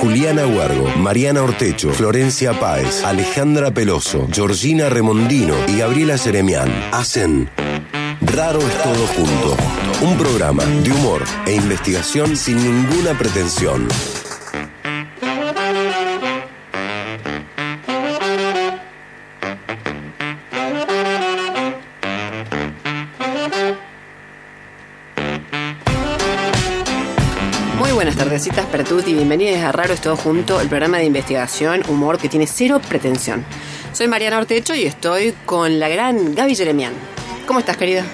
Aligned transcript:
Juliana 0.00 0.46
Huargo, 0.46 0.86
Mariana 0.96 1.42
Ortecho, 1.42 1.90
Florencia 1.90 2.58
Páez, 2.58 3.04
Alejandra 3.04 3.72
Peloso, 3.72 4.28
Georgina 4.32 4.88
Remondino 4.88 5.54
y 5.66 5.78
Gabriela 5.78 6.16
Seremián 6.18 6.70
hacen 6.92 7.50
Raro 8.20 8.60
es 8.60 8.82
todo 8.82 9.06
junto. 9.08 9.56
Un 10.02 10.16
programa 10.16 10.64
de 10.64 10.92
humor 10.92 11.22
e 11.46 11.54
investigación 11.54 12.36
sin 12.36 12.56
ninguna 12.58 13.18
pretensión. 13.18 13.88
Pertuti. 28.78 29.12
Bienvenidos 29.12 29.60
a 29.64 29.72
Raro 29.72 29.92
es 29.92 30.00
todo 30.00 30.14
junto, 30.14 30.60
el 30.60 30.68
programa 30.68 30.98
de 30.98 31.04
investigación, 31.04 31.82
humor 31.88 32.16
que 32.16 32.28
tiene 32.28 32.46
cero 32.46 32.80
pretensión. 32.88 33.44
Soy 33.92 34.06
Mariana 34.06 34.38
Ortecho 34.38 34.72
y 34.72 34.84
estoy 34.84 35.34
con 35.46 35.80
la 35.80 35.88
gran 35.88 36.32
Gaby 36.32 36.54
Jeremian. 36.54 36.92
¿Cómo 37.44 37.58
estás, 37.58 37.76
querida? 37.76 38.04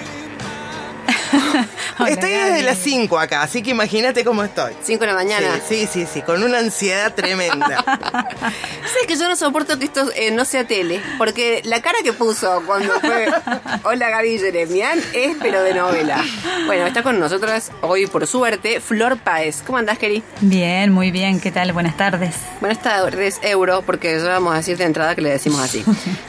Hola, 1.99 2.09
Estoy 2.09 2.31
Gaby. 2.31 2.49
desde 2.51 2.63
las 2.63 2.77
5 2.77 3.19
acá, 3.19 3.41
así 3.43 3.61
que 3.61 3.71
imagínate 3.71 4.23
cómo 4.23 4.43
estoy. 4.43 4.73
Cinco 4.83 5.01
de 5.01 5.07
la 5.07 5.13
mañana. 5.13 5.59
Sí, 5.67 5.87
sí, 5.87 6.05
sí, 6.05 6.07
sí, 6.13 6.21
con 6.21 6.43
una 6.43 6.59
ansiedad 6.59 7.13
tremenda. 7.13 7.83
¿Sabes 8.39 9.07
que 9.07 9.15
yo 9.15 9.27
no 9.27 9.35
soporto 9.35 9.77
que 9.79 9.85
esto 9.85 10.09
eh, 10.15 10.31
no 10.31 10.45
sea 10.45 10.65
tele? 10.65 11.01
Porque 11.17 11.61
la 11.65 11.81
cara 11.81 11.97
que 12.03 12.13
puso 12.13 12.63
cuando 12.65 12.93
fue 12.99 13.27
Hola 13.83 14.09
Gaby 14.09 14.39
Jeremian 14.39 14.99
es 15.13 15.35
pero 15.41 15.61
de 15.63 15.73
novela. 15.73 16.23
Bueno, 16.65 16.85
está 16.85 17.03
con 17.03 17.19
nosotras 17.19 17.71
hoy, 17.81 18.07
por 18.07 18.25
suerte, 18.27 18.79
Flor 18.81 19.17
Páez. 19.17 19.61
¿Cómo 19.65 19.77
andás, 19.77 19.97
Keri? 19.97 20.23
Bien, 20.41 20.91
muy 20.91 21.11
bien. 21.11 21.39
¿Qué 21.39 21.51
tal? 21.51 21.71
Buenas 21.73 21.97
tardes. 21.97 22.35
Buenas 22.59 22.81
tardes, 22.81 23.39
Euro, 23.41 23.81
porque 23.85 24.17
ya 24.19 24.27
vamos 24.29 24.53
a 24.53 24.57
decir 24.57 24.77
de 24.77 24.85
entrada 24.85 25.15
que 25.15 25.21
le 25.21 25.29
decimos 25.29 25.59
así. 25.61 25.83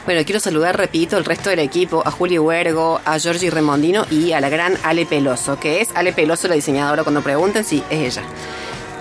Bueno, 0.05 0.21
quiero 0.25 0.39
saludar, 0.39 0.77
repito, 0.77 1.17
el 1.17 1.25
resto 1.25 1.49
del 1.49 1.59
equipo, 1.59 2.03
a 2.05 2.11
Juli 2.11 2.37
Huergo, 2.39 3.01
a 3.05 3.19
Georgie 3.19 3.49
Remondino 3.49 4.05
y 4.09 4.33
a 4.33 4.41
la 4.41 4.49
gran 4.49 4.77
Ale 4.83 5.05
Peloso, 5.05 5.56
que 5.57 5.81
es 5.81 5.89
Ale 5.95 6.13
Peloso, 6.13 6.47
la 6.47 6.55
diseñadora, 6.55 7.03
cuando 7.03 7.21
pregunten, 7.21 7.63
sí, 7.63 7.83
es 7.89 8.15
ella. 8.17 8.27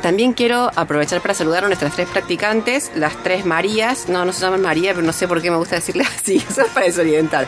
También 0.02 0.34
quiero 0.34 0.70
aprovechar 0.76 1.20
para 1.20 1.34
saludar 1.34 1.64
a 1.64 1.66
nuestras 1.66 1.94
tres 1.94 2.08
practicantes, 2.08 2.92
las 2.94 3.20
tres 3.22 3.44
Marías. 3.44 4.08
No, 4.08 4.24
no 4.24 4.32
se 4.32 4.40
llaman 4.40 4.62
María, 4.62 4.94
pero 4.94 5.04
no 5.04 5.12
sé 5.12 5.26
por 5.26 5.42
qué 5.42 5.50
me 5.50 5.56
gusta 5.56 5.76
decirle 5.76 6.04
así, 6.16 6.36
eso 6.48 6.62
es 6.62 6.68
para 6.68 6.86
desorientar. 6.86 7.46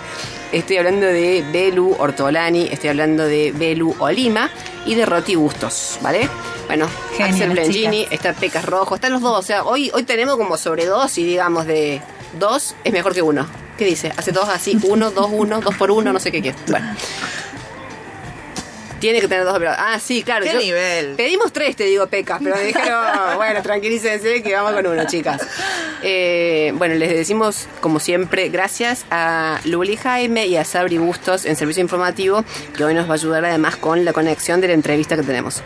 Estoy 0.51 0.79
hablando 0.79 1.07
de 1.07 1.45
Belu 1.53 1.95
Ortolani, 1.99 2.69
estoy 2.71 2.91
hablando 2.91 3.25
de 3.25 3.53
Belu 3.53 3.95
Olima 3.99 4.51
y 4.87 4.95
de 4.95 5.05
Roti 5.07 5.37
Bustos, 5.37 5.99
¿vale? 6.03 6.29
Bueno, 6.67 6.89
Genial, 7.13 7.31
Axel 7.31 7.51
Blengini, 7.51 7.99
chicas. 8.05 8.13
está 8.13 8.33
Pecas 8.33 8.65
Rojo, 8.65 8.95
están 8.95 9.13
los 9.13 9.23
dos. 9.23 9.39
O 9.39 9.43
sea, 9.43 9.65
hoy, 9.65 9.91
hoy 9.95 10.03
tenemos 10.05 10.37
como 10.37 10.57
sobredosis, 10.57 11.25
digamos, 11.25 11.67
de 11.67 12.01
dos 12.39 12.75
es 12.83 12.93
mejor 12.93 13.15
que 13.15 13.23
uno. 13.23 13.47
¿Qué 13.77 13.85
dice? 13.85 14.13
Hace 14.17 14.33
dos 14.33 14.49
así, 14.49 14.77
uno, 14.83 15.11
dos, 15.11 15.29
uno, 15.31 15.61
dos 15.61 15.77
por 15.77 15.91
uno, 15.91 16.13
no 16.13 16.19
sé 16.19 16.33
qué 16.33 16.43
quiere. 16.43 16.59
Bueno. 16.67 16.97
Tiene 19.01 19.21
que 19.21 19.29
tener 19.29 19.45
dos 19.45 19.59
pero 19.59 19.71
Ah, 19.77 19.99
sí, 20.01 20.23
claro. 20.23 20.45
¿Qué 20.45 20.53
yo- 20.53 20.59
nivel? 20.61 21.15
Pedimos 21.17 21.53
tres, 21.53 21.77
te 21.77 21.85
digo, 21.85 22.07
Pecas, 22.09 22.41
pero 22.43 22.57
me 22.57 22.65
dijeron, 22.65 23.05
bueno, 23.37 23.63
tranquilícense 23.63 24.43
que 24.43 24.55
vamos 24.55 24.73
con 24.73 24.87
uno, 24.87 25.07
chicas. 25.07 25.41
Eh, 26.03 26.73
bueno, 26.75 26.95
les 26.97 27.11
decimos, 27.11 27.67
como 27.81 28.01
siempre, 28.01 28.49
gracias 28.49 29.05
a 29.11 29.61
Luli 29.65 29.97
Jaime 29.97 30.47
y 30.47 30.57
a 30.57 30.65
Sabri 30.65 30.99
Bustos 30.99 31.45
en 31.45 31.55
Servicio 31.57 31.81
Informativo, 31.83 32.45
que 32.77 32.85
hoy 32.85 32.95
nos 32.95 33.07
va 33.07 33.13
a 33.13 33.15
ayudar 33.15 33.45
además 33.45 33.77
con 33.77 34.05
la 34.05 34.13
conexión 34.13 34.61
de 34.61 34.69
la 34.69 34.75
entrevista 34.75 35.17
que 35.17 35.23
tenemos. 35.23 35.63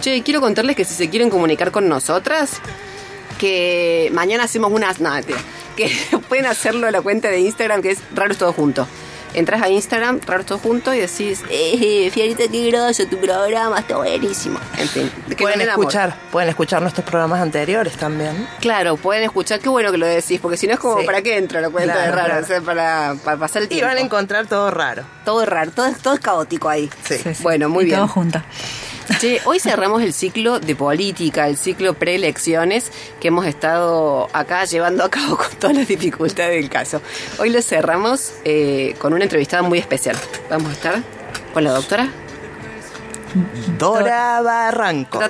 Che, 0.00 0.22
quiero 0.22 0.40
contarles 0.40 0.74
que 0.76 0.84
si 0.84 0.94
se 0.94 1.08
quieren 1.08 1.30
comunicar 1.30 1.70
con 1.70 1.88
nosotras, 1.88 2.60
que 3.38 4.10
mañana 4.12 4.44
hacemos 4.44 4.72
unas... 4.72 5.00
No, 5.00 5.10
que 5.76 5.90
pueden 6.28 6.46
hacerlo 6.46 6.86
a 6.86 6.90
la 6.90 7.02
cuenta 7.02 7.28
de 7.30 7.40
Instagram, 7.40 7.82
que 7.82 7.92
es 7.92 7.98
Raro 8.14 8.32
es 8.32 8.38
Todo 8.38 8.52
Junto. 8.52 8.86
Entras 9.34 9.60
a 9.62 9.68
Instagram, 9.68 10.20
Raro 10.26 10.44
Todo 10.44 10.58
Junto, 10.58 10.94
y 10.94 11.00
decís, 11.00 11.42
eh, 11.50 12.08
Fiorita, 12.12 12.44
qué 12.50 12.70
groso 12.70 13.04
tu 13.06 13.18
programa, 13.18 13.80
está 13.80 13.96
buenísimo. 13.96 14.60
En 14.78 14.88
fin, 14.88 15.10
pueden 15.36 15.60
amor. 15.62 15.70
escuchar, 15.84 16.16
pueden 16.30 16.48
escuchar 16.50 16.80
nuestros 16.82 17.04
programas 17.04 17.40
anteriores 17.40 17.94
también. 17.94 18.48
Claro, 18.60 18.96
pueden 18.96 19.24
escuchar, 19.24 19.58
qué 19.60 19.68
bueno 19.68 19.90
que 19.90 19.98
lo 19.98 20.06
decís, 20.06 20.38
porque 20.40 20.56
si 20.56 20.66
no 20.68 20.74
es 20.74 20.78
como, 20.78 21.00
Sí. 21.00 21.06
¿para 21.06 21.20
qué 21.22 21.36
entro 21.36 21.60
la 21.60 21.68
cuenta 21.70 21.94
Claro, 21.94 22.10
de 22.10 22.16
Raro? 22.16 22.26
claro. 22.28 22.44
O 22.44 22.46
sea, 22.46 22.60
para, 22.60 23.14
para 23.24 23.36
pasar 23.36 23.62
el 23.62 23.66
Y 23.66 23.68
tiempo. 23.70 23.88
van 23.88 23.96
a 23.98 24.00
encontrar 24.00 24.46
todo 24.46 24.70
raro. 24.70 25.02
Todo 25.24 25.42
es 25.42 25.48
raro, 25.48 25.70
todo, 25.72 25.86
es- 25.86 25.98
todo 25.98 26.14
es 26.14 26.20
caótico 26.20 26.68
ahí. 26.68 26.88
Sí. 27.04 27.18
Sí, 27.18 27.34
sí. 27.34 27.42
Bueno, 27.42 27.68
muy 27.68 27.82
Y 27.82 27.86
bien. 27.86 27.98
Todo 27.98 28.08
junto. 28.08 28.40
Che, 29.20 29.40
hoy 29.44 29.60
cerramos 29.60 30.02
el 30.02 30.12
ciclo 30.12 30.60
de 30.60 30.74
política, 30.74 31.46
el 31.48 31.56
ciclo 31.56 31.94
preelecciones 31.94 32.90
que 33.20 33.28
hemos 33.28 33.46
estado 33.46 34.28
acá 34.32 34.64
llevando 34.64 35.04
a 35.04 35.10
cabo 35.10 35.36
con 35.36 35.50
todas 35.58 35.76
las 35.76 35.88
dificultades 35.88 36.60
del 36.60 36.70
caso. 36.70 37.02
Hoy 37.38 37.50
lo 37.50 37.60
cerramos 37.60 38.32
eh, 38.44 38.94
con 38.98 39.12
una 39.12 39.24
entrevistada 39.24 39.62
muy 39.62 39.78
especial. 39.78 40.16
Vamos 40.48 40.70
a 40.70 40.72
estar 40.72 41.02
con 41.52 41.64
la 41.64 41.72
doctora. 41.72 42.10
Dora 43.78 44.40
Barranco. 44.40 45.20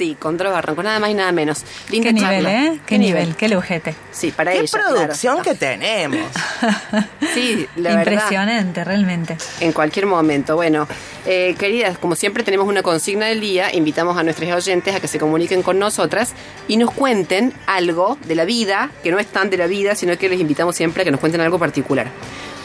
Sí, 0.00 0.16
con 0.18 0.38
Dora 0.38 0.48
Barranco, 0.48 0.82
nada 0.82 0.98
más 0.98 1.10
y 1.10 1.14
nada 1.14 1.30
menos. 1.30 1.62
Linda 1.90 2.08
¿Qué 2.08 2.12
nivel, 2.14 2.30
charla. 2.44 2.64
eh? 2.64 2.80
¿Qué, 2.86 2.98
nivel? 2.98 3.36
¿Qué 3.36 3.50
lujete? 3.50 3.94
Sí, 4.10 4.30
para 4.30 4.52
Qué 4.52 4.60
ella. 4.60 4.78
producción 4.82 5.34
claro. 5.42 5.50
que 5.50 5.54
tenemos. 5.54 6.26
Sí, 7.34 7.66
la 7.76 7.96
verdad. 7.96 8.12
Impresionante, 8.14 8.82
realmente. 8.82 9.36
En 9.60 9.72
cualquier 9.72 10.06
momento. 10.06 10.56
Bueno, 10.56 10.88
eh, 11.26 11.54
queridas, 11.58 11.98
como 11.98 12.16
siempre 12.16 12.42
tenemos 12.44 12.66
una 12.66 12.82
consigna 12.82 13.26
del 13.26 13.42
día. 13.42 13.74
Invitamos 13.74 14.16
a 14.16 14.22
nuestros 14.22 14.50
oyentes 14.50 14.94
a 14.94 15.00
que 15.00 15.06
se 15.06 15.18
comuniquen 15.18 15.62
con 15.62 15.78
nosotras 15.78 16.32
y 16.66 16.78
nos 16.78 16.92
cuenten 16.92 17.52
algo 17.66 18.16
de 18.24 18.36
la 18.36 18.46
vida, 18.46 18.90
que 19.02 19.10
no 19.10 19.18
es 19.18 19.26
tan 19.26 19.50
de 19.50 19.58
la 19.58 19.66
vida, 19.66 19.94
sino 19.96 20.16
que 20.16 20.30
les 20.30 20.40
invitamos 20.40 20.76
siempre 20.76 21.02
a 21.02 21.04
que 21.04 21.10
nos 21.10 21.20
cuenten 21.20 21.42
algo 21.42 21.58
particular. 21.58 22.06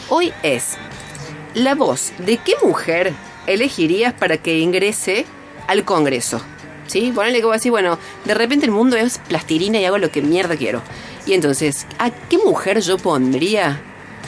Hoy 0.08 0.32
es 0.42 0.78
la 1.52 1.74
voz 1.74 2.14
de 2.16 2.38
qué 2.38 2.54
mujer 2.62 3.12
elegirías 3.46 4.14
para 4.14 4.38
que 4.38 4.58
ingrese 4.58 5.26
al 5.68 5.84
Congreso. 5.84 6.40
¿Sí? 6.86 7.12
Ponele 7.14 7.38
que 7.40 7.44
vos 7.46 7.54
decís, 7.56 7.70
bueno, 7.70 7.98
de 8.24 8.34
repente 8.34 8.66
el 8.66 8.72
mundo 8.72 8.96
es 8.96 9.18
plastilina 9.18 9.78
y 9.78 9.84
hago 9.84 9.98
lo 9.98 10.10
que 10.10 10.22
mierda 10.22 10.56
quiero. 10.56 10.82
Y 11.26 11.32
entonces, 11.34 11.86
¿a 11.98 12.10
qué 12.10 12.38
mujer 12.38 12.80
yo 12.80 12.98
pondría, 12.98 13.80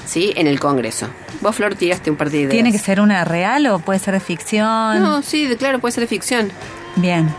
¿sí? 0.07 0.33
En 0.37 0.47
el 0.47 0.59
Congreso. 0.59 1.09
Vos, 1.41 1.55
Flor, 1.55 1.77
tiraste 1.77 2.11
un 2.11 2.17
par 2.17 2.31
de 2.31 2.39
ideas. 2.39 2.51
¿Tiene 2.51 2.73
que 2.73 2.79
ser 2.79 3.01
una 3.01 3.25
real 3.25 3.67
o 3.69 3.79
puede 3.79 4.01
ser 4.01 4.15
de 4.15 4.21
ficción? 4.21 5.01
No, 5.03 5.23
sí, 5.23 5.47
de- 5.47 5.57
claro, 5.57 5.79
puede 5.79 5.93
ser 5.93 6.03
de 6.03 6.09
ficción. 6.09 6.51
Bien. 6.97 7.33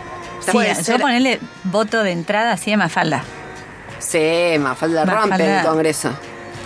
Sí, 0.45 0.51
Puede 0.53 0.73
yo 0.73 0.81
ser- 0.83 1.01
ponerle 1.01 1.39
voto 1.65 2.01
de 2.03 2.11
entrada 2.11 2.53
así 2.53 2.71
a 2.71 2.77
Mafalda. 2.77 3.23
Sí, 3.99 4.55
Mafalda 4.59 5.03
rompe 5.03 5.29
Mafalda. 5.31 5.59
el 5.61 5.67
Congreso. 5.67 6.11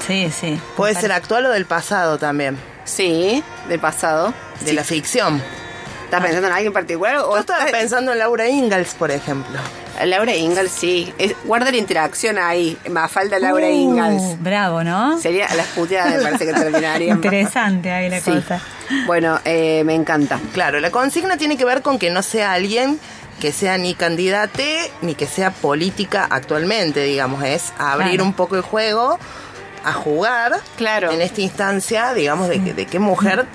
Sí, 0.06 0.30
sí. 0.30 0.60
Puede 0.78 0.94
ser 0.94 1.12
actual 1.12 1.46
o 1.48 1.50
del 1.50 1.66
pasado 1.66 2.20
también. 2.20 2.58
Sí, 2.86 3.44
del 3.70 3.80
pasado. 3.80 4.34
De 4.64 4.74
la 4.74 4.84
ficción. 4.84 5.42
¿Estás 6.18 6.22
pensando 6.26 6.48
en 6.48 6.54
alguien 6.54 6.74
particular? 6.74 7.18
O 7.18 7.38
estás- 7.38 7.72
pensando 7.72 8.12
en 8.14 8.20
Laura 8.20 8.48
Ingalls, 8.48 8.94
por 8.94 9.10
ejemplo. 9.12 9.60
Laura 10.06 10.36
Ingalls, 10.36 10.72
sí. 10.72 11.14
Es- 11.18 11.36
guarda 11.46 11.72
la 11.72 11.78
interacción 11.78 12.38
ahí. 12.38 12.78
Mafalda 12.90 13.40
Laura 13.40 13.66
Uh, 13.68 13.72
Ingalls. 13.72 14.42
Bravo, 14.42 14.84
¿no? 14.84 15.18
Sería 15.20 15.48
las 15.56 15.68
puteadas, 15.68 16.16
me 16.18 16.22
parece 16.22 16.46
que 16.46 16.54
terminarían. 16.54 17.18
Interesante 17.24 17.92
ahí 17.92 18.10
la 18.10 18.20
Sí. 18.22 18.32
cosa. 18.32 18.60
Bueno, 19.08 19.40
eh, 19.46 19.82
me 19.86 19.96
encanta. 19.96 20.40
Claro, 20.54 20.80
la 20.80 20.92
consigna 20.92 21.38
tiene 21.38 21.58
que 21.58 21.66
ver 21.66 21.82
con 21.82 21.98
que 21.98 22.10
no 22.12 22.22
sea 22.22 22.54
alguien 22.54 23.00
que 23.40 23.52
sea 23.52 23.78
ni 23.80 23.96
candidate 23.96 24.92
ni 25.02 25.16
que 25.16 25.26
sea 25.26 25.50
política 25.52 26.28
actualmente, 26.30 27.02
digamos, 27.04 27.44
es 27.44 27.74
abrir 27.80 28.10
Claro. 28.12 28.24
un 28.26 28.34
poco 28.34 28.56
el 28.56 28.62
juego 28.62 29.18
a 29.84 29.94
jugar 29.94 30.60
Claro. 30.78 31.12
en 31.12 31.22
esta 31.22 31.42
instancia, 31.42 32.14
digamos, 32.14 32.50
de, 32.50 32.64
que- 32.64 32.74
de 32.74 32.86
qué 32.86 33.00
mujer 33.00 33.46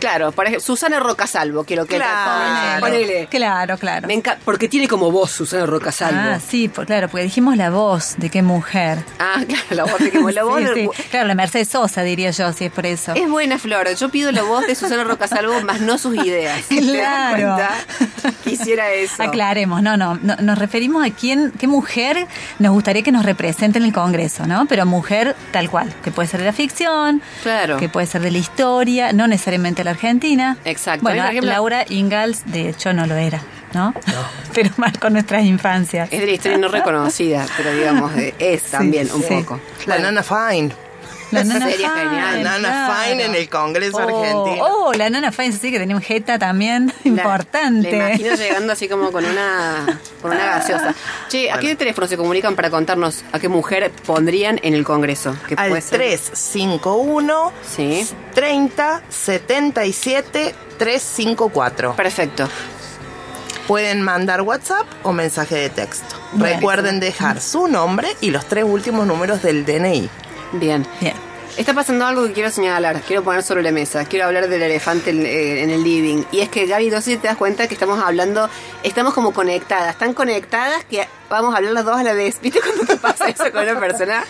Claro, 0.00 0.32
por 0.32 0.46
ejemplo, 0.46 0.64
Susana 0.64 0.98
Rocasalvo, 0.98 1.64
quiero 1.64 1.86
que 1.86 1.96
Claro. 1.96 2.80
ponele. 2.80 3.28
Claro, 3.30 3.78
claro. 3.78 4.06
Me 4.08 4.20
porque 4.44 4.68
tiene 4.68 4.88
como 4.88 5.10
voz 5.10 5.30
Susana 5.30 5.66
Rocasalvo. 5.66 6.18
Ah, 6.20 6.38
sí, 6.40 6.68
por- 6.68 6.86
claro, 6.86 7.08
porque 7.08 7.24
dijimos 7.24 7.56
la 7.56 7.70
voz 7.70 8.14
de 8.16 8.30
qué 8.30 8.42
mujer. 8.42 8.98
Ah, 9.18 9.36
claro, 9.46 9.64
la 9.70 9.84
voz 9.84 9.98
de 9.98 10.10
como 10.10 10.30
la 10.30 10.42
voz 10.44 10.58
Sí, 10.58 10.64
de- 10.64 10.74
sí. 10.94 11.02
Claro, 11.10 11.28
la 11.28 11.34
Mercedes 11.34 11.68
Sosa, 11.68 12.02
diría 12.02 12.30
yo, 12.30 12.52
si 12.52 12.64
es 12.66 12.72
por 12.72 12.86
eso. 12.86 13.12
Es 13.14 13.28
buena 13.28 13.58
Flor, 13.58 13.88
yo 13.94 14.08
pido 14.08 14.32
la 14.32 14.42
voz 14.42 14.66
de 14.66 14.74
Susana 14.74 15.04
Rocasalvo, 15.04 15.60
más 15.62 15.80
no 15.80 15.98
sus 15.98 16.16
ideas. 16.16 16.62
¿Te 16.66 16.76
das 16.76 16.84
Claro. 16.84 17.36
cuenta? 17.56 17.70
Quisiera 18.44 18.90
eso. 18.92 19.22
Aclaremos, 19.22 19.82
no, 19.82 19.96
no, 19.96 20.18
no, 20.22 20.36
nos 20.36 20.58
referimos 20.58 21.06
a 21.06 21.10
quién, 21.10 21.52
qué 21.58 21.66
mujer 21.66 22.26
nos 22.58 22.72
gustaría 22.72 23.02
que 23.02 23.12
nos 23.12 23.24
represente 23.24 23.78
en 23.78 23.84
el 23.84 23.92
Congreso, 23.92 24.46
¿no? 24.46 24.66
Pero 24.66 24.86
mujer 24.86 25.36
tal 25.52 25.68
cual, 25.70 25.92
que 26.02 26.10
puede 26.10 26.28
ser 26.28 26.40
de 26.40 26.46
la 26.46 26.52
ficción, 26.52 27.22
Claro. 27.42 27.76
que 27.76 27.88
puede 27.88 28.06
ser 28.06 28.22
de 28.22 28.30
la 28.30 28.38
historia, 28.38 29.12
no 29.12 29.26
necesariamente 29.26 29.84
la 29.84 29.89
Argentina. 29.90 30.56
Exacto. 30.64 31.02
Bueno, 31.02 31.24
ejemplo- 31.24 31.50
Laura 31.50 31.84
Ingalls, 31.88 32.42
de 32.46 32.68
hecho, 32.68 32.92
no 32.92 33.06
lo 33.06 33.14
era, 33.16 33.40
¿no? 33.74 33.94
Pero 34.54 34.70
más 34.76 34.96
con 34.98 35.12
nuestras 35.12 35.44
infancias. 35.44 36.08
Es 36.12 36.20
de 36.20 36.26
la 36.26 36.32
historia 36.32 36.58
no 36.58 36.68
reconocida, 36.68 37.46
pero 37.56 37.72
digamos, 37.72 38.10
es 38.38 38.62
también 38.70 39.08
un 39.12 39.22
sí. 39.22 39.28
poco. 39.34 39.60
La 39.86 39.94
Bueno, 39.96 40.10
Nana 40.12 40.22
Fine. 40.24 40.70
La 41.30 41.44
nana 41.44 41.66
Sería 41.70 41.90
Fine, 41.90 42.04
genial. 42.04 42.42
Nana 42.42 42.58
claro. 42.68 42.94
Fine 43.10 43.24
en 43.26 43.34
el 43.34 43.48
Congreso 43.48 43.96
Oh, 43.96 44.00
argentino. 44.00 44.64
Oh, 44.66 44.92
la 44.92 45.10
nana 45.10 45.30
Fine, 45.32 45.52
sí 45.52 45.70
que 45.70 45.78
tenía 45.78 45.94
un 45.96 46.02
jeta 46.02 46.38
también 46.38 46.92
La- 47.04 47.10
importante. 47.10 47.90
La 47.92 48.08
imagino 48.10 48.34
llegando 48.34 48.72
así 48.72 48.88
como 48.88 49.12
con 49.12 49.24
una, 49.24 50.00
con 50.20 50.32
una 50.32 50.44
gaseosa. 50.46 50.94
Che, 51.28 51.50
¿a 51.50 51.58
qué 51.58 51.76
teléfono 51.76 52.06
se 52.06 52.16
comunican 52.16 52.54
para 52.56 52.70
contarnos 52.70 53.24
a 53.32 53.38
qué 53.38 53.48
mujer 53.48 53.90
pondrían 54.06 54.58
en 54.62 54.74
el 54.74 54.84
Congreso? 54.84 55.36
¿Qué 55.46 55.54
Al 55.56 55.70
ser? 55.82 55.98
351 55.98 57.52
Sí. 57.76 58.08
30 58.34 59.02
77 59.08 60.54
354. 60.78 61.94
Perfecto. 61.96 62.48
Pueden 63.66 64.02
mandar 64.02 64.42
WhatsApp 64.42 64.86
o 65.04 65.12
mensaje 65.12 65.54
de 65.54 65.70
texto. 65.70 66.16
Bueno. 66.32 66.56
Recuerden 66.56 66.98
dejar 66.98 67.40
su 67.40 67.68
nombre 67.68 68.08
y 68.20 68.30
los 68.30 68.46
tres 68.46 68.64
últimos 68.64 69.06
números 69.06 69.42
del 69.42 69.64
DNI. 69.64 70.08
Bien. 70.52 70.86
Bien. 71.00 71.14
Está 71.56 71.74
pasando 71.74 72.06
algo 72.06 72.26
que 72.26 72.32
quiero 72.32 72.50
señalar, 72.50 73.02
quiero 73.02 73.22
poner 73.22 73.42
sobre 73.42 73.62
la 73.62 73.72
mesa, 73.72 74.04
quiero 74.04 74.24
hablar 74.24 74.48
del 74.48 74.62
elefante 74.62 75.10
en, 75.10 75.26
eh, 75.26 75.62
en 75.62 75.70
el 75.70 75.82
living. 75.82 76.22
Y 76.32 76.40
es 76.40 76.48
que 76.48 76.64
Gaby, 76.66 76.90
no 76.90 77.00
sé 77.02 77.12
si 77.12 77.16
te 77.16 77.26
das 77.26 77.36
cuenta 77.36 77.66
que 77.66 77.74
estamos 77.74 78.02
hablando, 78.02 78.48
estamos 78.82 79.12
como 79.12 79.32
conectadas, 79.32 79.98
tan 79.98 80.14
conectadas 80.14 80.84
que 80.84 81.06
vamos 81.28 81.52
a 81.52 81.58
hablar 81.58 81.72
las 81.72 81.84
dos 81.84 81.96
a 81.98 82.02
la 82.02 82.14
vez. 82.14 82.40
¿Viste 82.40 82.60
cuando 82.60 82.86
te 82.86 82.96
pasa 82.96 83.28
eso 83.28 83.50
con 83.52 83.62
una 83.62 83.78
persona? 83.78 84.24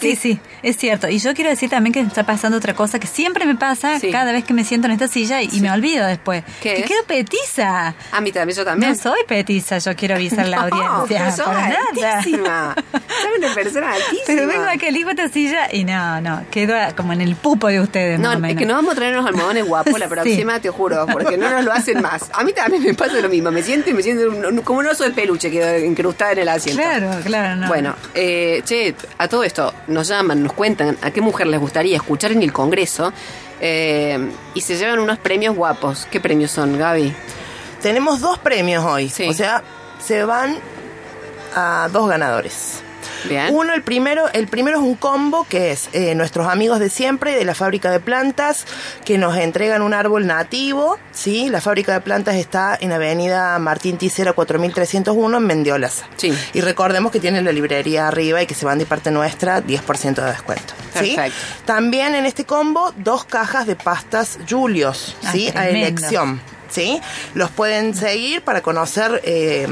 Sí, 0.00 0.16
sí, 0.16 0.40
es 0.62 0.76
cierto. 0.76 1.08
Y 1.08 1.18
yo 1.18 1.34
quiero 1.34 1.50
decir 1.50 1.70
también 1.70 1.92
que 1.92 2.00
está 2.00 2.24
pasando 2.24 2.56
otra 2.58 2.74
cosa 2.74 2.98
que 2.98 3.06
siempre 3.06 3.44
me 3.46 3.54
pasa 3.56 3.98
Sí. 4.00 4.10
cada 4.10 4.32
vez 4.32 4.44
que 4.44 4.54
me 4.54 4.64
siento 4.64 4.86
en 4.86 4.92
esta 4.92 5.08
silla 5.08 5.42
y, 5.42 5.60
me 5.60 5.70
olvido 5.70 6.06
después. 6.06 6.42
¿Qué 6.62 6.74
que 6.74 6.80
es? 6.80 6.86
quedo 6.86 7.04
petiza. 7.06 7.94
A 8.12 8.20
mí 8.20 8.32
también, 8.32 8.56
yo 8.56 8.64
también. 8.64 8.92
No 8.92 8.98
soy 8.98 9.20
petiza, 9.26 9.78
yo 9.78 9.94
quiero 9.96 10.14
avisar 10.16 10.40
a 10.46 10.48
la 10.48 10.56
No, 10.70 10.76
audiencia. 11.00 11.46
nada. 11.46 11.76
altísima. 12.14 12.74
Sos 12.92 13.38
una 13.38 13.54
persona 13.54 13.92
altísima. 13.92 14.22
Pero 14.26 14.46
vengo 14.46 14.64
acá, 14.64 14.86
elijo 14.88 15.10
esta 15.10 15.28
silla 15.28 15.68
y 15.72 15.84
no, 15.84 16.20
no, 16.20 16.44
quedo 16.50 16.74
como 16.96 17.12
en 17.12 17.20
el 17.20 17.36
pupo 17.36 17.68
de 17.68 17.80
ustedes. 17.80 18.18
No, 18.18 18.30
más 18.38 18.42
o 18.42 18.46
es 18.52 18.56
que 18.56 18.66
no 18.66 18.74
vamos 18.74 18.92
a 18.92 18.96
traer 18.96 19.14
unos 19.14 19.26
almohadones 19.26 19.66
guapos 19.66 19.98
la 19.98 20.06
Sí. 20.10 20.14
próxima, 20.14 20.60
te 20.60 20.70
juro, 20.70 21.06
porque 21.10 21.36
no 21.36 21.50
nos 21.50 21.64
lo 21.64 21.72
hacen 21.72 22.00
más. 22.02 22.30
A 22.32 22.42
mí 22.44 22.52
también 22.52 22.82
me 22.82 22.94
pasa 22.94 23.14
lo 23.20 23.28
mismo, 23.28 23.50
me 23.50 23.62
siento 23.62 23.90
y 23.90 23.94
me 23.94 24.02
siento 24.02 24.28
un- 24.30 24.60
como 24.62 24.80
un 24.80 24.86
oso 24.86 25.04
de 25.04 25.10
peluche 25.10 25.50
que 25.50 25.84
incrustada 25.86 26.32
en 26.32 26.38
el 26.40 26.48
asiento. 26.48 26.82
Claro, 26.82 27.10
claro, 27.24 27.56
no. 27.56 27.68
Bueno, 27.68 27.94
eh, 28.14 28.62
che, 28.64 28.94
a 29.18 29.28
todo 29.28 29.44
esto 29.44 29.59
nos 29.86 30.08
llaman, 30.08 30.42
nos 30.42 30.52
cuentan 30.52 30.96
a 31.02 31.10
qué 31.10 31.20
mujer 31.20 31.46
les 31.46 31.60
gustaría 31.60 31.96
escuchar 31.96 32.32
en 32.32 32.42
el 32.42 32.52
Congreso 32.52 33.12
eh, 33.60 34.30
y 34.54 34.60
se 34.60 34.76
llevan 34.76 34.98
unos 34.98 35.18
premios 35.18 35.54
guapos. 35.54 36.06
¿Qué 36.10 36.20
premios 36.20 36.50
son, 36.50 36.78
Gaby? 36.78 37.14
Tenemos 37.82 38.20
dos 38.20 38.38
premios 38.38 38.84
hoy. 38.84 39.08
Sí. 39.08 39.28
O 39.28 39.32
sea, 39.32 39.62
se 39.98 40.24
van 40.24 40.58
a 41.54 41.88
dos 41.92 42.08
ganadores. 42.08 42.82
Bien. 43.28 43.54
Uno, 43.54 43.74
el 43.74 43.82
primero, 43.82 44.28
el 44.32 44.48
primero 44.48 44.78
es 44.78 44.82
un 44.84 44.94
combo 44.94 45.46
que 45.48 45.72
es 45.72 45.88
eh, 45.92 46.14
nuestros 46.14 46.46
amigos 46.48 46.78
de 46.80 46.88
siempre 46.90 47.34
de 47.36 47.44
la 47.44 47.54
fábrica 47.54 47.90
de 47.90 48.00
plantas 48.00 48.66
que 49.04 49.18
nos 49.18 49.36
entregan 49.36 49.82
un 49.82 49.94
árbol 49.94 50.26
nativo, 50.26 50.98
¿sí? 51.12 51.48
La 51.48 51.60
fábrica 51.60 51.92
de 51.92 52.00
plantas 52.00 52.36
está 52.36 52.76
en 52.80 52.92
Avenida 52.92 53.58
Martín 53.58 53.98
Ticera 53.98 54.32
4301 54.32 55.36
en 55.38 55.46
Mendiolas. 55.46 56.04
Sí. 56.16 56.32
Y 56.54 56.60
recordemos 56.60 57.12
que 57.12 57.20
tienen 57.20 57.44
la 57.44 57.52
librería 57.52 58.08
arriba 58.08 58.42
y 58.42 58.46
que 58.46 58.54
se 58.54 58.64
van 58.66 58.78
de 58.78 58.86
parte 58.86 59.10
nuestra 59.10 59.62
10% 59.62 60.14
de 60.14 60.30
descuento. 60.30 60.74
¿sí? 61.00 61.14
Perfecto. 61.16 61.38
También 61.64 62.14
en 62.14 62.26
este 62.26 62.44
combo 62.44 62.92
dos 62.96 63.24
cajas 63.24 63.66
de 63.66 63.76
pastas 63.76 64.38
Julios, 64.48 65.16
Ah, 65.24 65.32
¿sí? 65.32 65.48
A 65.48 65.52
tremendo. 65.52 65.86
elección. 65.86 66.40
¿Sí? 66.70 67.00
Los 67.34 67.50
pueden 67.50 67.96
seguir 67.96 68.42
para 68.42 68.62
conocer 68.62 69.20
eh, 69.24 69.66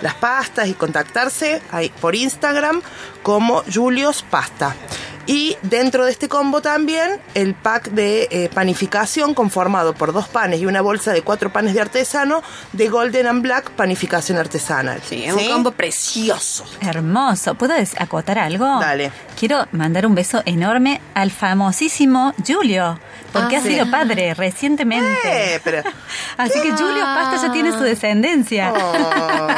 las 0.00 0.14
pastas 0.14 0.68
y 0.68 0.74
contactarse 0.74 1.60
por 2.00 2.14
Instagram 2.14 2.80
como 3.22 3.64
Julios 3.72 4.24
Pasta. 4.30 4.76
Y 5.26 5.56
dentro 5.62 6.04
de 6.04 6.10
este 6.10 6.28
combo 6.28 6.60
también 6.60 7.18
el 7.34 7.54
pack 7.54 7.90
de 7.90 8.28
eh, 8.30 8.50
panificación 8.52 9.34
conformado 9.34 9.94
por 9.94 10.12
dos 10.12 10.28
panes 10.28 10.60
y 10.60 10.66
una 10.66 10.82
bolsa 10.82 11.12
de 11.12 11.22
cuatro 11.22 11.50
panes 11.52 11.72
de 11.74 11.80
artesano 11.80 12.42
de 12.72 12.88
Golden 12.88 13.26
and 13.26 13.42
Black 13.42 13.70
Panificación 13.70 14.36
Artesanal. 14.38 15.00
Sí, 15.02 15.24
es 15.24 15.32
un 15.32 15.46
combo 15.48 15.70
precioso. 15.72 16.64
Hermoso. 16.80 17.54
¿Puedo 17.54 17.74
acotar 17.98 18.38
algo? 18.38 18.66
Dale. 18.80 19.10
Quiero 19.38 19.66
mandar 19.72 20.06
un 20.06 20.14
beso 20.14 20.42
enorme 20.44 21.00
al 21.14 21.30
famosísimo 21.30 22.34
Julio, 22.46 22.98
porque 23.32 23.56
Ah, 23.56 23.58
ha 23.60 23.62
sí. 23.62 23.68
sido 23.70 23.90
padre 23.90 24.34
recientemente. 24.34 25.08
Eh, 25.24 25.60
pero... 25.64 25.82
Así 26.36 26.60
que 26.60 26.70
Julio 26.72 27.02
Pasta 27.02 27.46
ya 27.46 27.52
tiene 27.52 27.72
su 27.72 27.80
descendencia. 27.80 28.72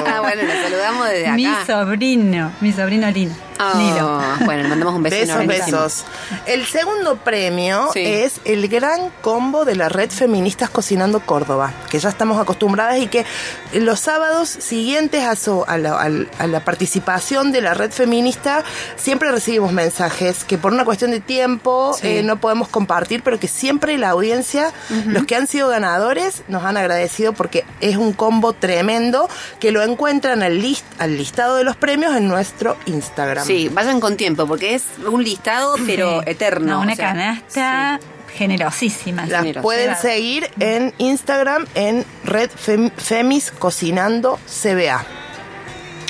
Ah, 0.09 0.21
bueno, 0.21 0.43
le 0.43 0.63
saludamos 0.63 1.09
desde 1.09 1.27
acá. 1.27 1.35
Mi 1.37 1.49
sobrino, 1.67 2.53
mi 2.61 2.73
sobrino 2.73 3.11
Lino. 3.11 3.35
Oh, 3.59 3.79
Nilo. 3.79 4.21
Bueno, 4.45 4.63
le 4.65 4.69
mandamos 4.69 4.95
un 4.95 5.03
beso 5.03 5.17
Besos, 5.17 5.31
enormísimo. 5.37 5.79
besos. 5.83 6.05
El 6.47 6.67
segundo 6.67 7.17
premio 7.17 7.89
Sí. 7.93 8.01
es 8.05 8.41
el 8.45 8.69
gran 8.69 9.11
combo 9.23 9.65
de 9.65 9.77
la 9.77 9.89
red 9.89 10.11
Feministas 10.11 10.69
Cocinando 10.71 11.21
Córdoba, 11.21 11.73
que 11.91 11.99
ya 11.99 12.09
estamos 12.09 12.39
acostumbradas 12.41 12.99
y 12.99 13.07
que 13.07 13.25
los 13.73 14.01
sábados 14.01 14.49
siguientes 14.49 15.25
a, 15.25 15.37
su- 15.37 15.65
a, 15.67 15.79
la, 15.79 15.99
al- 16.01 16.29
a 16.39 16.47
la 16.47 16.61
participación 16.65 17.53
de 17.53 17.61
la 17.63 17.75
red 17.75 17.91
feminista 17.91 18.63
siempre 18.97 19.31
recibimos 19.33 19.73
mensajes 19.73 20.45
que 20.45 20.59
por 20.59 20.73
una 20.73 20.85
cuestión 20.85 21.11
de 21.11 21.21
tiempo 21.21 21.95
Sí. 22.01 22.09
eh, 22.09 22.23
no 22.23 22.37
podemos 22.41 22.69
compartir, 22.69 23.23
pero 23.23 23.39
que 23.41 23.49
siempre 23.49 23.97
la 23.99 24.11
audiencia, 24.11 24.73
los 25.07 25.25
que 25.25 25.35
han 25.37 25.47
sido 25.47 25.69
ganadores, 25.69 26.43
nos 26.49 26.65
han 26.65 26.77
agradecido 26.77 27.33
porque 27.33 27.65
es 27.81 27.97
un 27.97 28.13
combo 28.13 28.53
tremendo 28.53 29.29
que 29.61 29.71
lo 29.73 29.83
encuentran 29.83 30.43
al, 30.43 30.61
list, 30.61 30.85
al 30.99 31.17
listado 31.17 31.57
de 31.57 31.65
los 31.65 31.77
premios 31.77 32.15
en 32.17 32.29
nuestro 32.29 32.77
Instagram. 32.87 33.46
Sí, 33.47 33.69
vayan 33.73 34.01
con 34.01 34.17
tiempo, 34.17 34.47
porque 34.47 34.75
es 34.75 34.85
un 35.07 35.23
listado, 35.23 35.75
pero 35.87 36.21
Sí. 36.23 36.31
eterno. 36.31 36.67
No, 36.77 36.81
una 36.81 36.93
o 36.93 36.97
sea, 36.97 37.09
canasta 37.13 38.01
generosísima. 38.37 39.23
Las 39.23 39.41
Generosidad. 39.41 39.63
pueden 39.63 39.97
seguir 39.97 40.51
en 40.61 40.93
Instagram 40.99 41.67
en 41.75 42.05
Red 42.25 42.51
Fem- 42.51 42.93
Femis 42.97 43.51
Cocinando 43.51 44.39
CBA. 44.47 45.01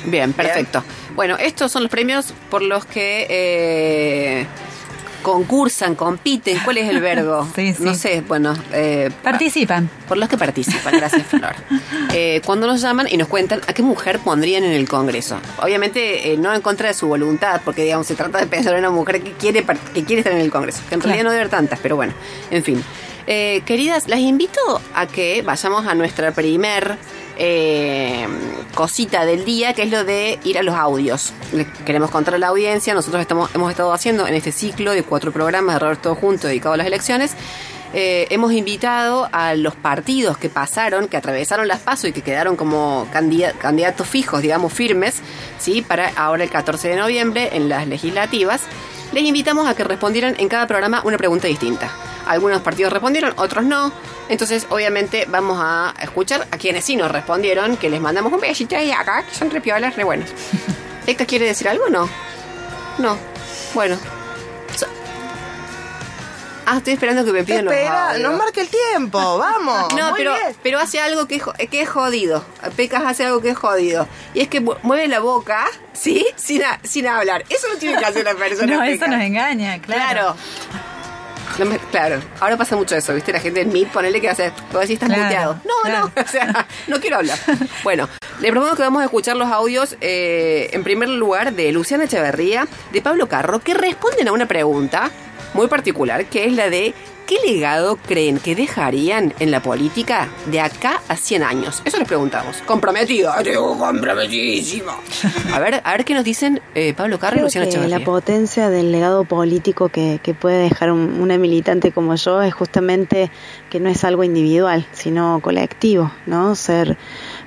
sí. 0.03 0.11
Bien, 0.11 0.33
perfecto. 0.33 0.85
Bueno, 1.17 1.37
estos 1.38 1.73
son 1.73 1.83
los 1.83 1.91
premios 1.91 2.33
por 2.50 2.62
los 2.62 2.85
que 2.85 3.27
eh, 3.29 4.47
concursan, 5.26 5.96
compiten. 5.96 6.56
¿Cuál 6.64 6.78
es 6.78 6.88
el 6.88 7.00
verbo? 7.00 7.49
Sí, 7.56 7.75
sí. 7.75 7.82
No 7.82 7.94
sé, 7.94 8.20
bueno. 8.20 8.55
eh, 8.73 9.11
Participan. 9.25 9.90
Por 10.06 10.19
los 10.19 10.28
que 10.28 10.38
participan, 10.38 10.94
gracias 10.96 11.26
Flor. 11.31 11.56
Eh, 12.14 12.40
cuando 12.46 12.69
nos 12.69 12.81
llaman 12.81 13.08
y 13.11 13.17
nos 13.17 13.26
cuentan 13.26 13.61
a 13.67 13.73
qué 13.73 13.82
mujer 13.82 14.20
pondrían 14.20 14.62
en 14.62 14.70
el 14.70 14.88
Congreso. 14.88 15.40
Obviamente 15.61 16.32
eh, 16.32 16.37
no 16.37 16.55
en 16.55 16.61
contra 16.61 16.87
de 16.88 16.94
su 16.94 17.08
voluntad, 17.08 17.61
porque 17.64 17.82
digamos 17.82 18.06
se 18.06 18.14
trata 18.14 18.38
de 18.38 18.46
pensar 18.46 18.75
en 18.75 18.78
una 18.81 18.90
mujer 18.90 19.20
que 19.20 19.32
quiere, 19.32 19.64
que 19.94 20.05
quiere 20.05 20.20
estar 20.20 20.32
en 20.32 20.40
el 20.43 20.52
Congreso. 20.52 20.82
Que 20.88 20.94
en 20.94 21.00
realidad 21.00 21.25
no 21.25 21.31
debe 21.31 21.40
haber 21.43 21.50
tantas, 21.50 21.81
pero 21.81 21.96
bueno, 21.96 22.12
en 22.52 22.62
fin. 22.62 22.84
Eh, 23.26 23.62
queridas, 23.67 24.06
las 24.06 24.20
invito 24.20 24.61
a 24.94 25.08
que 25.08 25.43
vayamos 25.43 25.88
a 25.88 25.96
nuestra 25.96 26.31
primer 26.31 26.96
eh, 27.37 28.27
cosita 28.75 29.25
del 29.25 29.44
día, 29.44 29.73
que 29.75 29.83
es 29.83 29.90
lo 29.90 30.05
de 30.05 30.38
ir 30.45 30.59
a 30.59 30.62
los 30.62 30.75
audios. 30.75 31.33
Le 31.52 31.66
queremos 31.85 32.11
contar 32.11 32.35
a 32.35 32.38
la 32.38 32.49
audiencia, 32.49 32.95
nosotros 32.95 33.21
estamos, 33.21 33.55
hemos 33.55 33.71
estado 33.71 33.93
haciendo 33.93 34.26
en 34.26 34.35
este 34.35 34.52
ciclo 34.52 34.93
de 34.93 35.02
cuatro 35.02 35.33
programas 35.33 35.75
de 35.76 35.78
Roberto 35.81 36.14
Junto 36.14 36.49
dedicado 36.49 36.75
a 36.75 36.76
las 36.76 36.87
elecciones. 36.87 37.33
eh, 37.95 38.26
hemos 38.31 38.52
invitado 38.52 39.28
a 39.33 39.55
los 39.55 39.75
partidos 39.76 40.37
que 40.37 40.49
pasaron, 40.50 41.07
que 41.09 41.16
atravesaron 41.16 41.66
las 41.69 41.78
pasos 41.78 42.11
y 42.11 42.12
que 42.12 42.21
quedaron 42.21 42.57
como 42.57 43.07
candida- 43.12 43.52
candidatos 43.52 44.07
fijos, 44.09 44.43
digamos, 44.43 44.73
firmes, 44.73 45.23
¿sí? 45.59 45.83
para 45.83 46.09
ahora 46.16 46.43
el 46.45 46.50
14 46.50 46.88
de 46.88 46.97
noviembre 46.97 47.50
en 47.52 47.69
las 47.69 47.87
legislativas. 47.87 48.62
Les 49.12 49.25
invitamos 49.25 49.68
a 49.68 49.75
que 49.75 49.84
respondieran 49.84 50.34
en 50.38 50.48
cada 50.48 50.66
programa 50.66 51.00
una 51.04 51.16
pregunta 51.16 51.48
distinta. 51.48 51.90
Algunos 52.26 52.60
partidos 52.60 52.92
respondieron, 52.92 53.34
otros 53.36 53.64
no. 53.64 53.92
Entonces, 54.28 54.66
obviamente, 54.70 55.26
vamos 55.28 55.58
a 55.60 55.94
escuchar 56.00 56.46
a 56.50 56.58
quienes 56.58 56.84
sí 56.84 56.96
nos 56.96 57.10
respondieron, 57.10 57.76
que 57.76 57.88
les 57.88 58.00
mandamos 58.00 58.32
un 58.32 58.40
besito 58.40 58.76
ahí 58.76 58.90
acá, 58.90 59.25
que 59.25 59.34
son 59.34 59.50
repiolas, 59.50 59.94
re 59.96 60.04
buenos. 60.04 60.30
¿Héctor 61.06 61.26
quiere 61.26 61.46
decir 61.46 61.68
algo 61.68 61.84
o 61.84 61.90
no? 61.90 62.08
No. 62.98 63.16
Bueno. 63.75 64.15
Ah, 66.68 66.78
estoy 66.78 66.94
esperando 66.94 67.25
que 67.25 67.32
me 67.32 67.44
pidan 67.44 67.64
los 67.64 67.73
Espera, 67.73 68.11
audios. 68.11 68.28
nos 68.28 68.38
marca 68.38 68.61
el 68.61 68.68
tiempo, 68.68 69.18
vamos. 69.38 69.94
No, 69.94 70.11
Muy 70.11 70.18
pero, 70.18 70.35
bien. 70.35 70.56
pero 70.62 70.78
hace 70.80 71.00
algo 71.00 71.26
que 71.26 71.37
es, 71.37 71.42
jo- 71.42 71.52
que 71.70 71.80
es 71.82 71.88
jodido. 71.88 72.44
Pecas 72.76 73.02
hace 73.06 73.25
algo 73.25 73.40
que 73.40 73.50
es 73.50 73.56
jodido. 73.56 74.08
Y 74.35 74.40
es 74.40 74.49
que 74.49 74.61
mu- 74.61 74.75
mueve 74.82 75.06
la 75.08 75.20
boca, 75.20 75.64
¿sí? 75.92 76.26
Sin, 76.37 76.64
a- 76.64 76.80
sin 76.82 77.06
hablar. 77.06 77.44
Eso 77.49 77.68
no 77.73 77.78
tiene 77.78 77.99
que 77.99 78.04
hacer 78.04 78.25
la 78.25 78.35
persona. 78.35 78.66
No, 78.76 78.82
eso 78.82 79.06
nos 79.06 79.20
engaña, 79.20 79.80
claro. 79.80 80.02
Claro. 80.12 80.37
No 81.58 81.64
me- 81.64 81.78
claro, 81.78 82.20
ahora 82.40 82.56
pasa 82.58 82.76
mucho 82.76 82.94
eso, 82.96 83.14
¿viste? 83.14 83.32
La 83.32 83.40
gente 83.40 83.62
en 83.62 83.73
Meet, 83.73 83.88
ponele 83.90 84.20
que 84.20 84.28
hace, 84.28 84.50
vos 84.73 84.82
decís, 84.82 84.94
estás 84.94 85.08
Claro, 85.08 85.23
muteado. 85.25 85.61
No, 85.64 85.73
claro. 85.85 86.12
no, 86.14 86.23
o 86.23 86.26
sea, 86.28 86.66
no 86.88 87.00
quiero 87.00 87.16
hablar. 87.16 87.38
Bueno, 87.82 88.08
le 88.40 88.50
propongo 88.50 88.76
que 88.76 88.82
vamos 88.82 89.00
a 89.00 89.04
escuchar 89.06 89.37
los 89.37 89.49
audios, 89.50 89.96
eh, 90.02 90.68
en 90.73 90.85
primer 90.85 91.08
lugar, 91.08 91.54
de 91.54 91.73
Luciana 91.73 92.04
Echeverría, 92.04 92.66
de 92.92 93.00
Pablo 93.00 93.28
Carro, 93.28 93.61
que 93.61 93.73
responden 93.73 94.28
a 94.28 94.32
una 94.32 94.44
pregunta 94.46 95.11
muy 95.56 95.66
particular, 95.68 96.26
que 96.26 96.44
es 96.44 96.52
la 96.52 96.70
de 96.70 96.94
¿qué 97.26 97.36
legado 97.44 97.96
creen 97.96 98.38
que 98.38 98.54
dejarían 98.54 99.34
en 99.40 99.50
la 99.50 99.60
política 99.60 100.28
de 100.46 100.60
acá 100.60 101.00
a 101.08 101.16
100 101.16 101.42
años? 101.42 101.82
Eso 101.84 101.98
les 101.98 102.06
preguntamos. 102.06 102.58
Comprometido, 102.64 103.32
digo, 103.42 103.76
comprometidísimo. 103.76 104.92
A 105.52 105.58
ver, 105.58 105.80
a 105.82 105.90
ver 105.92 106.04
qué 106.04 106.14
nos 106.14 106.22
dicen 106.22 106.60
eh, 106.76 106.94
Pablo 106.94 107.18
Carri 107.18 107.40
y 107.40 107.42
Luciana 107.42 107.66
la 107.88 107.98
potencia 108.00 108.70
del 108.70 108.92
legado 108.92 109.25
político 109.25 109.88
que, 109.88 110.20
que 110.22 110.34
puede 110.34 110.58
dejar 110.58 110.92
un- 110.92 111.20
una 111.20 111.36
militante 111.36 111.90
como 111.90 112.14
yo 112.14 112.42
es 112.42 112.54
justamente 112.54 113.30
que 113.70 113.80
no 113.80 113.88
es 113.88 114.04
algo 114.04 114.22
individual, 114.22 114.86
sino 114.92 115.40
colectivo, 115.42 116.12
¿no? 116.26 116.54
Ser 116.54 116.96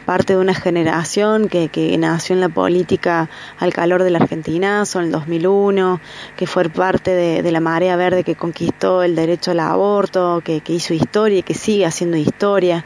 parte 0.10 0.34
de 0.34 0.40
una 0.40 0.56
generación 0.56 1.50
que, 1.50 1.68
que 1.68 1.96
nació 2.00 2.34
en 2.34 2.42
la 2.42 2.50
política 2.50 3.30
al 3.60 3.72
calor 3.72 4.02
del 4.02 4.16
Argentinazo 4.16 4.98
en 4.98 5.06
el 5.06 5.12
2001, 5.12 6.02
que 6.36 6.48
fue 6.48 6.68
parte 6.68 7.12
de, 7.12 7.52
la 7.52 7.60
marea 7.60 7.96
verde 7.96 8.24
que 8.24 8.34
conquistó 8.34 9.04
el 9.04 9.16
derecho 9.16 9.52
al 9.52 9.60
aborto, 9.60 10.42
que, 10.44 10.62
que 10.62 10.74
hizo 10.74 10.96
historia 10.96 11.38
y 11.38 11.44
que 11.44 11.54
sigue 11.54 11.86
haciendo 11.86 12.18
historia. 12.18 12.86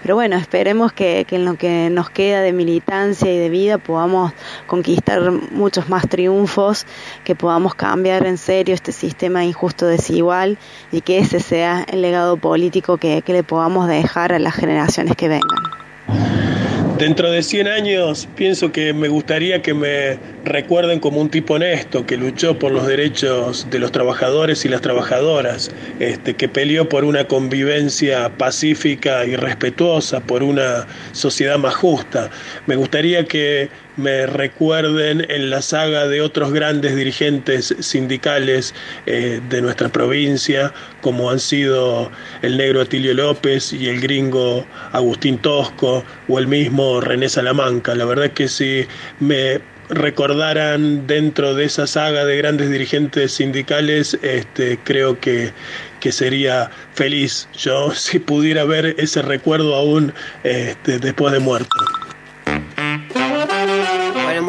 Pero 0.00 0.14
bueno, 0.14 0.36
esperemos 0.36 0.94
que, 0.94 1.26
que 1.28 1.36
en 1.36 1.44
lo 1.44 1.56
que 1.56 1.90
nos 1.90 2.08
queda 2.08 2.40
de 2.40 2.54
militancia 2.54 3.30
y 3.30 3.36
de 3.36 3.50
vida 3.50 3.76
podamos 3.76 4.32
conquistar 4.66 5.30
muchos 5.30 5.90
más 5.90 6.08
triunfos, 6.08 6.86
que 7.22 7.34
podamos 7.34 7.74
cambiar 7.74 8.26
en 8.26 8.38
serio 8.38 8.74
este 8.74 8.92
sistema 8.92 9.44
injusto 9.44 9.84
desigual 9.84 10.56
y 10.90 11.02
que 11.02 11.18
ese 11.18 11.38
sea 11.40 11.84
el 11.86 12.00
legado 12.00 12.38
político 12.38 12.96
que, 12.96 13.20
que 13.20 13.34
le 13.34 13.42
podamos 13.42 13.88
dejar 13.88 14.32
a 14.32 14.38
las 14.38 14.54
generaciones 14.54 15.16
que 15.16 15.28
vengan. 15.28 16.51
Dentro 16.98 17.30
de 17.30 17.42
100 17.42 17.68
años 17.68 18.28
pienso 18.36 18.70
que 18.70 18.92
me 18.92 19.08
gustaría 19.08 19.62
que 19.62 19.74
me 19.74 20.18
recuerden 20.44 21.00
como 21.00 21.20
un 21.20 21.30
tipo 21.30 21.54
honesto, 21.54 22.06
que 22.06 22.16
luchó 22.16 22.58
por 22.58 22.70
los 22.70 22.86
derechos 22.86 23.66
de 23.70 23.78
los 23.78 23.92
trabajadores 23.92 24.64
y 24.64 24.68
las 24.68 24.82
trabajadoras, 24.82 25.70
este, 25.98 26.34
que 26.34 26.48
peleó 26.48 26.88
por 26.88 27.04
una 27.04 27.26
convivencia 27.26 28.36
pacífica 28.36 29.24
y 29.24 29.36
respetuosa, 29.36 30.20
por 30.20 30.42
una 30.42 30.86
sociedad 31.12 31.58
más 31.58 31.74
justa. 31.74 32.30
Me 32.66 32.76
gustaría 32.76 33.24
que 33.24 33.70
me 33.96 34.26
recuerden 34.26 35.26
en 35.28 35.50
la 35.50 35.60
saga 35.60 36.08
de 36.08 36.20
otros 36.20 36.52
grandes 36.52 36.96
dirigentes 36.96 37.74
sindicales 37.80 38.74
eh, 39.06 39.40
de 39.48 39.60
nuestra 39.60 39.88
provincia, 39.88 40.72
como 41.02 41.30
han 41.30 41.40
sido 41.40 42.10
el 42.40 42.56
negro 42.56 42.80
Atilio 42.80 43.12
López 43.12 43.72
y 43.74 43.88
el 43.88 44.00
gringo 44.00 44.64
Agustín 44.92 45.36
Tosco 45.38 46.02
o 46.28 46.38
el 46.38 46.46
mismo 46.46 47.02
René 47.02 47.28
Salamanca. 47.28 47.94
La 47.94 48.06
verdad 48.06 48.30
que 48.30 48.48
si 48.48 48.86
me 49.20 49.60
recordaran 49.90 51.06
dentro 51.06 51.54
de 51.54 51.64
esa 51.64 51.86
saga 51.86 52.24
de 52.24 52.38
grandes 52.38 52.70
dirigentes 52.70 53.32
sindicales, 53.32 54.18
este, 54.22 54.78
creo 54.84 55.20
que, 55.20 55.52
que 56.00 56.12
sería 56.12 56.70
feliz 56.94 57.48
yo 57.56 57.90
si 57.94 58.18
pudiera 58.18 58.64
ver 58.64 58.94
ese 58.98 59.20
recuerdo 59.22 59.74
aún 59.74 60.14
este, 60.44 60.98
después 60.98 61.32
de 61.32 61.40
muerto. 61.40 61.76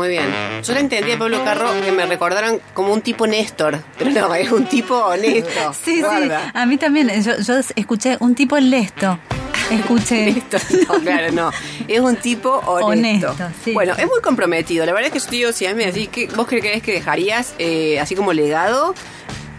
Muy 0.04 0.10
bien. 0.10 0.26
Yo 0.62 0.74
le 0.74 0.82
entendí 0.82 1.14
a 1.14 1.18
Pablo 1.18 1.42
Carro 1.46 1.70
que 1.82 1.94
me 1.94 2.06
recordaron 2.06 2.60
como 2.74 2.92
un 2.92 3.00
tipo 3.00 3.26
Néstor, 3.26 3.82
pero 3.98 4.12
no, 4.12 4.36
es 4.36 4.52
un 4.52 4.66
tipo 4.66 4.98
honesto. 4.98 5.74
Sí, 5.82 6.02
sí, 6.02 6.30
a 6.54 6.66
mí 6.66 6.76
también. 6.76 7.10
Yo, 7.24 7.38
yo 7.38 7.54
escuché 7.74 8.18
un 8.20 8.36
tipo 8.36 8.58
lesto. 8.58 9.18
Escuché. 9.72 10.44
No, 10.90 11.00
claro, 11.00 11.32
no. 11.32 11.52
Es 11.88 12.02
un 12.02 12.18
tipo 12.18 12.50
honesto. 12.50 13.32
Honesto, 13.32 13.50
sí. 13.64 13.72
Bueno, 13.72 13.94
es 13.94 14.06
muy 14.06 14.20
comprometido. 14.22 14.86
La 14.86 14.92
verdad 14.92 15.08
es 15.08 15.14
que 15.14 15.20
yo 15.20 15.26
te 15.26 15.36
digo, 15.38 15.52
si 15.54 15.68
a 15.68 15.70
mí 15.70 15.76
me 15.76 15.86
decís, 15.86 16.10
¿qué, 16.12 16.28
¿vos 16.36 16.48
crees 16.48 16.84
que 16.84 16.92
dejarías 16.92 17.54
eh, 17.60 17.98
así 17.98 18.14
como 18.14 18.34
legado? 18.34 18.94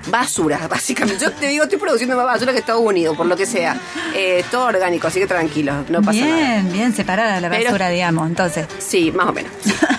Basura, 0.07 0.69
básicamente. 0.69 1.25
Yo 1.25 1.33
te 1.33 1.49
digo, 1.49 1.65
estoy 1.65 1.79
produciendo 1.79 2.17
más 2.17 2.27
basura 2.27 2.53
que 2.53 2.59
Estados 2.59 2.83
Unidos, 2.83 3.17
por 3.17 3.27
lo 3.27 3.37
que 3.37 3.47
sea. 3.47 3.77
Eh, 4.15 4.45
todo 4.51 4.67
orgánico, 4.67 5.07
así 5.09 5.19
que 5.21 5.27
tranquilo, 5.27 5.73
no 5.89 6.01
pasa 6.03 6.13
bien, 6.13 6.31
nada. 6.41 6.63
bien 6.73 6.95
separada 6.95 7.41
la 7.41 7.49
Pero- 7.51 7.65
basura, 7.65 7.89
digamos. 7.89 8.29
Entonces, 8.29 8.67
Sí, 8.79 9.11
más 9.13 9.29
o 9.29 9.33
menos. 9.33 9.51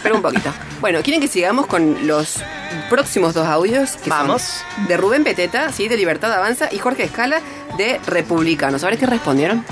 Pero 0.03 0.15
un 0.15 0.21
poquito. 0.21 0.53
Bueno, 0.81 0.99
¿quieren 1.01 1.19
que 1.21 1.27
sigamos 1.27 1.65
con 1.67 2.05
los 2.07 2.35
próximos 2.89 3.33
dos 3.33 3.47
audios? 3.47 3.91
Que 3.97 4.09
son 4.09 4.27
Vamos. 4.27 4.63
de 4.87 4.97
Rubén 4.97 5.23
Peteta, 5.23 5.71
¿sí? 5.71 5.87
de 5.87 5.97
Libertad 5.97 6.31
Avanza, 6.33 6.69
y 6.71 6.77
Jorge 6.77 7.03
Escala, 7.03 7.41
de 7.77 7.99
Republicanos. 8.05 8.83
A 8.83 8.89
ver 8.89 8.99
qué 8.99 9.05
respondieron. 9.07 9.65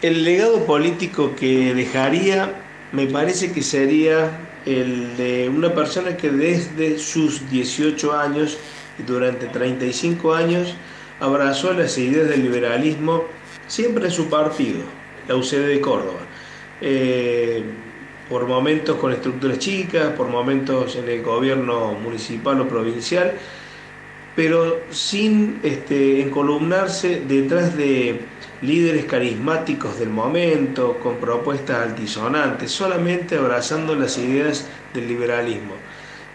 El 0.00 0.24
legado 0.24 0.66
político 0.66 1.36
que 1.36 1.74
dejaría 1.74 2.52
me 2.92 3.06
parece 3.06 3.52
que 3.52 3.62
sería 3.62 4.30
el 4.66 5.16
de 5.16 5.48
una 5.48 5.74
persona 5.74 6.16
que 6.16 6.30
desde 6.30 6.98
sus 6.98 7.48
18 7.50 8.12
años 8.12 8.58
y 8.98 9.02
durante 9.02 9.46
35 9.46 10.34
años 10.34 10.74
abrazó 11.18 11.72
las 11.72 11.96
ideas 11.98 12.28
del 12.28 12.42
liberalismo 12.42 13.24
siempre 13.66 14.06
en 14.06 14.10
su 14.10 14.28
partido, 14.28 14.82
la 15.26 15.36
UCD 15.36 15.66
de 15.66 15.80
Córdoba. 15.80 16.20
Eh, 16.80 17.62
por 18.28 18.46
momentos 18.46 18.96
con 18.98 19.12
estructuras 19.12 19.58
chicas, 19.58 20.10
por 20.16 20.28
momentos 20.28 20.96
en 20.96 21.08
el 21.08 21.22
gobierno 21.22 21.92
municipal 21.92 22.60
o 22.60 22.68
provincial, 22.68 23.34
pero 24.34 24.80
sin 24.90 25.60
este, 25.62 26.22
encolumnarse 26.22 27.22
detrás 27.26 27.76
de 27.76 28.20
líderes 28.62 29.04
carismáticos 29.04 29.98
del 29.98 30.08
momento, 30.08 30.98
con 31.00 31.16
propuestas 31.16 31.88
altisonantes, 31.88 32.70
solamente 32.70 33.36
abrazando 33.36 33.94
las 33.94 34.16
ideas 34.18 34.68
del 34.94 35.08
liberalismo. 35.08 35.74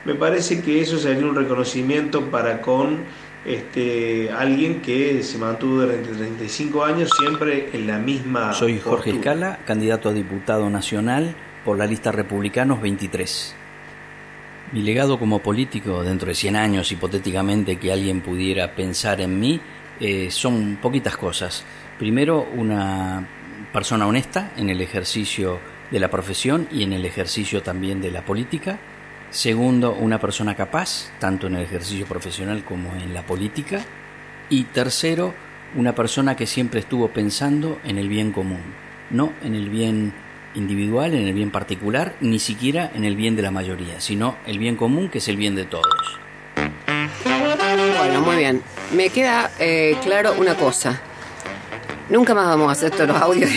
Me 0.05 0.13
parece 0.13 0.61
que 0.61 0.81
eso 0.81 0.97
sería 0.97 1.25
un 1.25 1.35
reconocimiento 1.35 2.29
para 2.29 2.61
con 2.61 2.99
este, 3.45 4.29
alguien 4.31 4.81
que 4.81 5.23
se 5.23 5.37
mantuvo 5.37 5.81
durante 5.81 6.09
35 6.09 6.83
años 6.83 7.09
siempre 7.17 7.69
en 7.73 7.87
la 7.87 7.97
misma 7.97 8.53
Soy 8.53 8.79
Jorge 8.79 9.11
postura. 9.11 9.33
Escala, 9.35 9.59
candidato 9.65 10.09
a 10.09 10.13
diputado 10.13 10.69
nacional 10.69 11.35
por 11.63 11.77
la 11.77 11.87
lista 11.87 12.11
Republicanos 12.11 12.81
23. 12.81 13.55
Mi 14.73 14.81
legado 14.81 15.17
como 15.17 15.39
político 15.39 16.03
dentro 16.03 16.27
de 16.27 16.35
100 16.35 16.55
años, 16.57 16.91
hipotéticamente, 16.91 17.77
que 17.77 17.93
alguien 17.93 18.19
pudiera 18.19 18.75
pensar 18.75 19.21
en 19.21 19.39
mí, 19.39 19.61
eh, 19.99 20.29
son 20.29 20.77
poquitas 20.81 21.15
cosas. 21.15 21.63
Primero, 21.97 22.45
una 22.55 23.25
persona 23.71 24.07
honesta 24.07 24.51
en 24.57 24.69
el 24.69 24.81
ejercicio 24.81 25.59
de 25.89 25.99
la 26.01 26.09
profesión 26.09 26.67
y 26.69 26.83
en 26.83 26.91
el 26.91 27.05
ejercicio 27.05 27.63
también 27.63 28.01
de 28.01 28.11
la 28.11 28.25
política. 28.25 28.77
Segundo, 29.29 29.93
una 29.93 30.19
persona 30.19 30.53
capaz, 30.53 31.11
tanto 31.17 31.47
en 31.47 31.55
el 31.55 31.63
ejercicio 31.63 32.05
profesional 32.05 32.65
como 32.65 32.93
en 32.95 33.13
la 33.13 33.25
política. 33.25 33.85
Y 34.49 34.65
tercero, 34.65 35.33
una 35.75 35.95
persona 35.95 36.35
que 36.35 36.45
siempre 36.45 36.81
estuvo 36.81 37.07
pensando 37.09 37.79
en 37.85 37.97
el 37.97 38.09
bien 38.09 38.33
común, 38.33 38.61
no 39.11 39.31
en 39.43 39.55
el 39.55 39.69
bien 39.69 40.13
individual, 40.55 41.13
en 41.13 41.27
el 41.27 41.33
bien 41.33 41.51
particular, 41.51 42.15
ni 42.21 42.39
siquiera 42.39 42.91
en 42.93 43.05
el 43.05 43.15
bien 43.15 43.35
de 43.35 43.41
la 43.41 43.51
mayoría, 43.51 43.99
sino 43.99 44.35
el 44.45 44.59
bien 44.59 44.75
común 44.75 45.09
que 45.09 45.19
es 45.19 45.27
el 45.27 45.37
bien 45.37 45.55
de 45.55 45.65
todos. 45.65 46.19
Bueno, 47.97 48.21
muy 48.21 48.37
bien. 48.37 48.61
Me 48.93 49.09
queda 49.09 49.51
eh, 49.59 49.95
claro 50.03 50.33
una 50.37 50.55
cosa. 50.55 51.01
Nunca 52.09 52.33
más 52.33 52.47
vamos 52.47 52.69
a 52.69 52.71
hacer 52.71 52.91
todos 52.91 53.09
audios 53.21 53.49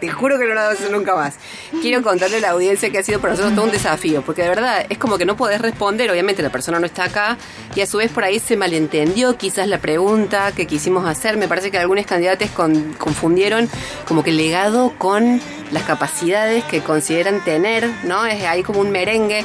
te, 0.00 0.08
juro 0.08 0.38
que 0.38 0.44
no 0.44 0.54
lo 0.54 0.60
vamos 0.60 0.76
a 0.76 0.78
hacer 0.78 0.90
nunca 0.90 1.14
más. 1.16 1.34
Quiero 1.82 2.02
contarle 2.02 2.36
a 2.38 2.40
la 2.40 2.50
audiencia 2.50 2.90
que 2.90 2.98
ha 2.98 3.02
sido 3.02 3.20
para 3.20 3.32
nosotros 3.32 3.54
todo 3.54 3.64
un 3.64 3.70
desafío, 3.72 4.22
porque 4.22 4.42
de 4.42 4.48
verdad 4.48 4.86
es 4.88 4.98
como 4.98 5.18
que 5.18 5.24
no 5.24 5.36
podés 5.36 5.60
responder, 5.60 6.10
obviamente 6.10 6.42
la 6.42 6.50
persona 6.50 6.78
no 6.78 6.86
está 6.86 7.04
acá, 7.04 7.36
y 7.74 7.80
a 7.80 7.86
su 7.86 7.98
vez 7.98 8.10
por 8.10 8.24
ahí 8.24 8.38
se 8.38 8.56
malentendió 8.56 9.36
quizás 9.36 9.66
la 9.68 9.78
pregunta 9.78 10.52
que 10.52 10.66
quisimos 10.66 11.06
hacer. 11.06 11.36
Me 11.36 11.48
parece 11.48 11.70
que 11.70 11.78
algunos 11.78 12.06
candidatos 12.06 12.50
con- 12.50 12.92
confundieron 12.94 13.68
como 14.06 14.22
que 14.22 14.30
el 14.30 14.36
legado 14.36 14.92
con 14.98 15.40
las 15.72 15.82
capacidades 15.82 16.64
que 16.64 16.80
consideran 16.80 17.42
tener, 17.44 17.90
¿no? 18.04 18.24
Es 18.26 18.44
ahí 18.44 18.62
como 18.62 18.80
un 18.80 18.90
merengue. 18.90 19.44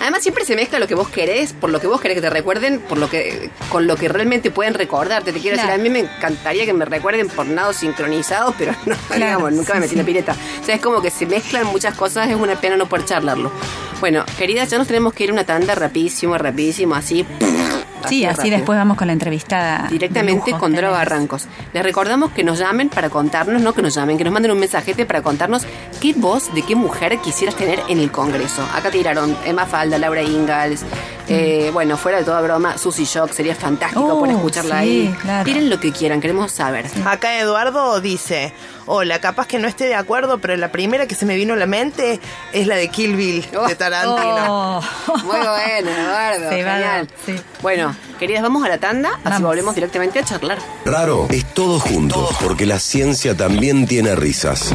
Además 0.00 0.22
siempre 0.22 0.44
se 0.44 0.54
mezcla 0.56 0.78
lo 0.78 0.86
que 0.86 0.94
vos 0.94 1.08
querés, 1.08 1.52
por 1.52 1.70
lo 1.70 1.80
que 1.80 1.86
vos 1.86 2.00
querés 2.00 2.16
que 2.16 2.20
te 2.20 2.30
recuerden, 2.30 2.80
por 2.80 2.98
lo 2.98 3.08
que 3.08 3.50
con 3.70 3.86
lo 3.86 3.96
que 3.96 4.08
realmente 4.08 4.50
pueden 4.50 4.74
recordarte. 4.74 5.32
Te 5.32 5.40
quiero 5.40 5.56
Claro. 5.56 5.68
decir, 5.72 5.80
a 5.80 5.82
mí 5.82 5.90
me 5.90 6.00
encantaría 6.00 6.64
que 6.64 6.72
me 6.72 6.84
recuerden 6.84 7.28
por 7.28 7.46
nados 7.46 7.76
sincronizados, 7.76 8.54
pero 8.58 8.72
no, 8.86 8.94
digamos, 9.14 9.52
nunca 9.52 9.74
me 9.74 9.80
metí 9.80 9.92
en 9.92 9.98
la 9.98 10.04
sí. 10.04 10.06
pileta. 10.06 10.36
O 10.62 10.64
sea, 10.64 10.74
es 10.74 10.80
como 10.80 11.00
que 11.02 11.10
se 11.10 11.26
mezclan 11.26 11.66
muchas 11.66 11.94
cosas, 11.96 12.28
es 12.28 12.36
una 12.36 12.60
pena 12.60 12.76
no 12.76 12.86
poder 12.88 13.04
charlarlo. 13.06 13.50
Bueno, 14.00 14.24
queridas, 14.38 14.68
ya 14.70 14.78
nos 14.78 14.86
tenemos 14.86 15.14
que 15.14 15.24
ir 15.24 15.32
una 15.32 15.44
tanda 15.44 15.74
rapidísimo, 15.74 16.36
rapidísimo, 16.36 16.94
así. 16.94 17.24
Sí, 18.08 18.24
así 18.24 18.38
rápido. 18.38 18.56
después 18.56 18.78
vamos 18.78 18.96
con 18.96 19.06
la 19.06 19.12
entrevistada. 19.12 19.86
Directamente 19.90 20.52
con 20.52 20.74
Dora. 20.74 20.90
Barrancos. 20.90 21.46
Les 21.72 21.82
recordamos 21.82 22.30
que 22.32 22.44
nos 22.44 22.58
llamen 22.58 22.88
para 22.88 23.10
contarnos, 23.10 23.60
no 23.62 23.72
que 23.72 23.82
nos 23.82 23.94
llamen, 23.94 24.18
que 24.18 24.24
nos 24.24 24.32
manden 24.32 24.52
un 24.52 24.58
mensajete 24.58 25.06
para 25.06 25.22
contarnos 25.22 25.62
qué 26.00 26.12
voz 26.14 26.54
de 26.54 26.62
qué 26.62 26.74
mujer 26.74 27.18
quisieras 27.18 27.56
tener 27.56 27.80
en 27.88 27.98
el 27.98 28.10
Congreso. 28.10 28.66
Acá 28.74 28.90
tiraron 28.90 29.36
Emma 29.44 29.66
Falda, 29.66 29.98
Laura 29.98 30.22
Ingalls, 30.22 30.84
Eh, 31.28 31.70
bueno, 31.72 31.96
fuera 31.96 32.18
de 32.18 32.24
toda 32.24 32.40
broma, 32.40 32.78
Susy 32.78 33.04
Shock 33.04 33.32
sería 33.32 33.54
fantástico 33.56 34.04
Oh, 34.14 34.18
por 34.20 34.28
escucharla 34.30 34.80
sí, 34.82 34.86
ahí. 35.08 35.16
claro. 35.20 35.44
Tiren 35.44 35.68
lo 35.70 35.80
que 35.80 35.90
quieran, 35.92 36.20
queremos 36.20 36.52
saber. 36.52 36.86
Acá 37.04 37.38
Eduardo 37.40 38.00
dice, 38.00 38.52
hola, 38.86 39.20
capaz 39.20 39.46
que 39.48 39.58
no 39.58 39.66
esté 39.66 39.86
de 39.86 39.96
acuerdo, 39.96 40.38
pero 40.38 40.56
la 40.56 40.70
primera 40.70 41.06
que 41.08 41.16
se 41.16 41.26
me 41.26 41.34
vino 41.34 41.54
a 41.54 41.56
la 41.56 41.66
mente 41.66 42.20
es 42.52 42.66
la 42.68 42.76
de 42.76 42.88
Kill 42.88 43.16
Bill, 43.16 43.44
Oh. 43.56 43.66
de 43.66 43.74
Tarantino. 43.74 44.78
Oh. 44.78 44.82
Muy 45.24 45.38
bueno, 45.38 45.90
Eduardo. 45.90 46.48
A 46.48 46.50
genial. 46.52 47.08
sí. 47.26 47.34
Bueno, 47.60 47.96
queridas, 48.20 48.42
vamos 48.42 48.64
a 48.64 48.68
la 48.68 48.78
tanda, 48.78 49.10
así 49.14 49.20
Vamos. 49.24 49.42
volvemos 49.48 49.74
directamente 49.74 50.20
a 50.20 50.24
charlar. 50.24 50.58
Raro 50.84 51.26
es 51.30 51.44
todo 51.54 51.80
junto, 51.80 52.28
porque 52.40 52.66
la 52.66 52.78
ciencia 52.78 53.36
también 53.36 53.86
tiene 53.88 54.14
risas. 54.14 54.72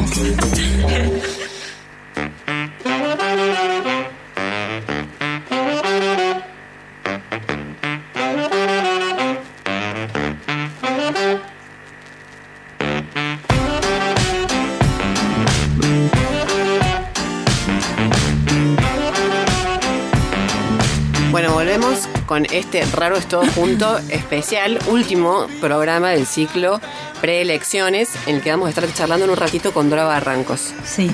Bueno, 21.32 21.54
volvemos 21.54 22.08
con 22.26 22.44
este 22.52 22.84
Raro 22.84 23.16
es 23.16 23.26
todo 23.26 23.42
junto 23.54 23.96
especial, 24.10 24.78
último 24.90 25.46
programa 25.62 26.10
del 26.10 26.26
ciclo 26.26 26.78
preelecciones, 27.22 28.10
en 28.26 28.36
el 28.36 28.42
que 28.42 28.50
vamos 28.50 28.66
a 28.66 28.68
estar 28.68 28.92
charlando 28.92 29.24
en 29.24 29.30
un 29.30 29.38
ratito 29.38 29.72
con 29.72 29.88
Dora 29.88 30.04
Barrancos. 30.04 30.74
Sí. 30.84 31.10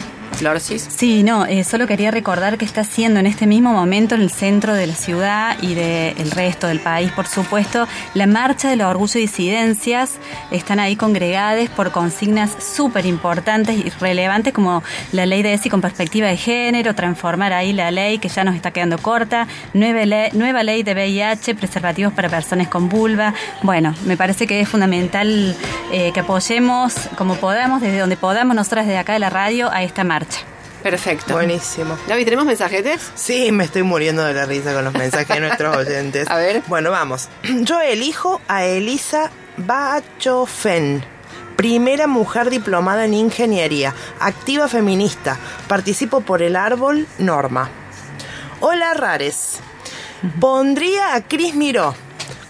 Sí, 0.89 1.23
no, 1.23 1.47
eh, 1.47 1.65
solo 1.65 1.87
quería 1.87 2.11
recordar 2.11 2.59
que 2.59 2.65
está 2.65 2.85
siendo 2.85 3.21
en 3.21 3.27
este 3.27 3.47
mismo 3.47 3.73
momento 3.73 4.15
en 4.15 4.21
el 4.21 4.31
centro 4.31 4.75
de 4.75 4.87
la 4.87 4.95
ciudad 4.95 5.57
y 5.63 5.75
del 5.75 6.31
resto 6.31 6.67
del 6.67 6.81
país, 6.81 7.11
por 7.13 7.27
supuesto, 7.27 7.87
la 8.15 8.27
marcha 8.27 8.71
del 8.71 8.83
orgullo 8.83 9.19
y 9.19 9.23
disidencias. 9.23 10.19
Están 10.51 10.81
ahí 10.81 10.97
congregadas 10.97 11.69
por 11.71 11.91
consignas 11.91 12.51
súper 12.63 13.07
importantes 13.07 13.77
y 13.77 13.91
relevantes 14.01 14.53
como 14.53 14.83
la 15.13 15.27
ley 15.27 15.43
de 15.43 15.55
ESI 15.55 15.71
con 15.71 15.81
perspectiva 15.81 16.29
de 16.29 16.37
género, 16.37 16.95
transformar 16.95 17.53
ahí 17.53 17.73
la 17.73 17.91
ley 17.91 18.19
que 18.19 18.29
ya 18.29 18.45
nos 18.45 18.55
está 18.55 18.71
quedando 18.71 18.99
corta, 18.99 19.49
nueva 19.75 20.05
ley, 20.05 20.31
nueva 20.35 20.63
ley 20.63 20.83
de 20.83 20.93
VIH, 20.93 21.55
preservativos 21.55 22.13
para 22.13 22.29
personas 22.29 22.69
con 22.69 22.89
vulva. 22.89 23.35
Bueno, 23.63 23.95
me 24.05 24.17
parece 24.17 24.47
que 24.47 24.61
es 24.61 24.69
fundamental 24.69 25.57
eh, 25.93 26.13
que 26.13 26.21
apoyemos 26.21 26.95
como 27.17 27.37
podamos, 27.37 27.81
desde 27.81 27.99
donde 27.99 28.17
podamos, 28.17 28.55
nosotras 28.55 28.87
desde 28.87 28.99
acá 28.99 29.15
de 29.15 29.19
la 29.19 29.31
radio, 29.31 29.71
a 29.73 29.83
esta 29.83 30.05
marcha. 30.05 30.28
Perfecto. 30.83 31.35
Buenísimo. 31.35 31.99
Gaby, 32.07 32.25
¿tenemos 32.25 32.47
mensajetes? 32.47 33.11
Sí, 33.15 33.51
me 33.51 33.65
estoy 33.65 33.83
muriendo 33.83 34.25
de 34.25 34.33
la 34.33 34.47
risa 34.47 34.73
con 34.75 34.85
los 34.85 34.95
mensajes 34.95 35.29
de 35.29 35.41
nuestros 35.41 35.77
oyentes. 35.87 36.31
A 36.31 36.37
ver. 36.37 36.63
Bueno, 36.69 36.91
vamos. 36.91 37.29
Yo 37.63 37.81
elijo 37.81 38.41
a 38.49 38.65
Elisa 38.65 39.31
Bachofen. 39.57 41.05
Primera 41.57 42.07
mujer 42.07 42.51
diplomada 42.51 43.05
en 43.05 43.15
ingeniería, 43.15 43.93
activa 44.21 44.69
feminista. 44.69 45.37
Participo 45.67 46.21
por 46.21 46.41
el 46.43 46.55
árbol 46.55 47.09
Norma. 47.19 47.69
Hola, 48.61 48.95
Rares. 48.95 49.59
Pondría 50.41 51.15
a 51.15 51.23
Cris 51.23 51.55
Miró. 51.57 51.95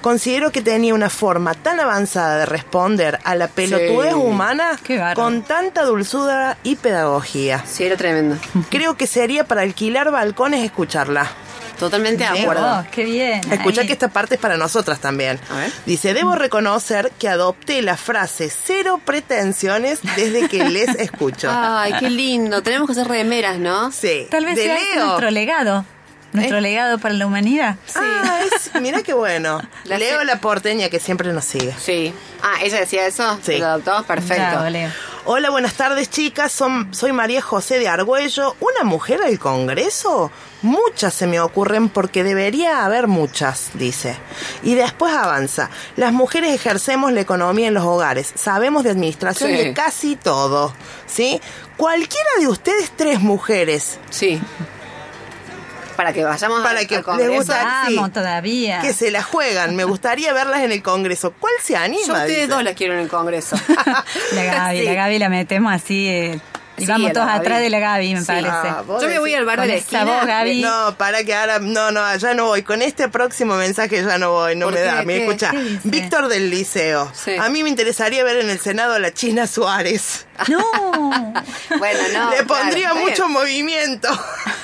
Considero 0.09 0.51
que 0.51 0.63
tenía 0.63 0.95
una 0.95 1.11
forma 1.11 1.53
tan 1.53 1.81
avanzada 1.81 2.39
de 2.39 2.47
responder 2.47 3.19
a 3.25 3.35
la 3.35 3.47
pelotudez 3.49 4.15
Sí. 4.15 4.19
humana 4.19 4.79
con 5.15 5.43
tanta 5.43 5.83
dulzura 5.83 6.57
y 6.63 6.77
pedagogía. 6.77 7.63
Sí, 7.67 7.85
era 7.85 7.95
tremendo. 7.99 8.39
Creo 8.71 8.97
que 8.97 9.07
sería 9.07 9.45
para 9.45 9.61
alquilar 9.61 10.11
balcones 10.11 10.65
escucharla. 10.65 11.27
Totalmente 11.79 12.25
de 12.25 12.41
acuerdo. 12.41 12.67
Oh, 12.81 12.85
qué 12.91 13.05
bien. 13.05 13.41
Escucha 13.53 13.85
que 13.87 13.93
esta 13.93 14.09
parte 14.09 14.37
es 14.37 14.41
para 14.41 14.57
nosotras 14.57 14.99
también. 14.99 15.39
A 15.51 15.57
ver. 15.59 15.73
Dice, 15.85 16.15
debo 16.15 16.35
reconocer 16.37 17.13
que 17.19 17.29
adopté 17.29 17.83
la 17.83 17.99
frase 17.99 18.49
cero 18.51 19.03
pretensiones 19.05 20.01
desde 20.17 20.49
que 20.49 20.65
les 20.71 20.89
escucho. 20.97 21.51
Ay, 21.53 21.93
qué 22.01 22.09
lindo. 22.09 22.63
Tenemos 22.63 22.87
que 22.87 22.93
hacer 22.93 23.09
remeras, 23.09 23.59
¿no? 23.59 23.93
Sí. 23.93 24.27
Tal 24.31 24.47
vez 24.47 24.57
de 24.57 24.63
sea 24.65 24.75
Leo. 24.95 25.05
nuestro 25.05 25.31
legado. 25.31 25.85
Nuestro 26.33 26.59
¿Eh? 26.59 26.61
legado 26.61 26.99
para 26.99 27.15
la 27.15 27.27
humanidad. 27.27 27.77
Ah, 27.95 28.41
es, 28.45 28.71
mira 28.81 29.03
qué 29.03 29.15
bueno. 29.15 29.61
La 29.85 29.97
Leo 29.99 30.23
la 30.25 30.41
porteña 30.41 30.89
que 30.91 31.01
siempre 31.01 31.33
nos 31.33 31.45
sigue. 31.45 31.75
Sí. 31.81 32.13
Ah, 32.43 32.57
ella 32.63 32.81
decía 32.81 33.07
eso. 33.07 33.39
Sí. 33.43 33.57
Lo 33.59 33.67
adoptó. 33.67 34.03
Perfecto. 34.05 34.43
Bravo, 34.43 34.69
Leo. 34.69 34.91
Hola, 35.25 35.51
buenas 35.51 35.75
tardes 35.75 36.11
chicas. 36.11 36.53
Son- 36.53 36.95
soy 36.95 37.13
María 37.13 37.41
José 37.43 37.79
de 37.79 37.89
Argüello. 37.89 38.57
¿Una 38.61 38.85
mujer 38.85 39.21
al 39.23 39.39
Congreso? 39.39 40.31
Muchas 40.63 41.15
se 41.15 41.27
me 41.27 41.41
ocurren 41.41 41.89
porque 41.89 42.25
debería 42.25 42.85
haber 42.85 43.07
muchas, 43.09 43.71
dice. 43.75 44.17
Y 44.63 44.75
después 44.75 45.15
avanza. 45.15 45.71
Las 45.97 46.13
mujeres 46.13 46.53
ejercemos 46.55 47.13
la 47.13 47.21
economía 47.21 47.69
en 47.69 47.75
los 47.75 47.85
hogares. 47.85 48.33
Sabemos 48.35 48.85
de 48.85 48.91
administración 48.91 49.51
Sí. 49.51 49.57
de 49.57 49.73
casi 49.75 50.17
todo. 50.17 50.75
¿Sí? 51.07 51.41
Cualquiera 51.77 52.29
de 52.41 52.49
ustedes 52.49 52.91
tres 52.97 53.21
mujeres 53.21 53.99
Sí. 54.11 54.41
Para 55.99 56.13
que 56.13 56.23
vayamos 56.23 56.63
Para 56.63 56.79
al- 56.79 56.87
que 56.87 56.95
al 56.95 57.03
Congreso. 57.03 57.33
gusta- 57.33 57.83
sí. 57.89 57.97
Vamos 57.97 58.13
todavía. 58.13 58.81
que 58.83 58.93
se 58.93 59.11
la 59.11 59.21
juegan. 59.21 59.75
Me 59.75 59.83
gustaría 59.83 60.33
verlas 60.33 60.61
en 60.63 60.71
el 60.71 60.81
Congreso. 60.81 61.33
¿Cuál 61.41 61.53
se 61.61 61.73
Yo 61.73 61.81
anima? 61.81 62.15
a 62.15 62.19
ustedes 62.21 62.37
Dice. 62.37 62.47
dos 62.47 62.63
las 62.63 62.75
quiero 62.75 62.95
en 62.95 63.01
el 63.01 63.09
Congreso. 63.09 63.57
La 64.33 64.45
Gaby, 64.45 64.79
Sí. 64.79 64.85
la 64.85 64.95
Gaby 64.95 65.19
la 65.19 65.29
metemos 65.29 65.73
así. 65.75 66.07
eh, 66.09 66.41
y 66.79 66.83
Sí, 66.83 66.87
vamos 66.87 67.13
todos 67.13 67.27
Gaby. 67.27 67.39
atrás 67.41 67.61
de 67.61 67.71
la 67.71 67.79
Gaby, 67.79 68.15
me 68.15 68.21
Sí. 68.21 68.27
parece. 68.27 68.49
Ah, 68.51 68.83
Yo 69.01 69.09
me 69.09 69.19
voy 69.19 69.35
al 69.35 69.45
bar 69.45 69.61
de 69.61 69.67
la 69.67 69.75
esquina. 69.75 70.05
voz, 70.05 70.27
Gaby. 70.27 70.61
No, 70.63 70.95
para 70.97 71.25
que 71.25 71.35
ahora, 71.35 71.59
no, 71.59 71.91
no, 71.91 72.17
ya 72.17 72.35
no 72.35 72.47
voy. 72.47 72.63
Con 72.63 72.83
este 72.83 73.09
próximo 73.09 73.57
mensaje 73.57 74.03
ya 74.05 74.19
no 74.19 74.33
voy, 74.33 74.57
no 74.57 74.67
¿Por 74.67 74.75
me 74.75 74.81
qué? 74.81 74.87
da. 74.87 75.03
Me 75.03 75.25
escucha. 75.25 75.53
Víctor 75.85 76.29
del 76.29 76.51
Liceo. 76.51 77.11
Sí. 77.15 77.37
A 77.37 77.49
mí 77.49 77.63
me 77.63 77.69
interesaría 77.69 78.25
ver 78.25 78.39
en 78.39 78.51
el 78.51 78.59
Senado 78.61 78.95
a 78.95 78.99
la 78.99 79.13
China 79.13 79.47
Suárez. 79.47 80.27
No. 80.49 80.59
Bueno, 81.79 81.99
no. 82.15 82.31
Le 82.31 82.45
pondría 82.45 82.95
mucho 82.95 83.25
bien. 83.27 83.33
movimiento. 83.33 84.09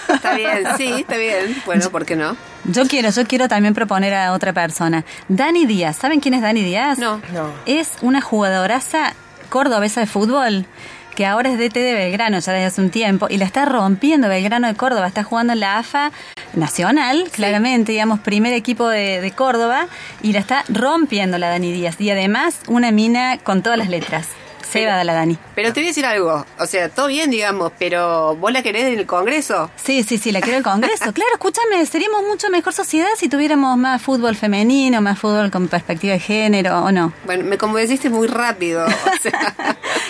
Está 0.08 0.34
bien, 0.34 0.64
sí, 0.76 0.92
está 1.00 1.16
bien. 1.16 1.62
Bueno, 1.66 1.90
¿por 1.90 2.04
qué 2.04 2.16
no? 2.16 2.36
Yo 2.64 2.86
quiero, 2.86 3.10
yo 3.10 3.26
quiero 3.26 3.48
también 3.48 3.74
proponer 3.74 4.14
a 4.14 4.32
otra 4.32 4.52
persona. 4.52 5.04
Dani 5.28 5.66
Díaz, 5.66 5.96
¿saben 5.96 6.20
quién 6.20 6.34
es 6.34 6.42
Dani 6.42 6.62
Díaz? 6.62 6.98
No. 6.98 7.20
No. 7.32 7.50
Es 7.66 7.90
una 8.00 8.20
jugadoraza 8.20 9.14
cordobesa 9.50 10.00
de 10.00 10.06
fútbol 10.06 10.66
que 11.14 11.26
ahora 11.26 11.50
es 11.50 11.58
DT 11.58 11.74
de 11.74 11.94
Belgrano 11.94 12.38
ya 12.38 12.52
desde 12.52 12.66
hace 12.66 12.80
un 12.80 12.90
tiempo 12.90 13.26
y 13.30 13.38
la 13.38 13.44
está 13.44 13.64
rompiendo 13.64 14.28
Belgrano 14.28 14.66
de 14.66 14.74
Córdoba, 14.74 15.06
está 15.06 15.24
jugando 15.24 15.52
en 15.52 15.60
la 15.60 15.78
AFA 15.78 16.12
nacional, 16.54 17.24
claramente, 17.30 17.92
digamos, 17.92 18.20
primer 18.20 18.52
equipo 18.52 18.88
de, 18.88 19.20
de 19.20 19.30
Córdoba 19.32 19.86
y 20.22 20.32
la 20.32 20.40
está 20.40 20.64
rompiendo 20.68 21.38
la 21.38 21.48
Dani 21.48 21.72
Díaz. 21.72 22.00
Y 22.00 22.10
además 22.10 22.60
una 22.68 22.90
mina 22.90 23.38
con 23.38 23.62
todas 23.62 23.78
las 23.78 23.88
letras. 23.88 24.28
Se 24.74 24.84
va 24.86 24.98
de 24.98 25.04
la 25.04 25.14
Dani. 25.14 25.38
Pero 25.54 25.72
te 25.72 25.78
voy 25.78 25.86
a 25.86 25.90
decir 25.90 26.04
algo. 26.04 26.44
O 26.58 26.66
sea, 26.66 26.88
todo 26.88 27.06
bien, 27.06 27.30
digamos, 27.30 27.70
pero 27.78 28.34
¿vos 28.34 28.50
la 28.50 28.60
querés 28.60 28.86
en 28.92 28.98
el 28.98 29.06
Congreso? 29.06 29.70
Sí, 29.76 30.02
sí, 30.02 30.18
sí, 30.18 30.32
la 30.32 30.40
quiero 30.40 30.58
el 30.58 30.64
Congreso. 30.64 31.04
Claro, 31.14 31.30
escúchame, 31.34 31.86
seríamos 31.86 32.24
mucho 32.24 32.50
mejor 32.50 32.72
sociedad 32.72 33.06
si 33.16 33.28
tuviéramos 33.28 33.78
más 33.78 34.02
fútbol 34.02 34.34
femenino, 34.34 35.00
más 35.00 35.16
fútbol 35.16 35.52
con 35.52 35.68
perspectiva 35.68 36.14
de 36.14 36.18
género, 36.18 36.80
¿o 36.80 36.90
no? 36.90 37.12
Bueno, 37.24 37.44
me 37.44 37.56
convenciste 37.56 38.10
muy 38.10 38.26
rápido. 38.26 38.84
O 38.84 38.88
sea, 39.22 39.54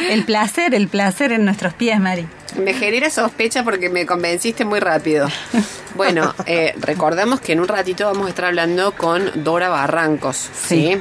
El 0.08 0.24
placer, 0.24 0.74
el 0.74 0.88
placer 0.88 1.32
en 1.32 1.44
nuestros 1.44 1.74
pies, 1.74 2.00
Mari. 2.00 2.26
me 2.56 2.72
genera 2.72 3.10
sospecha 3.10 3.64
porque 3.64 3.90
me 3.90 4.06
convenciste 4.06 4.64
muy 4.64 4.80
rápido. 4.80 5.28
Bueno, 5.94 6.34
eh, 6.46 6.74
recordamos 6.78 7.40
que 7.40 7.52
en 7.52 7.60
un 7.60 7.68
ratito 7.68 8.06
vamos 8.06 8.26
a 8.26 8.30
estar 8.30 8.46
hablando 8.46 8.92
con 8.92 9.44
Dora 9.44 9.68
Barrancos. 9.68 10.48
¿sí? 10.54 10.96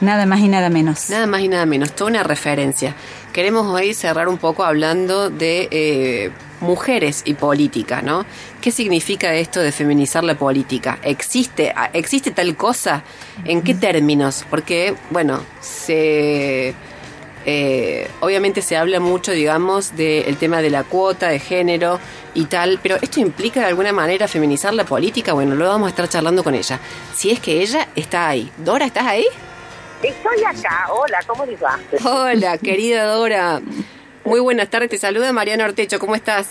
Nada 0.00 0.26
más 0.26 0.40
y 0.40 0.48
nada 0.48 0.70
menos. 0.70 1.10
Nada 1.10 1.26
más 1.26 1.40
y 1.40 1.48
nada 1.48 1.66
menos, 1.66 1.92
toda 1.92 2.10
una 2.10 2.22
referencia. 2.22 2.94
Queremos 3.32 3.66
hoy 3.66 3.94
cerrar 3.94 4.28
un 4.28 4.38
poco 4.38 4.64
hablando 4.64 5.28
de 5.28 5.68
eh, 5.70 6.30
mujeres 6.60 7.22
y 7.24 7.34
política, 7.34 8.00
¿no? 8.00 8.24
¿Qué 8.60 8.70
significa 8.70 9.34
esto 9.34 9.60
de 9.60 9.72
feminizar 9.72 10.22
la 10.22 10.36
política? 10.36 10.98
¿Existe, 11.02 11.74
¿existe 11.92 12.30
tal 12.30 12.56
cosa? 12.56 13.02
¿En 13.44 13.62
qué 13.62 13.74
términos? 13.74 14.44
Porque, 14.48 14.94
bueno, 15.10 15.40
se... 15.60 16.74
eh, 17.44 18.08
obviamente 18.20 18.62
se 18.62 18.76
habla 18.76 19.00
mucho, 19.00 19.32
digamos, 19.32 19.96
del 19.96 20.36
tema 20.36 20.62
de 20.62 20.70
la 20.70 20.84
cuota 20.84 21.28
de 21.28 21.40
género 21.40 21.98
y 22.34 22.44
tal, 22.44 22.78
pero 22.82 22.98
¿esto 23.02 23.18
implica 23.20 23.60
de 23.60 23.66
alguna 23.66 23.92
manera 23.92 24.28
feminizar 24.28 24.74
la 24.74 24.84
política? 24.84 25.32
Bueno, 25.32 25.56
lo 25.56 25.66
vamos 25.68 25.86
a 25.86 25.90
estar 25.90 26.08
charlando 26.08 26.44
con 26.44 26.54
ella. 26.54 26.78
Si 27.14 27.30
es 27.30 27.40
que 27.40 27.62
ella 27.62 27.88
está 27.96 28.28
ahí. 28.28 28.50
Dora, 28.58 28.86
¿estás 28.86 29.06
ahí? 29.06 29.26
Estoy 30.02 30.44
acá. 30.44 30.86
Hola, 30.90 31.18
¿cómo 31.26 31.44
les 31.44 31.62
va? 31.62 31.78
Hola, 32.04 32.58
querida 32.58 33.04
Dora. 33.04 33.60
Muy 34.24 34.40
buenas 34.40 34.68
tardes, 34.68 34.90
te 34.90 34.98
saluda 34.98 35.32
Mariana 35.32 35.64
Ortecho, 35.64 35.98
¿cómo 35.98 36.14
estás? 36.14 36.50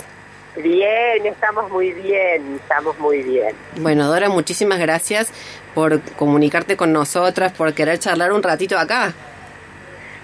Bien, 0.56 1.26
estamos 1.26 1.70
muy 1.70 1.92
bien, 1.92 2.60
estamos 2.62 2.98
muy 2.98 3.22
bien. 3.22 3.56
Bueno, 3.78 4.08
Dora, 4.08 4.30
muchísimas 4.30 4.80
gracias 4.80 5.30
por 5.76 6.02
comunicarte 6.16 6.76
con 6.76 6.92
nosotras, 6.92 7.52
por 7.54 7.74
querer 7.74 8.00
charlar 8.00 8.34
un 8.34 8.42
ratito 8.42 8.78
acá. 8.78 9.14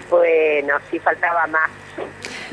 Bueno, 0.09 0.75
sí 0.89 0.99
faltaba 0.99 1.45
más. 1.47 1.69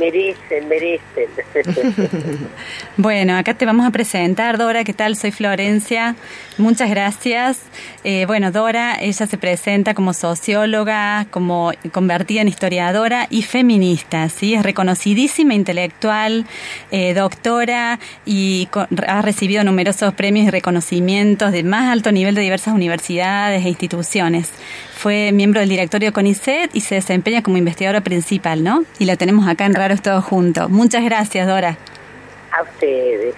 Merecen, 0.01 0.69
merecen. 0.69 1.29
bueno, 2.97 3.37
acá 3.37 3.55
te 3.55 3.67
vamos 3.67 3.87
a 3.87 3.91
presentar, 3.91 4.59
Dora, 4.59 4.83
¿qué 4.83 4.95
tal? 4.95 5.15
Soy 5.15 5.31
Florencia, 5.31 6.17
muchas 6.59 6.91
gracias. 6.91 7.61
Eh, 8.03 8.25
bueno, 8.27 8.51
Dora, 8.51 8.97
ella 9.01 9.27
se 9.27 9.39
presenta 9.39 9.95
como 9.95 10.15
socióloga, 10.15 11.27
como 11.31 11.73
convertida 11.93 12.41
en 12.41 12.49
historiadora 12.49 13.27
y 13.31 13.43
feminista, 13.43 14.29
¿sí? 14.31 14.55
Es 14.55 14.63
reconocidísima 14.63 15.55
intelectual, 15.55 16.47
eh, 16.91 17.15
doctora 17.15 18.01
y 18.25 18.69
ha 19.07 19.23
recibido 19.23 19.63
numerosos 19.63 20.15
premios 20.15 20.47
y 20.47 20.51
reconocimientos 20.51 21.53
de 21.53 21.63
más 21.63 21.93
alto 21.93 22.11
nivel 22.11 22.35
de 22.35 22.41
diversas 22.41 22.75
universidades 22.75 23.65
e 23.65 23.69
instituciones. 23.69 24.51
Fue 25.01 25.33
miembro 25.33 25.61
del 25.61 25.71
directorio 25.71 26.13
CONICET 26.13 26.73
y 26.75 26.83
se 26.83 26.97
desempeña 26.97 27.43
como 27.43 27.57
investigadora 27.57 28.03
principal, 28.03 28.63
¿no? 28.63 28.85
Y 28.99 29.07
la 29.07 29.17
tenemos 29.17 29.49
acá 29.49 29.65
en 29.65 29.73
Raros 29.73 30.03
Todos 30.03 30.23
Juntos. 30.23 30.69
Muchas 30.69 31.03
gracias, 31.03 31.47
Dora. 31.49 31.79
A 32.53 32.63
ustedes. 32.63 33.35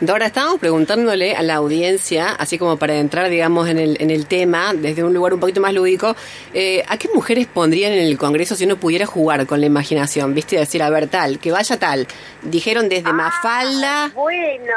Dora, 0.00 0.24
estábamos 0.24 0.58
preguntándole 0.58 1.36
a 1.36 1.42
la 1.42 1.56
audiencia, 1.56 2.30
así 2.30 2.56
como 2.56 2.78
para 2.78 2.96
entrar, 2.96 3.28
digamos, 3.28 3.68
en 3.68 3.78
el, 3.78 3.98
en 4.00 4.10
el 4.10 4.24
tema, 4.24 4.72
desde 4.72 5.04
un 5.04 5.12
lugar 5.12 5.34
un 5.34 5.40
poquito 5.40 5.60
más 5.60 5.74
lúdico, 5.74 6.16
eh, 6.54 6.82
¿a 6.88 6.96
qué 6.96 7.10
mujeres 7.14 7.46
pondrían 7.46 7.92
en 7.92 8.04
el 8.04 8.16
Congreso 8.16 8.56
si 8.56 8.64
uno 8.64 8.76
pudiera 8.78 9.04
jugar 9.04 9.46
con 9.46 9.60
la 9.60 9.66
imaginación? 9.66 10.32
¿Viste? 10.32 10.56
Decir, 10.56 10.82
a 10.82 10.88
ver, 10.88 11.08
tal, 11.08 11.38
que 11.38 11.52
vaya 11.52 11.78
tal. 11.78 12.06
Dijeron 12.40 12.88
desde 12.88 13.10
ah, 13.10 13.12
Mafalda. 13.12 14.12
Bueno, 14.14 14.72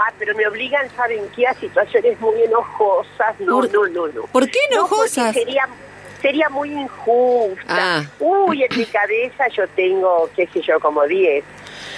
ah, 0.00 0.12
pero 0.18 0.34
me 0.34 0.46
obligan, 0.46 0.88
¿saben 0.96 1.28
qué? 1.34 1.46
A 1.46 1.54
situaciones 1.54 2.18
muy 2.20 2.42
enojosas. 2.42 3.38
No, 3.40 3.62
no, 3.62 3.86
no, 3.86 4.08
no. 4.08 4.22
¿Por 4.32 4.50
qué 4.50 4.58
enojosas? 4.70 5.34
sería, 5.34 5.68
sería 6.20 6.48
muy 6.48 6.72
injusta. 6.72 7.64
Ah. 7.68 8.04
Uy, 8.18 8.64
en 8.64 8.78
mi 8.78 8.86
cabeza 8.86 9.48
yo 9.48 9.68
tengo, 9.68 10.30
qué 10.34 10.46
sé 10.48 10.60
yo, 10.62 10.80
como 10.80 11.04
10 11.04 11.44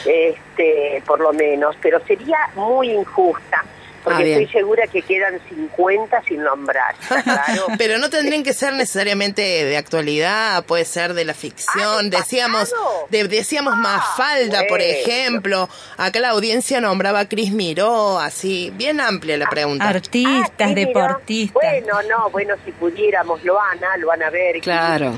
este, 0.05 1.03
por 1.07 1.21
lo 1.21 1.33
menos, 1.33 1.77
pero 1.81 2.01
sería 2.07 2.39
muy 2.55 2.91
injusta. 2.91 3.65
Porque 4.03 4.23
ah, 4.23 4.39
estoy 4.39 4.49
segura 4.49 4.87
que 4.87 5.03
quedan 5.03 5.39
50 5.49 6.23
sin 6.25 6.43
nombrar. 6.43 6.95
Claro. 7.23 7.67
Pero 7.79 7.99
no 7.99 8.11
tendrían 8.11 8.43
que 8.43 8.53
ser 8.53 8.73
necesariamente 8.75 9.43
de 9.43 9.77
actualidad, 9.77 10.65
puede 10.65 10.85
ser 10.85 11.15
de 11.15 11.25
la 11.25 11.35
ficción. 11.35 12.07
Ah, 12.07 12.19
decíamos 12.19 12.73
decíamos 13.11 13.77
más 13.77 14.03
ah, 14.05 14.15
falda 14.17 14.63
por 14.69 14.81
ejemplo. 14.81 15.69
Acá 15.97 16.21
la 16.21 16.31
audiencia 16.31 16.81
nombraba 16.81 17.21
a 17.21 17.29
Cris 17.29 17.53
Miró, 17.53 18.19
así, 18.19 18.73
bien 18.77 19.01
amplia 19.01 19.37
la 19.37 19.49
pregunta. 19.49 19.89
Artistas, 19.89 20.75
deportistas. 20.75 21.55
Bueno, 21.55 22.03
no, 22.09 22.31
bueno, 22.31 22.55
si 22.65 22.73
pudiéramos, 22.73 23.43
lo 23.45 23.55
van 23.55 23.79
lo 24.01 24.09
van 24.09 24.23
a 24.23 24.31
ver. 24.31 24.61
Claro. 24.61 25.15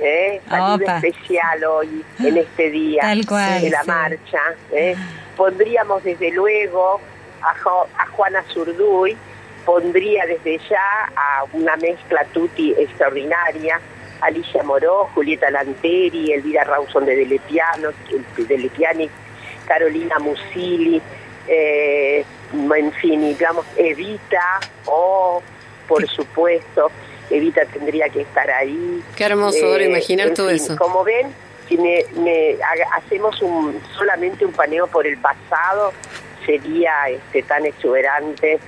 ¿eh? 0.00 0.40
especial 0.86 1.64
hoy, 1.64 2.04
en 2.20 2.36
este 2.36 2.70
día 2.70 3.02
de 3.14 3.70
la 3.70 3.84
marcha. 3.84 4.40
¿eh? 4.72 4.96
Pondríamos 5.36 6.02
desde 6.04 6.30
luego 6.30 7.00
a, 7.42 7.50
a 7.50 8.06
Juana 8.06 8.44
Zurduy, 8.52 9.16
pondría 9.64 10.24
desde 10.26 10.58
ya 10.68 11.12
a 11.14 11.44
una 11.52 11.76
mezcla 11.76 12.24
tutti 12.32 12.72
extraordinaria, 12.72 13.80
Alicia 14.20 14.62
Moró, 14.62 15.10
Julieta 15.14 15.50
Lanteri, 15.50 16.32
Elvira 16.32 16.64
Rawson 16.64 17.06
de 17.06 17.16
Delepiano, 17.16 17.90
de 18.36 18.58
Lepiani, 18.58 19.08
Carolina 19.66 20.18
Musili, 20.18 21.00
eh, 21.46 22.24
en 22.52 22.92
fin, 22.92 23.20
digamos, 23.20 23.66
Evita, 23.76 24.60
o 24.86 25.42
por 25.86 26.06
supuesto, 26.16 26.90
Evita 27.30 27.64
tendría 27.66 28.08
que 28.08 28.22
estar 28.22 28.50
ahí. 28.50 29.02
Qué 29.16 29.24
hermoso, 29.24 29.76
eh, 29.76 29.84
imaginar 29.84 30.32
todo 30.34 30.50
eso. 30.50 30.76
Como 30.76 31.04
ven, 31.04 31.32
si 31.68 31.76
me, 31.76 32.04
hacemos 32.92 33.40
un, 33.42 33.80
solamente 33.96 34.44
un 34.44 34.52
paneo 34.52 34.86
por 34.86 35.06
el 35.06 35.18
pasado, 35.18 35.92
sería 36.44 37.08
este, 37.08 37.42
tan 37.42 37.66
exuberante. 37.66 38.58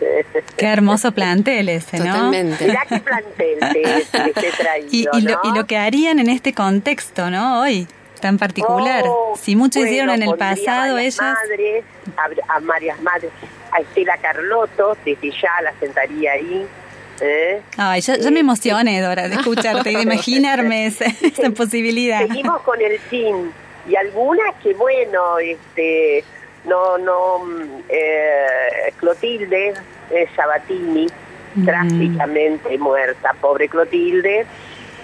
Qué 0.56 0.66
hermoso 0.66 1.12
plantel 1.12 1.68
ese, 1.68 1.98
¿no? 1.98 2.04
Totalmente. 2.04 2.66
Mirá 2.66 2.82
qué 2.88 3.00
plantel 3.00 3.58
te, 3.58 4.52
traído, 4.52 4.88
y, 4.90 5.18
y, 5.18 5.20
lo, 5.22 5.40
y 5.44 5.52
lo 5.54 5.66
que 5.66 5.76
harían 5.76 6.18
en 6.18 6.28
este 6.28 6.52
contexto, 6.52 7.30
¿no? 7.30 7.60
Hoy 7.60 7.86
tan 8.20 8.38
particular. 8.38 9.02
Oh, 9.06 9.36
si 9.40 9.56
mucho 9.56 9.80
hicieron 9.80 10.10
en 10.10 10.22
el 10.22 10.36
pasado 10.36 10.98
ellas. 10.98 11.18
Madres, 11.20 11.84
a, 12.16 12.54
a 12.54 12.60
varias 12.60 13.00
madres, 13.02 13.30
a 13.72 13.80
Estela 13.80 14.16
Carlotto, 14.18 14.96
desde 15.04 15.30
ya 15.30 15.62
la 15.62 15.72
sentaría 15.80 16.32
ahí. 16.32 16.66
¿Eh? 17.22 17.60
Ay, 17.76 18.00
ya, 18.00 18.16
me 18.30 18.40
emocioné, 18.40 19.00
Dora, 19.00 19.28
de 19.28 19.34
escucharte 19.34 19.90
y 19.90 19.96
de 19.96 20.02
imaginarme 20.10 20.86
esa, 20.86 21.04
posibilidad. 21.54 22.26
Seguimos 22.26 22.62
con 22.62 22.80
el 22.80 22.98
fin 22.98 23.52
y 23.88 23.96
algunas 23.96 24.54
que, 24.62 24.72
bueno, 24.74 25.38
este, 25.38 26.24
no, 26.64 26.98
no, 26.98 27.42
eh, 27.88 28.92
Clotilde 28.96 29.74
eh, 30.10 30.28
Sabatini, 30.36 31.06
mm. 31.54 31.64
trágicamente 31.64 32.78
muerta, 32.78 33.34
pobre 33.40 33.68
Clotilde, 33.68 34.46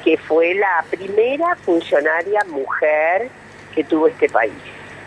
que 0.05 0.17
fue 0.19 0.55
la 0.55 0.85
primera 0.91 1.57
funcionaria 1.57 2.41
mujer 2.49 3.29
que 3.75 3.85
tuvo 3.85 4.09
este 4.09 4.29
país. 4.29 4.53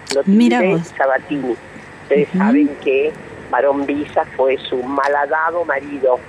Clotilde 0.10 0.84
Sabatini. 0.98 1.56
Ustedes 2.04 2.30
saben 2.36 2.68
que 2.84 3.12
Barón 3.52 3.86
Visa 3.86 4.26
fue 4.36 4.58
su 4.58 4.82
malhadado 4.82 5.64
marido 5.66 6.20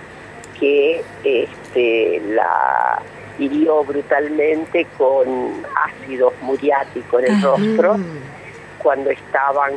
que 0.58 1.02
este, 1.24 2.20
la 2.34 3.00
hirió 3.38 3.82
brutalmente 3.84 4.86
con 4.98 5.26
ácido 5.74 6.34
muriático 6.42 7.18
en 7.20 7.34
el 7.34 7.42
rostro 7.42 7.96
cuando 8.78 9.10
estaban 9.10 9.72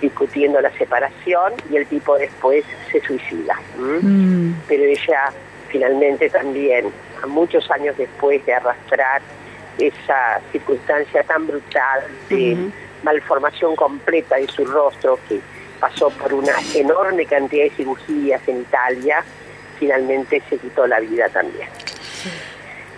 discutiendo 0.00 0.60
la 0.60 0.70
separación 0.72 1.52
y 1.70 1.76
el 1.76 1.86
tipo 1.86 2.16
después 2.18 2.64
se 2.90 3.00
suicida. 3.00 3.58
Mm. 3.78 4.52
Pero 4.68 4.84
ella 4.84 5.32
finalmente 5.68 6.30
también, 6.30 6.86
a 7.22 7.26
muchos 7.26 7.70
años 7.70 7.96
después 7.96 8.44
de 8.46 8.54
arrastrar 8.54 9.22
esa 9.78 10.40
circunstancia 10.52 11.22
tan 11.24 11.46
brutal 11.46 12.04
de 12.30 12.70
malformación 13.02 13.76
completa 13.76 14.36
de 14.36 14.46
su 14.48 14.64
rostro 14.64 15.18
que 15.28 15.40
pasó 15.80 16.10
por 16.10 16.32
una 16.32 16.54
enorme 16.74 17.26
cantidad 17.26 17.64
de 17.64 17.70
cirugías 17.70 18.40
en 18.48 18.62
Italia, 18.62 19.22
finalmente 19.78 20.42
se 20.48 20.56
quitó 20.56 20.86
la 20.86 21.00
vida 21.00 21.28
también. 21.28 21.68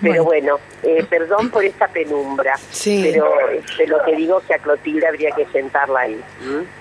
Pero 0.01 0.25
bueno, 0.25 0.59
eh, 0.83 1.05
perdón 1.09 1.51
por 1.51 1.65
esta 1.65 1.89
penumbra, 1.89 2.55
pero 2.85 3.33
de 3.79 3.87
lo 3.87 4.03
que 4.05 4.17
digo 4.17 4.41
que 4.47 4.55
a 4.55 4.59
Clotilde 4.59 5.07
habría 5.07 5.31
que 5.33 5.47
sentarla 5.47 6.01
ahí. 6.01 6.21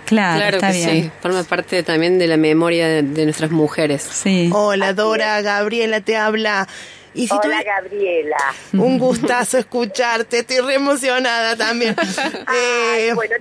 Claro, 0.06 0.60
que 0.60 0.74
sí, 0.74 1.12
forma 1.22 1.44
parte 1.44 1.84
también 1.84 2.20
de 2.20 2.28
la 2.28 2.38
memoria 2.38 2.88
de, 2.88 3.26
nuestras 3.26 3.52
mujeres. 3.52 4.04
Sí. 4.04 4.50
Hola 4.54 4.94
Dora, 4.94 5.42
Gabriela 5.42 6.02
te 6.02 6.16
habla. 6.16 6.68
Y 7.14 7.28
Hola 7.32 7.64
Gabriela. 7.64 8.38
Un 8.74 9.00
gustazo 9.00 9.58
escucharte, 9.58 10.40
estoy 10.40 10.60
re 10.60 10.76
emocionada 10.76 11.56
también. 11.56 11.96
eh, 12.56 13.12
bueno, 13.16 13.36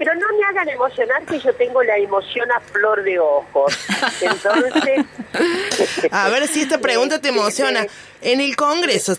pero 0.00 0.14
no 0.14 0.26
me 0.36 0.44
hagan 0.46 0.68
emocionar 0.68 1.22
que 1.26 1.38
yo 1.38 1.52
tengo 1.54 1.82
la 1.82 1.96
emoción 1.98 2.50
a 2.50 2.58
flor 2.58 3.04
de 3.04 3.18
ojos. 3.20 3.78
Entonces... 4.20 5.04
a 6.10 6.28
ver 6.30 6.48
si 6.48 6.62
esta 6.62 6.78
pregunta 6.78 7.20
te 7.20 7.28
emociona. 7.28 7.86
En 8.22 8.42
el 8.42 8.54
Congreso, 8.54 9.14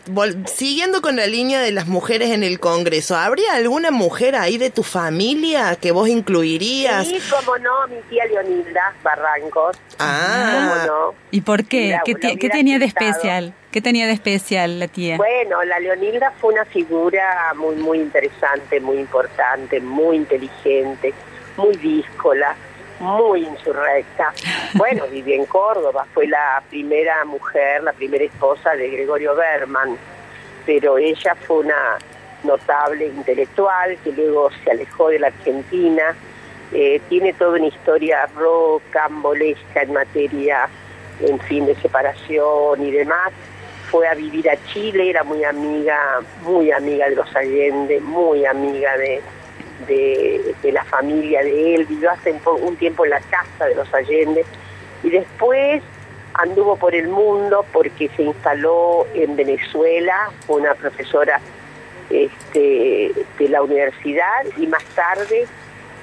siguiendo 0.45 1.01
con 1.01 1.15
la 1.15 1.25
línea 1.25 1.59
de 1.59 1.71
las 1.71 1.87
mujeres 1.87 2.29
en 2.29 2.43
el 2.43 2.59
Congreso, 2.59 3.15
¿habría 3.15 3.55
alguna 3.55 3.89
mujer 3.89 4.35
ahí 4.35 4.59
de 4.59 4.69
tu 4.69 4.83
familia 4.83 5.75
que 5.75 5.91
vos 5.91 6.07
incluirías? 6.07 7.07
Sí, 7.07 7.19
como 7.29 7.57
no, 7.57 7.87
mi 7.87 7.99
tía 8.09 8.25
Leonilda 8.25 8.93
Barrancos. 9.01 9.77
Ah, 9.97 10.85
no? 10.85 11.15
¿Y 11.31 11.41
por 11.41 11.65
qué? 11.65 11.97
¿Qué, 12.05 12.13
¿Qué, 12.13 12.49
tenía 12.49 12.77
de 12.77 12.85
especial? 12.85 13.55
¿Qué 13.71 13.81
tenía 13.81 14.05
de 14.05 14.13
especial 14.13 14.79
la 14.79 14.87
tía? 14.87 15.17
Bueno, 15.17 15.63
la 15.63 15.79
Leonilda 15.79 16.31
fue 16.39 16.53
una 16.53 16.65
figura 16.65 17.53
muy, 17.55 17.77
muy 17.77 17.97
interesante, 17.97 18.79
muy 18.79 18.97
importante, 18.99 19.79
muy 19.79 20.17
inteligente, 20.17 21.11
muy 21.57 21.75
díscola, 21.77 22.55
muy 23.01 23.43
insurrecta. 23.45 24.33
Bueno, 24.75 25.05
vivió 25.11 25.35
en 25.35 25.45
Córdoba, 25.45 26.05
fue 26.13 26.27
la 26.27 26.63
primera 26.69 27.25
mujer, 27.25 27.83
la 27.83 27.93
primera 27.93 28.23
esposa 28.23 28.71
de 28.75 28.89
Gregorio 28.89 29.35
Berman, 29.35 29.97
pero 30.65 30.97
ella 30.97 31.35
fue 31.35 31.59
una 31.59 31.97
notable 32.43 33.07
intelectual 33.07 33.97
que 34.03 34.11
luego 34.11 34.49
se 34.63 34.71
alejó 34.71 35.09
de 35.09 35.19
la 35.19 35.27
Argentina, 35.27 36.15
eh, 36.73 37.01
tiene 37.09 37.33
toda 37.33 37.57
una 37.57 37.67
historia 37.67 38.27
rocambolesca 38.35 39.81
en 39.81 39.93
materia, 39.93 40.69
en 41.19 41.39
fin, 41.41 41.65
de 41.65 41.75
separación 41.75 42.85
y 42.85 42.91
demás, 42.91 43.31
fue 43.89 44.07
a 44.07 44.13
vivir 44.13 44.49
a 44.49 44.55
Chile, 44.67 45.09
era 45.09 45.23
muy 45.23 45.43
amiga, 45.43 46.21
muy 46.43 46.71
amiga 46.71 47.09
de 47.09 47.15
los 47.15 47.35
Allende, 47.35 47.99
muy 47.99 48.45
amiga 48.45 48.97
de, 48.97 49.21
de, 49.87 50.55
la 50.71 50.83
familia 50.85 51.43
de 51.43 51.75
él, 51.75 51.85
vivió 51.85 52.11
hace 52.11 52.35
un 52.61 52.75
tiempo 52.75 53.05
en 53.05 53.11
la 53.11 53.19
casa 53.21 53.65
de 53.65 53.75
los 53.75 53.93
Allende 53.93 54.45
y 55.03 55.09
después 55.09 55.83
anduvo 56.33 56.75
por 56.77 56.95
el 56.95 57.07
mundo 57.07 57.65
porque 57.73 58.09
se 58.15 58.23
instaló 58.23 59.05
en 59.13 59.35
Venezuela, 59.35 60.31
fue 60.45 60.61
una 60.61 60.73
profesora 60.75 61.39
este, 62.09 63.11
de 63.37 63.49
la 63.49 63.61
universidad 63.61 64.45
y 64.57 64.67
más 64.67 64.83
tarde, 64.95 65.45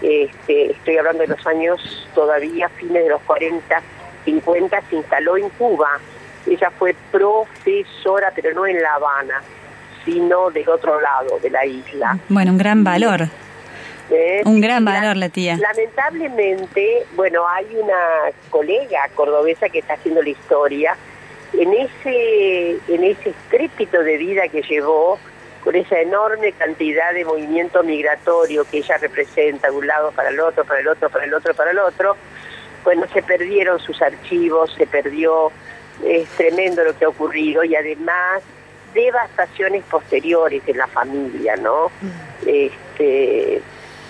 este, 0.02 0.72
estoy 0.72 0.96
hablando 0.96 1.22
de 1.22 1.28
los 1.28 1.46
años 1.46 2.08
todavía, 2.14 2.68
fines 2.70 3.04
de 3.04 3.10
los 3.10 3.22
40, 3.22 3.82
50, 4.24 4.82
se 4.88 4.96
instaló 4.96 5.36
en 5.36 5.48
Cuba. 5.50 5.98
Ella 6.46 6.70
fue 6.78 6.94
profesora, 7.10 8.32
pero 8.34 8.54
no 8.54 8.66
en 8.66 8.80
La 8.80 8.94
Habana, 8.94 9.42
sino 10.04 10.50
del 10.50 10.68
otro 10.68 11.00
lado 11.00 11.38
de 11.40 11.50
la 11.50 11.66
isla. 11.66 12.18
Bueno, 12.28 12.52
un 12.52 12.58
gran 12.58 12.84
valor. 12.84 13.28
¿Eh? 14.11 14.42
Un 14.47 14.61
gran 14.61 14.85
valor, 14.85 15.16
la 15.16 15.29
tía. 15.29 15.59
Lamentablemente, 15.59 17.07
bueno, 17.14 17.47
hay 17.49 17.66
una 17.77 18.33
colega 18.49 19.09
cordobesa 19.14 19.68
que 19.68 19.81
está 19.81 19.94
haciendo 19.94 20.23
la 20.23 20.31
historia. 20.31 20.97
En 21.53 21.73
ese, 21.73 22.79
en 22.88 23.05
ese 23.05 23.31
estrépito 23.31 24.03
de 24.03 24.16
vida 24.16 24.49
que 24.49 24.62
llevó, 24.62 25.18
con 25.62 25.75
esa 25.75 26.01
enorme 26.01 26.53
cantidad 26.53 27.12
de 27.12 27.25
movimiento 27.25 27.83
migratorio 27.83 28.64
que 28.71 28.79
ella 28.79 28.97
representa 28.99 29.68
de 29.71 29.77
un 29.77 29.87
lado 29.87 30.12
para 30.12 30.31
el 30.31 30.40
otro, 30.40 30.64
para 30.64 30.81
el 30.81 30.88
otro, 30.88 31.11
para 31.11 31.25
el 31.25 31.35
otro, 31.35 31.55
para 31.55 31.71
el 31.73 31.79
otro, 31.79 32.16
bueno, 32.85 33.07
se 33.12 33.23
perdieron 33.23 33.79
sus 33.81 34.01
archivos, 34.01 34.73
se 34.79 34.87
perdió, 34.87 35.53
es 36.05 36.29
tremendo 36.31 36.85
lo 36.85 36.97
que 36.97 37.05
ha 37.05 37.09
ocurrido 37.09 37.64
y 37.64 37.75
además 37.75 38.42
devastaciones 38.94 39.85
posteriores 39.85 40.62
en 40.66 40.79
la 40.79 40.87
familia, 40.87 41.57
¿no? 41.57 41.90
Este, 42.47 43.61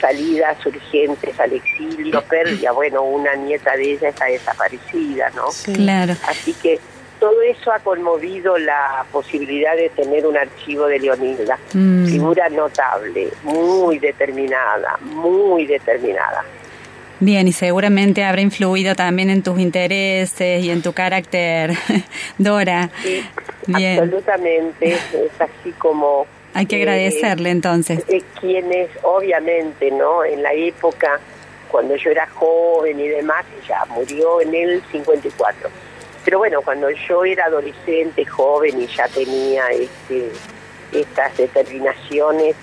salidas 0.01 0.65
urgentes 0.65 1.39
al 1.39 1.53
exilio, 1.53 2.23
pérdida, 2.23 2.73
bueno, 2.73 3.03
una 3.03 3.35
nieta 3.35 3.77
de 3.77 3.93
ella 3.93 4.09
está 4.09 4.27
desaparecida, 4.27 5.31
¿no? 5.31 5.47
Claro. 5.75 6.15
Así 6.27 6.55
que 6.55 6.79
todo 7.19 7.43
eso 7.43 7.73
ha 7.73 7.79
conmovido 7.81 8.59
la 8.59 9.05
posibilidad 9.11 9.77
de 9.77 9.89
tener 9.91 10.27
un 10.27 10.37
archivo 10.37 10.87
de 10.87 11.01
Leonilda. 11.01 11.59
Mm. 11.73 12.07
Figura 12.07 12.49
notable, 12.49 13.29
muy 13.43 13.99
determinada, 13.99 14.99
muy 15.01 15.67
determinada. 15.67 16.45
Bien, 17.21 17.49
y 17.49 17.53
seguramente 17.53 18.23
habrá 18.23 18.41
influido 18.41 18.95
también 18.95 19.29
en 19.31 19.43
tus 19.43 19.59
intereses 19.59 20.63
y 20.65 20.71
en 20.71 20.83
tu 20.83 20.93
carácter, 20.93 21.73
Dora. 22.39 22.91
Sí, 23.03 23.25
Bien. 23.67 23.99
absolutamente, 23.99 24.93
es 24.93 25.41
así 25.41 25.73
como... 25.79 26.27
Hay 26.55 26.67
que 26.67 26.77
agradecerle 26.77 27.51
entonces. 27.51 28.05
quienes 28.41 28.91
obviamente, 29.03 29.91
¿no? 29.91 30.25
En 30.25 30.43
la 30.43 30.53
época, 30.53 31.21
cuando 31.71 31.97
yo 31.97 32.11
era 32.11 32.27
joven 32.29 32.99
y 32.99 33.09
demás, 33.09 33.45
ya 33.67 33.85
murió 33.87 34.41
en 34.41 34.55
el 34.55 34.83
54. 34.91 35.69
Pero 36.25 36.39
bueno, 36.39 36.61
cuando 36.63 36.91
yo 36.91 37.25
era 37.25 37.47
adolescente, 37.47 38.25
joven 38.25 38.81
y 38.81 38.87
ya 38.87 39.09
tenía 39.09 39.69
este, 39.69 40.31
estas 40.93 41.37
determinaciones, 41.37 42.57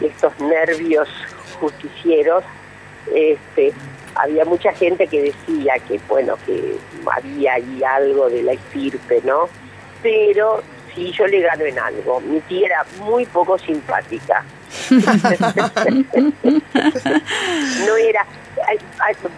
estos 0.00 0.38
nervios 0.40 1.08
justicieros, 1.60 2.44
este, 3.14 3.72
había 4.14 4.44
mucha 4.44 4.72
gente 4.72 5.06
que 5.06 5.22
decía 5.22 5.74
que, 5.88 5.98
bueno, 6.08 6.36
que 6.46 6.76
había 7.10 7.54
ahí 7.54 7.82
algo 7.82 8.28
de 8.28 8.42
la 8.42 8.52
estirpe, 8.52 9.20
¿no? 9.24 9.48
Pero 10.02 10.62
sí, 10.94 11.12
yo 11.12 11.26
le 11.26 11.40
gano 11.40 11.64
en 11.64 11.78
algo. 11.78 12.20
Mi 12.20 12.40
tía 12.42 12.66
era 12.66 12.84
muy 13.00 13.24
poco 13.26 13.58
simpática. 13.58 14.44
no 17.86 17.96
era... 17.96 18.26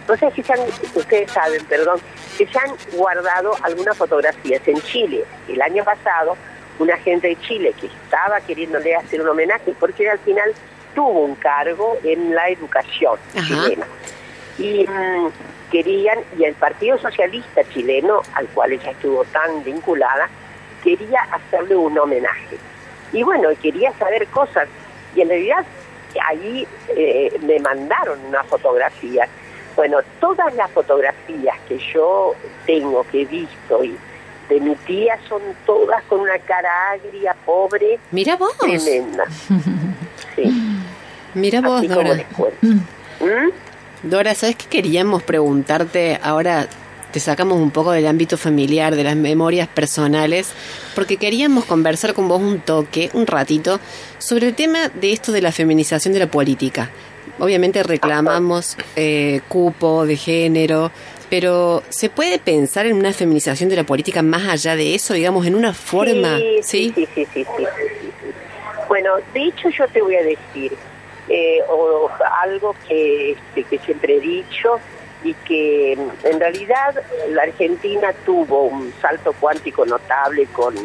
No 0.07 0.15
sé 0.17 0.31
si 0.31 0.43
se 0.43 0.53
han- 0.53 0.59
ustedes 0.93 1.31
saben, 1.31 1.63
perdón, 1.65 1.99
que 2.37 2.45
se 2.47 2.59
han 2.59 2.71
guardado 2.93 3.55
algunas 3.63 3.97
fotografías 3.97 4.61
en 4.67 4.79
Chile. 4.81 5.23
El 5.47 5.61
año 5.61 5.83
pasado, 5.83 6.35
una 6.79 6.97
gente 6.97 7.29
de 7.29 7.39
Chile 7.41 7.73
que 7.79 7.87
estaba 7.87 8.39
queriéndole 8.41 8.95
hacer 8.95 9.21
un 9.21 9.29
homenaje, 9.29 9.73
porque 9.79 10.09
al 10.09 10.19
final 10.19 10.53
tuvo 10.93 11.21
un 11.21 11.35
cargo 11.35 11.97
en 12.03 12.35
la 12.35 12.49
educación 12.49 13.17
Ajá. 13.35 13.47
chilena. 13.47 13.87
Y 14.57 14.85
mm, 14.87 15.29
querían, 15.71 16.19
y 16.37 16.43
el 16.43 16.53
Partido 16.55 16.97
Socialista 16.97 17.61
chileno, 17.73 18.21
al 18.33 18.47
cual 18.47 18.73
ella 18.73 18.91
estuvo 18.91 19.23
tan 19.25 19.63
vinculada, 19.63 20.29
quería 20.85 21.19
hacerle 21.31 21.75
un 21.75 21.97
homenaje. 21.97 22.57
Y 23.11 23.23
bueno, 23.23 23.49
quería 23.61 23.91
saber 23.97 24.25
cosas. 24.27 24.69
Y 25.15 25.21
en 25.21 25.27
realidad 25.29 25.65
ahí 26.27 26.65
eh, 26.95 27.37
me 27.41 27.59
mandaron 27.59 28.17
una 28.25 28.43
fotografía. 28.43 29.27
Bueno, 29.75 29.97
todas 30.21 30.53
las 30.55 30.71
fotografías 30.71 31.57
que 31.67 31.77
yo 31.93 32.33
tengo, 32.65 33.03
que 33.11 33.23
he 33.23 33.25
visto 33.25 33.83
y 33.83 33.97
de 34.47 34.59
mi 34.61 34.75
tía 34.75 35.17
son 35.27 35.41
todas 35.65 36.01
con 36.03 36.19
una 36.21 36.37
cara 36.39 36.69
agria, 36.91 37.35
pobre, 37.45 37.99
Mira 38.11 38.35
vos. 38.37 38.55
tremenda. 38.59 39.25
Sí, 40.35 40.79
Mira 41.33 41.61
vos, 41.61 41.79
así 41.79 41.87
como 41.89 42.01
Dora. 42.03 42.13
les. 42.15 42.25
¿Mm? 43.19 43.49
Dora, 44.03 44.35
¿sabes 44.35 44.55
qué 44.55 44.67
queríamos 44.67 45.23
preguntarte? 45.23 46.19
Ahora 46.23 46.67
te 47.15 47.21
sacamos 47.21 47.61
un 47.61 47.71
poco 47.71 47.93
del 47.93 48.07
ámbito 48.07 48.37
familiar, 48.37 48.93
de 48.93 49.05
las 49.05 49.15
memorias 49.15 49.69
personales, 49.69 50.51
porque 50.95 51.15
queríamos 51.15 51.63
conversar 51.63 52.13
con 52.13 52.27
vos 52.27 52.41
un 52.41 52.59
toque, 52.59 53.09
un 53.13 53.25
ratito, 53.25 53.79
sobre 54.17 54.47
el 54.47 54.53
tema 54.53 54.89
de 54.89 55.13
esto 55.13 55.31
de 55.31 55.41
la 55.41 55.53
feminización 55.53 56.13
de 56.13 56.19
la 56.19 56.27
política. 56.27 56.89
Obviamente 57.39 57.83
reclamamos 57.83 58.75
eh, 58.97 59.39
cupo 59.47 60.05
de 60.05 60.17
género, 60.17 60.91
pero 61.29 61.83
¿se 61.87 62.09
puede 62.09 62.37
pensar 62.37 62.85
en 62.85 62.97
una 62.97 63.13
feminización 63.13 63.69
de 63.69 63.77
la 63.77 63.85
política 63.85 64.21
más 64.21 64.49
allá 64.49 64.75
de 64.75 64.93
eso, 64.93 65.13
digamos, 65.13 65.47
en 65.47 65.55
una 65.55 65.73
forma? 65.73 66.37
Sí, 66.63 66.91
sí, 66.93 67.07
sí, 67.15 67.25
sí. 67.33 67.45
sí. 67.45 67.45
Bueno, 68.89 69.11
de 69.33 69.41
hecho 69.41 69.69
yo 69.69 69.87
te 69.87 70.01
voy 70.01 70.17
a 70.17 70.23
decir 70.23 70.73
eh, 71.29 71.59
o, 71.69 72.09
algo 72.43 72.75
que, 72.85 73.31
este, 73.31 73.63
que 73.63 73.79
siempre 73.85 74.17
he 74.17 74.19
dicho, 74.19 74.81
y 75.25 75.33
que 75.45 75.93
en 75.93 76.39
realidad 76.39 76.95
la 77.29 77.43
Argentina 77.43 78.13
tuvo 78.25 78.65
un 78.65 78.93
salto 79.01 79.33
cuántico 79.33 79.85
notable 79.85 80.45
con 80.53 80.75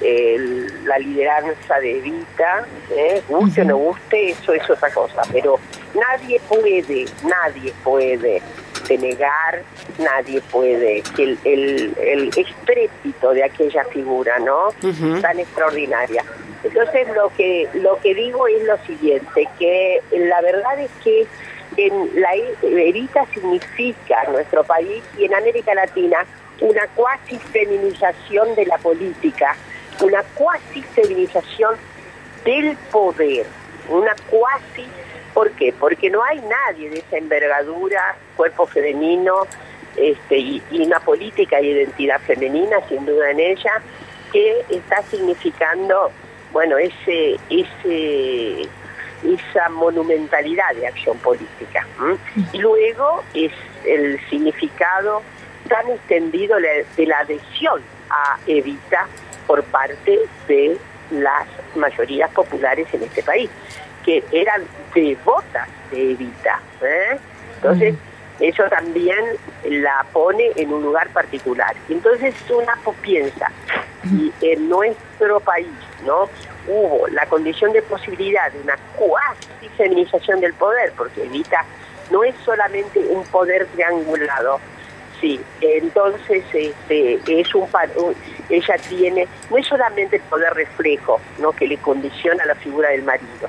eh, 0.00 0.66
la 0.84 0.98
lideranza 0.98 1.80
de 1.80 1.98
Evita, 1.98 2.64
¿eh? 2.96 3.22
guste 3.28 3.62
o 3.62 3.64
no 3.64 3.76
guste, 3.76 4.30
eso 4.30 4.52
es 4.52 4.70
otra 4.70 4.90
cosa, 4.92 5.22
pero 5.32 5.58
nadie 5.94 6.40
puede, 6.48 7.06
nadie 7.24 7.72
puede 7.82 8.40
denegar, 8.88 9.62
nadie 9.98 10.40
puede, 10.42 11.02
que 11.16 11.24
el, 11.24 11.38
el, 11.44 11.94
el 12.00 12.28
estrépito 12.36 13.30
de 13.30 13.44
aquella 13.44 13.84
figura, 13.86 14.38
¿no? 14.38 14.68
Tan 15.20 15.38
extraordinaria. 15.40 16.24
Entonces 16.64 17.08
lo 17.14 17.28
que 17.36 17.68
lo 17.74 17.98
que 18.00 18.14
digo 18.14 18.46
es 18.46 18.62
lo 18.64 18.78
siguiente, 18.86 19.48
que 19.58 20.00
la 20.12 20.40
verdad 20.40 20.78
es 20.78 20.90
que 21.02 21.26
en 21.76 22.20
la 22.20 22.34
Evita 22.62 23.26
significa 23.32 24.24
nuestro 24.30 24.64
país 24.64 25.02
y 25.18 25.24
en 25.24 25.34
América 25.34 25.74
Latina 25.74 26.24
una 26.60 26.86
cuasi 26.94 27.38
feminización 27.38 28.54
de 28.54 28.66
la 28.66 28.78
política, 28.78 29.56
una 30.00 30.22
cuasi 30.34 30.82
feminización 30.82 31.76
del 32.44 32.76
poder, 32.90 33.46
una 33.88 34.14
cuasi 34.30 34.86
¿Por 35.34 35.50
qué? 35.52 35.72
Porque 35.72 36.10
no 36.10 36.22
hay 36.22 36.40
nadie 36.42 36.90
de 36.90 36.98
esa 36.98 37.16
envergadura, 37.16 38.16
cuerpo 38.36 38.66
femenino, 38.66 39.46
este, 39.96 40.38
y, 40.38 40.62
y 40.70 40.84
una 40.84 41.00
política 41.00 41.56
de 41.56 41.68
identidad 41.68 42.20
femenina, 42.20 42.76
sin 42.88 43.06
duda 43.06 43.30
en 43.30 43.40
ella, 43.40 43.82
que 44.30 44.64
está 44.70 45.02
significando, 45.04 46.10
bueno, 46.52 46.76
ese, 46.76 47.36
ese, 47.48 48.68
esa 49.24 49.68
monumentalidad 49.70 50.74
de 50.74 50.86
acción 50.86 51.16
política. 51.18 51.86
Y 52.52 52.58
luego 52.58 53.22
es 53.34 53.52
el 53.84 54.20
significado 54.28 55.22
tan 55.68 55.88
extendido 55.90 56.56
de 56.96 57.06
la 57.06 57.18
adhesión 57.20 57.82
a 58.10 58.38
Evita 58.46 59.06
por 59.46 59.62
parte 59.64 60.18
de 60.48 60.76
las 61.10 61.46
mayorías 61.74 62.30
populares 62.30 62.86
en 62.92 63.02
este 63.02 63.22
país 63.22 63.50
que 64.04 64.24
eran 64.32 64.62
devotas 64.94 65.68
de 65.90 66.12
Evita. 66.12 66.60
¿eh? 66.82 67.18
Entonces, 67.56 67.94
eso 68.42 68.64
también 68.68 69.18
la 69.64 70.04
pone 70.12 70.50
en 70.56 70.72
un 70.72 70.82
lugar 70.82 71.08
particular. 71.10 71.74
Entonces, 71.88 72.34
una 72.50 72.74
po- 72.84 72.92
piensa, 72.94 73.46
y 74.04 74.32
en 74.40 74.68
nuestro 74.68 75.38
país, 75.40 75.68
¿no? 76.04 76.28
Hubo 76.68 77.06
la 77.08 77.24
condición 77.26 77.72
de 77.72 77.82
posibilidad 77.82 78.50
de 78.52 78.60
una 78.60 78.76
cuasi 78.96 79.68
feminización 79.76 80.40
del 80.40 80.54
poder, 80.54 80.92
porque 80.96 81.22
Evita 81.24 81.64
no 82.10 82.24
es 82.24 82.34
solamente 82.44 82.98
un 82.98 83.24
poder 83.26 83.66
triangulado, 83.68 84.60
Sí, 85.20 85.40
entonces 85.60 86.42
este, 86.52 87.20
es 87.28 87.54
un- 87.54 87.68
ella 88.50 88.74
tiene, 88.88 89.28
no 89.50 89.56
es 89.56 89.66
solamente 89.68 90.16
el 90.16 90.22
poder 90.22 90.52
reflejo 90.52 91.20
¿no? 91.38 91.52
que 91.52 91.68
le 91.68 91.76
condiciona 91.76 92.44
la 92.44 92.56
figura 92.56 92.88
del 92.88 93.04
marido, 93.04 93.48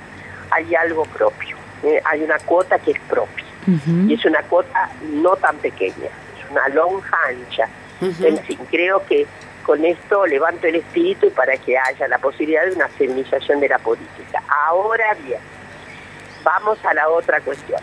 hay 0.51 0.75
algo 0.75 1.03
propio, 1.05 1.57
¿eh? 1.83 1.99
hay 2.05 2.21
una 2.21 2.37
cuota 2.37 2.77
que 2.77 2.91
es 2.91 2.99
propia, 3.09 3.43
y 3.67 4.13
es 4.13 4.25
una 4.25 4.41
cuota 4.43 4.89
no 5.13 5.35
tan 5.35 5.57
pequeña, 5.57 6.07
es 6.37 6.51
una 6.51 6.67
lonja 6.69 7.17
ancha. 7.27 7.67
En 8.01 8.37
fin, 8.39 8.59
creo 8.69 9.05
que 9.05 9.25
con 9.63 9.83
esto 9.85 10.25
levanto 10.27 10.67
el 10.67 10.75
espíritu 10.75 11.31
para 11.31 11.55
que 11.57 11.77
haya 11.77 12.07
la 12.07 12.17
posibilidad 12.17 12.65
de 12.65 12.73
una 12.73 12.89
feminización 12.89 13.59
de 13.59 13.69
la 13.69 13.79
política. 13.79 14.43
Ahora 14.67 15.15
bien, 15.25 15.39
vamos 16.43 16.77
a 16.85 16.93
la 16.93 17.09
otra 17.09 17.39
cuestión. 17.41 17.79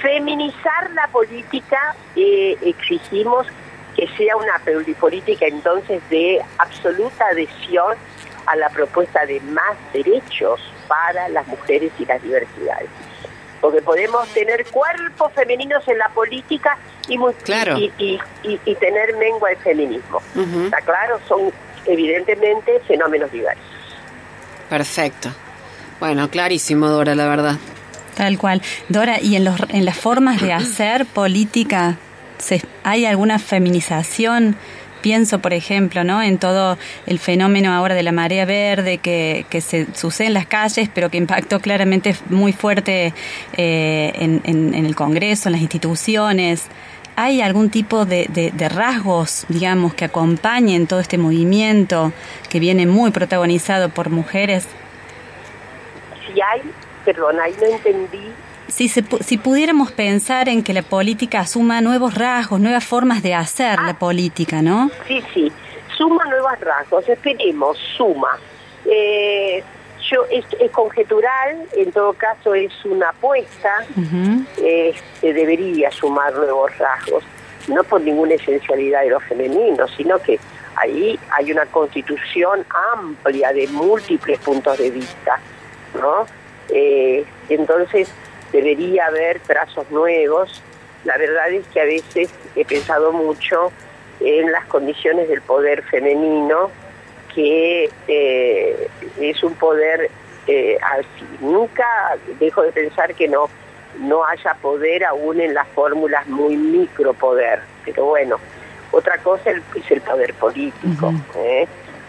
Feminizar 0.00 0.90
la 0.94 1.06
política 1.08 1.94
eh, 2.16 2.56
exigimos 2.62 3.46
que 3.96 4.08
sea 4.16 4.36
una 4.36 4.60
política 4.98 5.46
entonces 5.46 6.02
de 6.10 6.40
absoluta 6.58 7.26
adhesión 7.26 7.96
a 8.46 8.56
la 8.56 8.68
propuesta 8.70 9.24
de 9.26 9.40
más 9.40 9.76
derechos 9.92 10.60
para 10.88 11.28
las 11.28 11.46
mujeres 11.46 11.92
y 11.98 12.04
las 12.04 12.20
diversidades. 12.22 12.88
Porque 13.62 13.80
podemos 13.80 14.28
tener 14.34 14.66
cuerpos 14.66 15.32
femeninos 15.32 15.88
en 15.88 15.96
la 15.96 16.10
política 16.10 16.76
y, 17.08 17.16
y, 17.98 18.20
y, 18.42 18.74
tener 18.74 19.16
mengua 19.16 19.48
de 19.48 19.56
feminismo. 19.56 20.20
¿Está 20.64 20.80
claro? 20.82 21.18
Son 21.26 21.50
evidentemente 21.86 22.80
fenómenos 22.86 23.32
diversos. 23.32 23.64
Perfecto. 24.68 25.30
Bueno, 26.00 26.28
clarísimo, 26.28 26.88
Dora, 26.88 27.14
la 27.14 27.26
verdad. 27.28 27.56
Tal 28.16 28.36
cual. 28.36 28.60
Dora, 28.88 29.20
¿y 29.20 29.36
en, 29.36 29.44
los, 29.44 29.56
en 29.70 29.84
las 29.84 29.96
formas 29.96 30.42
de 30.42 30.52
hacer 30.52 31.06
política 31.06 31.96
hay 32.84 33.06
alguna 33.06 33.38
feminización? 33.38 34.56
Pienso, 35.02 35.40
por 35.40 35.52
ejemplo, 35.52 36.04
¿no? 36.04 36.22
en 36.22 36.38
todo 36.38 36.78
el 37.06 37.18
fenómeno 37.18 37.72
ahora 37.72 37.94
de 37.94 38.04
la 38.04 38.12
marea 38.12 38.44
verde 38.44 38.98
que, 38.98 39.44
que 39.50 39.60
se 39.60 39.92
sucede 39.94 40.28
en 40.28 40.34
las 40.34 40.46
calles, 40.46 40.88
pero 40.94 41.10
que 41.10 41.18
impactó 41.18 41.58
claramente 41.58 42.14
muy 42.30 42.52
fuerte 42.52 43.12
eh, 43.56 44.12
en, 44.14 44.40
en, 44.44 44.86
el 44.86 44.94
Congreso, 44.94 45.48
en 45.48 45.54
las 45.54 45.60
instituciones. 45.60 46.68
¿Hay 47.16 47.42
algún 47.42 47.68
tipo 47.68 48.06
de, 48.06 48.26
de, 48.28 48.68
rasgos, 48.68 49.44
digamos, 49.48 49.92
que 49.92 50.04
acompañen 50.04 50.86
todo 50.86 51.00
este 51.00 51.18
movimiento 51.18 52.12
que 52.48 52.60
viene 52.60 52.86
muy 52.86 53.10
protagonizado 53.10 53.88
por 53.88 54.08
mujeres? 54.08 54.66
Si 56.26 56.40
hay, 56.40 56.62
perdón, 57.04 57.40
ahí 57.40 57.54
no 57.60 57.66
entendí 57.66 58.32
si, 58.72 58.88
si 58.88 59.38
pudiéramos 59.38 59.92
pensar 59.92 60.48
en 60.48 60.62
que 60.62 60.72
la 60.72 60.82
política 60.82 61.40
asuma 61.40 61.80
nuevos 61.82 62.14
rasgos, 62.14 62.58
nuevas 62.58 62.84
formas 62.84 63.22
de 63.22 63.34
hacer 63.34 63.78
la 63.80 63.98
política, 63.98 64.62
¿no? 64.62 64.90
Sí, 65.06 65.22
sí, 65.34 65.52
suma 65.96 66.24
nuevos 66.24 66.58
rasgos, 66.60 67.06
esperemos, 67.06 67.76
suma. 67.96 68.38
Eh, 68.86 69.62
yo, 70.10 70.24
es, 70.30 70.70
conjetural, 70.70 71.66
en 71.76 71.92
todo 71.92 72.14
caso 72.14 72.54
es 72.54 72.72
una 72.84 73.10
apuesta, 73.10 73.84
este, 74.56 75.32
debería 75.32 75.90
sumar 75.90 76.34
nuevos 76.34 76.76
rasgos, 76.78 77.24
no 77.68 77.84
por 77.84 78.00
ninguna 78.00 78.34
esencialidad 78.34 79.02
de 79.02 79.10
lo 79.10 79.20
femenino, 79.20 79.86
sino 79.88 80.18
que 80.18 80.38
ahí 80.76 81.18
hay 81.30 81.52
una 81.52 81.66
constitución 81.66 82.64
amplia 82.94 83.52
de 83.52 83.68
múltiples 83.68 84.38
puntos 84.40 84.78
de 84.78 84.90
vista, 84.90 85.38
¿no? 85.94 86.26
Eh, 86.70 87.24
entonces, 87.48 88.10
debería 88.52 89.06
haber 89.06 89.40
trazos 89.40 89.90
nuevos. 89.90 90.62
La 91.04 91.16
verdad 91.18 91.50
es 91.50 91.66
que 91.68 91.80
a 91.80 91.84
veces 91.84 92.30
he 92.54 92.64
pensado 92.64 93.12
mucho 93.12 93.72
en 94.20 94.52
las 94.52 94.66
condiciones 94.66 95.28
del 95.28 95.42
poder 95.42 95.82
femenino, 95.84 96.70
que 97.34 97.90
eh, 98.06 98.88
es 99.20 99.42
un 99.42 99.54
poder 99.54 100.10
eh, 100.46 100.78
así. 100.82 101.26
Nunca 101.40 101.86
dejo 102.38 102.62
de 102.62 102.72
pensar 102.72 103.14
que 103.14 103.26
no, 103.26 103.48
no 103.98 104.24
haya 104.24 104.54
poder 104.54 105.04
aún 105.04 105.40
en 105.40 105.54
las 105.54 105.66
fórmulas 105.68 106.26
muy 106.28 106.56
micropoder, 106.56 107.60
pero 107.84 108.06
bueno, 108.06 108.38
otra 108.92 109.18
cosa 109.18 109.50
es 109.50 109.90
el 109.90 110.00
poder 110.02 110.34
político. 110.34 111.12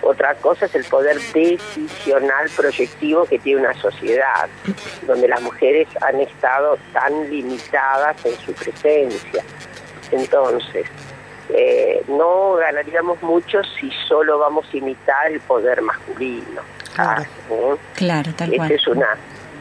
Otra 0.04 0.36
cosa 0.36 0.66
es 0.66 0.76
el 0.76 0.84
poder 0.86 1.18
decisional 1.34 2.50
proyectivo 2.56 3.26
que 3.26 3.40
tiene 3.40 3.62
una 3.62 3.74
sociedad, 3.76 4.50
donde 5.08 5.28
las 5.28 5.42
mujeres 5.42 5.88
han 6.02 6.20
estado 6.20 6.78
tan 6.92 7.30
limitadas 7.30 8.26
en 8.26 8.36
su 8.38 8.54
presencia. 8.54 9.44
Entonces, 10.12 10.86
eh, 11.50 12.04
no 12.08 12.56
ganaríamos 12.56 13.22
mucho 13.24 13.62
si 13.80 13.90
solo 14.08 14.40
vamos 14.40 14.66
a 14.74 14.78
imitar 14.78 15.32
el 15.32 15.40
poder 15.42 15.82
masculino. 15.82 16.62
Claro, 16.94 17.24
¿eh? 17.50 17.76
claro 17.96 18.32
tal 18.36 18.52
cual. 18.56 18.72
Es 18.72 18.88
una, 18.88 19.08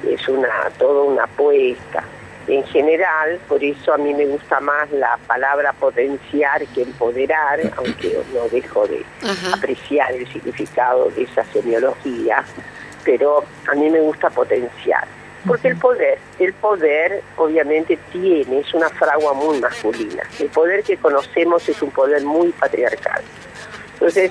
es 0.07 0.29
una, 0.29 0.49
toda 0.77 1.03
una 1.03 1.25
apuesta 1.25 2.05
en 2.49 2.65
general, 2.67 3.39
por 3.49 3.63
eso 3.63 3.95
a 3.95 3.99
mí 3.99 4.13
me 4.15 4.27
gusta 4.27 4.61
más 4.61 4.91
la 4.91 5.19
palabra 5.27 5.73
potenciar 5.73 6.67
que 6.69 6.83
empoderar, 6.83 7.61
aunque 7.77 8.19
no 8.35 8.49
dejo 8.49 8.87
de 8.87 9.05
apreciar 9.53 10.13
el 10.13 10.31
significado 10.33 11.11
de 11.11 11.23
esa 11.23 11.45
semiología, 11.45 12.45
pero 13.05 13.45
a 13.71 13.75
mí 13.75 13.91
me 13.91 14.01
gusta 14.01 14.31
potenciar. 14.31 15.07
Porque 15.47 15.69
el 15.69 15.77
poder, 15.77 16.19
el 16.39 16.53
poder 16.53 17.21
obviamente 17.37 17.99
tiene, 18.13 18.61
es 18.61 18.73
una 18.75 18.89
fragua 18.91 19.35
muy 19.35 19.59
masculina. 19.59 20.23
El 20.39 20.49
poder 20.49 20.85
que 20.85 20.97
conocemos 20.97 21.69
es 21.69 21.83
un 21.83 21.91
poder 21.91 22.23
muy 22.23 22.51
patriarcal. 22.51 23.23
Entonces, 23.95 24.31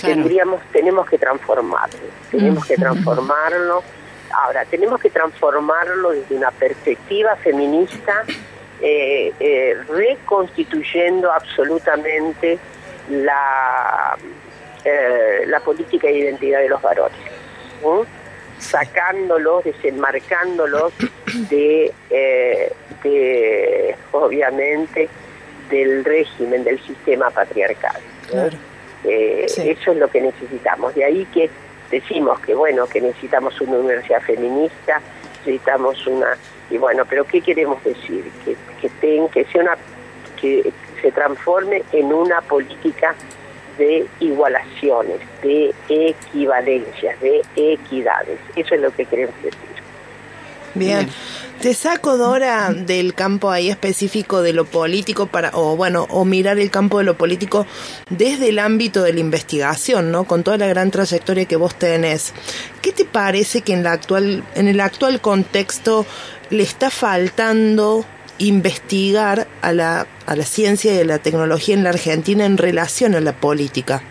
tendríamos, 0.00 0.60
tenemos 0.72 1.08
que 1.08 1.18
transformarlo, 1.18 2.00
tenemos 2.30 2.64
que 2.66 2.76
transformarlo 2.76 3.84
Ahora, 4.32 4.64
tenemos 4.64 5.00
que 5.00 5.10
transformarlo 5.10 6.10
desde 6.10 6.34
una 6.34 6.50
perspectiva 6.50 7.36
feminista, 7.36 8.24
eh, 8.80 9.32
eh, 9.40 9.76
reconstituyendo 9.88 11.30
absolutamente 11.32 12.58
la, 13.10 14.16
eh, 14.84 15.44
la 15.46 15.60
política 15.60 16.06
de 16.06 16.18
identidad 16.18 16.60
de 16.60 16.68
los 16.68 16.80
varones, 16.80 17.18
sacándolos, 18.58 19.64
desenmarcándolos 19.64 20.92
de, 21.50 21.92
de, 23.02 23.96
obviamente, 24.12 25.08
del 25.70 26.04
régimen, 26.04 26.64
del 26.64 26.80
sistema 26.82 27.30
patriarcal. 27.30 28.00
Eso 29.04 29.62
es 29.92 29.96
lo 29.96 30.08
que 30.08 30.20
necesitamos. 30.20 30.94
De 30.94 31.04
ahí 31.04 31.26
que 31.32 31.50
decimos 31.90 32.38
que 32.40 32.54
bueno, 32.54 32.86
que 32.86 33.00
necesitamos 33.00 33.60
una 33.60 33.78
universidad 33.78 34.22
feminista, 34.22 35.00
necesitamos 35.40 36.06
una 36.06 36.36
y 36.70 36.78
bueno, 36.78 37.04
pero 37.08 37.24
¿qué 37.24 37.40
queremos 37.40 37.82
decir? 37.82 38.30
Que 38.42 38.56
que 39.32 39.44
sea 39.46 39.62
una 39.62 39.76
que 40.40 40.72
se 41.02 41.12
transforme 41.12 41.82
en 41.92 42.12
una 42.12 42.40
política 42.42 43.14
de 43.76 44.06
igualaciones, 44.20 45.20
de 45.42 45.74
equivalencias, 45.88 47.20
de 47.20 47.42
equidades. 47.56 48.38
Eso 48.56 48.74
es 48.74 48.80
lo 48.80 48.90
que 48.90 49.04
queremos 49.06 49.34
decir. 49.42 49.89
Bien. 50.74 51.08
Te 51.60 51.74
saco, 51.74 52.16
Dora, 52.16 52.72
del 52.72 53.12
campo 53.12 53.50
ahí 53.50 53.68
específico 53.68 54.40
de 54.40 54.54
lo 54.54 54.64
político 54.64 55.26
para, 55.26 55.50
o 55.52 55.76
bueno, 55.76 56.06
o 56.08 56.24
mirar 56.24 56.58
el 56.58 56.70
campo 56.70 56.98
de 56.98 57.04
lo 57.04 57.18
político 57.18 57.66
desde 58.08 58.48
el 58.48 58.58
ámbito 58.58 59.02
de 59.02 59.12
la 59.12 59.20
investigación, 59.20 60.10
¿no? 60.10 60.24
Con 60.24 60.42
toda 60.42 60.56
la 60.56 60.68
gran 60.68 60.90
trayectoria 60.90 61.44
que 61.44 61.56
vos 61.56 61.74
tenés. 61.74 62.32
¿Qué 62.80 62.92
te 62.92 63.04
parece 63.04 63.60
que 63.60 63.74
en 63.74 63.82
la 63.82 63.92
actual, 63.92 64.42
en 64.54 64.68
el 64.68 64.80
actual 64.80 65.20
contexto 65.20 66.06
le 66.48 66.62
está 66.62 66.88
faltando 66.88 68.06
investigar 68.38 69.46
a 69.60 69.74
la, 69.74 70.06
a 70.24 70.36
la 70.36 70.44
ciencia 70.44 70.94
y 70.94 71.00
a 71.00 71.04
la 71.04 71.18
tecnología 71.18 71.74
en 71.74 71.84
la 71.84 71.90
Argentina 71.90 72.46
en 72.46 72.56
relación 72.56 73.14
a 73.14 73.20
la 73.20 73.32
política? 73.34 74.02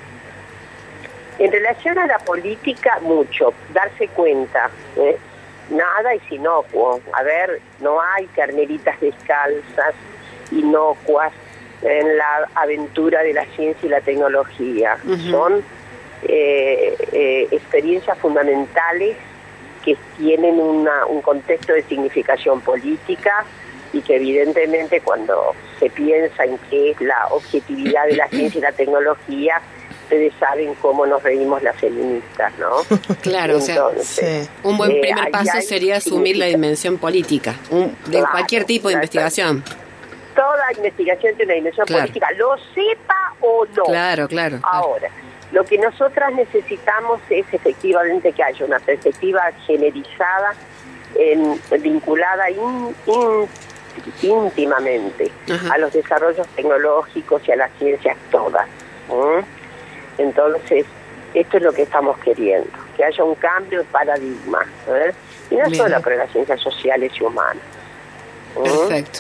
En 1.40 1.52
relación 1.52 1.98
a 1.98 2.06
la 2.06 2.20
política, 2.20 3.00
mucho, 3.02 3.54
darse 3.74 4.08
cuenta. 4.10 4.70
¿eh? 4.98 5.18
Nada 5.70 6.14
es 6.14 6.32
inocuo. 6.32 7.00
A 7.14 7.24
ver, 7.24 7.62
no 7.80 8.00
hay 8.02 8.26
carneritas 8.28 9.00
descalzas 9.00 9.96
inocuas 10.52 11.32
en 11.82 12.18
la 12.18 12.50
aventura 12.56 13.22
de 13.24 13.34
la 13.34 13.46
ciencia 13.56 13.86
y 13.86 13.90
la 13.90 14.02
tecnología. 14.02 14.98
Son 15.30 15.64
eh, 16.24 16.96
eh, 17.12 17.48
experiencias 17.52 18.18
fundamentales 18.18 19.16
que 19.84 19.98
tienen 20.18 20.60
una, 20.60 21.06
un 21.06 21.22
contexto 21.22 21.74
de 21.74 21.84
significación 21.84 22.60
política 22.62 23.46
y 23.94 24.02
que 24.02 24.18
evidentemente 24.18 25.02
cuando 25.02 25.56
se 25.80 25.90
piensa 25.90 26.44
en 26.44 26.58
qué 26.70 26.92
es 26.92 27.02
la 27.02 27.28
objetividad 27.32 28.06
de 28.08 28.18
la 28.18 28.28
ciencia 28.28 28.60
y 28.60 28.62
la 28.62 28.72
tecnología, 28.72 29.62
ustedes 30.10 30.34
saben 30.40 30.74
cómo 30.82 31.06
nos 31.06 31.22
reímos 31.22 31.62
las 31.62 31.76
feministas, 31.76 32.52
¿no? 32.58 32.78
Claro, 33.22 33.58
o 33.58 33.62
sea, 33.62 33.84
un 34.64 34.76
buen 34.76 34.92
eh, 34.92 35.02
primer 35.02 35.30
paso 35.30 35.62
sería 35.62 35.98
asumir 35.98 36.36
la 36.36 36.46
dimensión 36.46 36.98
política, 36.98 37.54
de 38.08 38.24
cualquier 38.32 38.64
tipo 38.66 38.88
de 38.88 38.96
investigación. 38.96 39.64
Toda 40.36 40.72
investigación 40.76 41.36
tiene 41.36 41.54
una 41.54 41.56
dimensión 41.56 41.86
política, 41.86 42.28
lo 42.38 42.58
sepa 42.74 43.34
o 43.42 43.66
no. 43.76 43.84
Claro, 43.84 44.28
claro. 44.28 44.60
Ahora, 44.64 45.10
lo 45.52 45.64
que 45.64 45.78
nosotras 45.78 46.34
necesitamos 46.34 47.22
es 47.30 47.46
efectivamente 47.52 48.32
que 48.32 48.42
haya 48.42 48.66
una 48.66 48.80
perspectiva 48.80 49.42
generalizada, 49.68 50.56
en, 51.16 51.60
vinculada 51.82 52.46
íntimamente 54.22 55.32
a 55.72 55.78
los 55.78 55.94
desarrollos 55.94 56.48
tecnológicos 56.56 57.48
y 57.48 57.52
a 57.52 57.56
las 57.58 57.72
ciencias 57.78 58.18
todas 58.32 58.68
Entonces, 60.20 60.86
esto 61.34 61.58
es 61.58 61.64
lo 61.64 61.72
que 61.74 61.82
estamos 61.84 62.18
queriendo, 62.20 62.70
que 62.96 63.04
haya 63.04 63.24
un 63.24 63.36
cambio 63.36 63.80
de 63.80 63.86
paradigma, 63.86 64.66
¿eh? 64.88 65.12
y 65.50 65.56
no 65.56 65.66
Bien. 65.66 65.76
solo 65.76 66.02
para 66.02 66.16
las 66.18 66.32
ciencias 66.32 66.60
sociales 66.62 67.12
y 67.20 67.24
humanas. 67.24 67.64
¿eh? 68.58 68.62
Perfecto. 68.64 69.20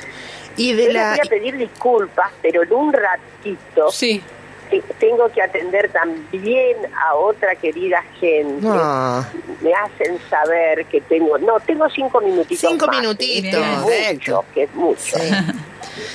Y 0.57 0.71
Yo 0.71 0.77
de 0.77 0.83
les 0.85 0.93
la... 0.93 1.09
voy 1.11 1.19
a 1.25 1.29
pedir 1.29 1.57
disculpas, 1.57 2.31
pero 2.41 2.63
en 2.63 2.73
un 2.73 2.91
ratito 2.93 3.91
Sí. 3.91 4.21
te- 4.69 4.83
tengo 4.99 5.29
que 5.31 5.41
atender 5.41 5.89
también 5.91 6.77
a 7.07 7.15
otra 7.15 7.55
querida 7.55 8.03
gente. 8.19 8.61
No. 8.67 9.25
Me 9.61 9.73
hacen 9.73 10.19
saber 10.29 10.85
que 10.87 11.01
tengo, 11.01 11.37
no, 11.37 11.59
tengo 11.61 11.89
cinco 11.89 12.19
minutitos. 12.21 12.69
Cinco 12.69 12.87
más, 12.87 12.99
minutitos. 12.99 13.51
que 13.61 14.01
es 14.05 14.13
mucho, 14.13 14.45
que 14.53 14.63
es 14.63 14.73
mucho. 14.75 15.17
Sí. 15.17 15.31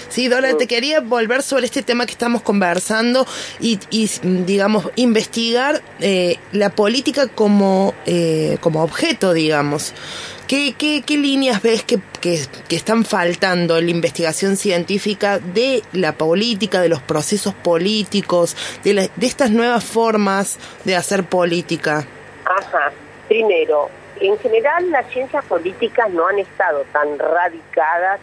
Sí, 0.09 0.29
Dora, 0.29 0.57
te 0.57 0.67
quería 0.67 1.01
volver 1.01 1.43
sobre 1.43 1.67
este 1.67 1.83
tema 1.83 2.07
que 2.07 2.13
estamos 2.13 2.43
conversando 2.43 3.27
y, 3.61 3.79
y, 3.91 4.09
digamos, 4.23 4.89
investigar 4.97 5.83
eh, 6.01 6.39
la 6.53 6.71
política 6.71 7.27
como, 7.29 7.95
eh, 8.07 8.59
como 8.61 8.83
objeto, 8.83 9.33
digamos. 9.33 9.93
¿Qué, 10.47 10.75
qué, 10.77 11.17
líneas 11.17 11.63
ves 11.63 11.83
que, 11.85 11.99
que, 12.21 12.39
que 12.69 12.77
están 12.77 13.05
faltando 13.07 13.79
en 13.79 13.87
la 13.87 13.91
investigación 13.91 14.57
científica 14.57 15.39
de 15.39 15.83
la 15.93 16.13
política, 16.13 16.81
de 16.83 16.91
los 16.91 17.01
procesos 17.01 17.55
políticos, 17.55 18.55
de, 18.85 18.93
la- 18.95 19.09
de 19.17 19.27
estas 19.27 19.51
nuevas 19.51 19.85
formas 19.85 20.59
de 20.85 20.97
hacer 20.97 21.25
política? 21.25 22.07
Ajá. 22.45 22.93
Primero, 23.27 23.89
en 24.21 24.39
general 24.39 24.91
las 24.91 25.11
ciencias 25.13 25.43
políticas 25.47 26.11
no 26.11 26.27
han 26.29 26.39
estado 26.39 26.85
tan 26.93 27.19
radicadas 27.19 28.21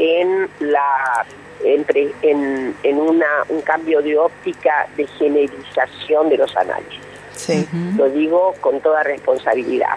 en 0.00 0.48
la 0.60 1.26
en, 1.62 1.84
pre- 1.84 2.12
en, 2.22 2.74
en 2.82 2.98
una, 2.98 3.26
un 3.50 3.60
cambio 3.60 4.00
de 4.00 4.16
óptica 4.16 4.86
de 4.96 5.06
generización 5.06 6.30
de 6.30 6.38
los 6.38 6.56
análisis. 6.56 6.98
Sí. 7.36 7.68
Lo 7.96 8.08
digo 8.08 8.54
con 8.60 8.80
toda 8.80 9.02
responsabilidad. 9.02 9.96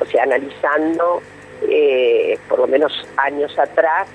O 0.00 0.04
sea, 0.04 0.24
analizando, 0.24 1.22
eh, 1.68 2.36
por 2.48 2.58
lo 2.58 2.66
menos 2.66 2.92
años 3.16 3.56
atrás, 3.58 4.08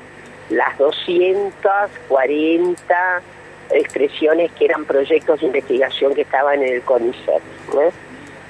las 0.49 0.77
240 0.77 3.21
expresiones 3.71 4.51
que 4.53 4.65
eran 4.65 4.85
proyectos 4.85 5.39
de 5.39 5.45
investigación 5.47 6.13
que 6.13 6.21
estaban 6.21 6.61
en 6.61 6.73
el 6.73 6.81
CONICET. 6.81 7.41
¿no? 7.73 7.81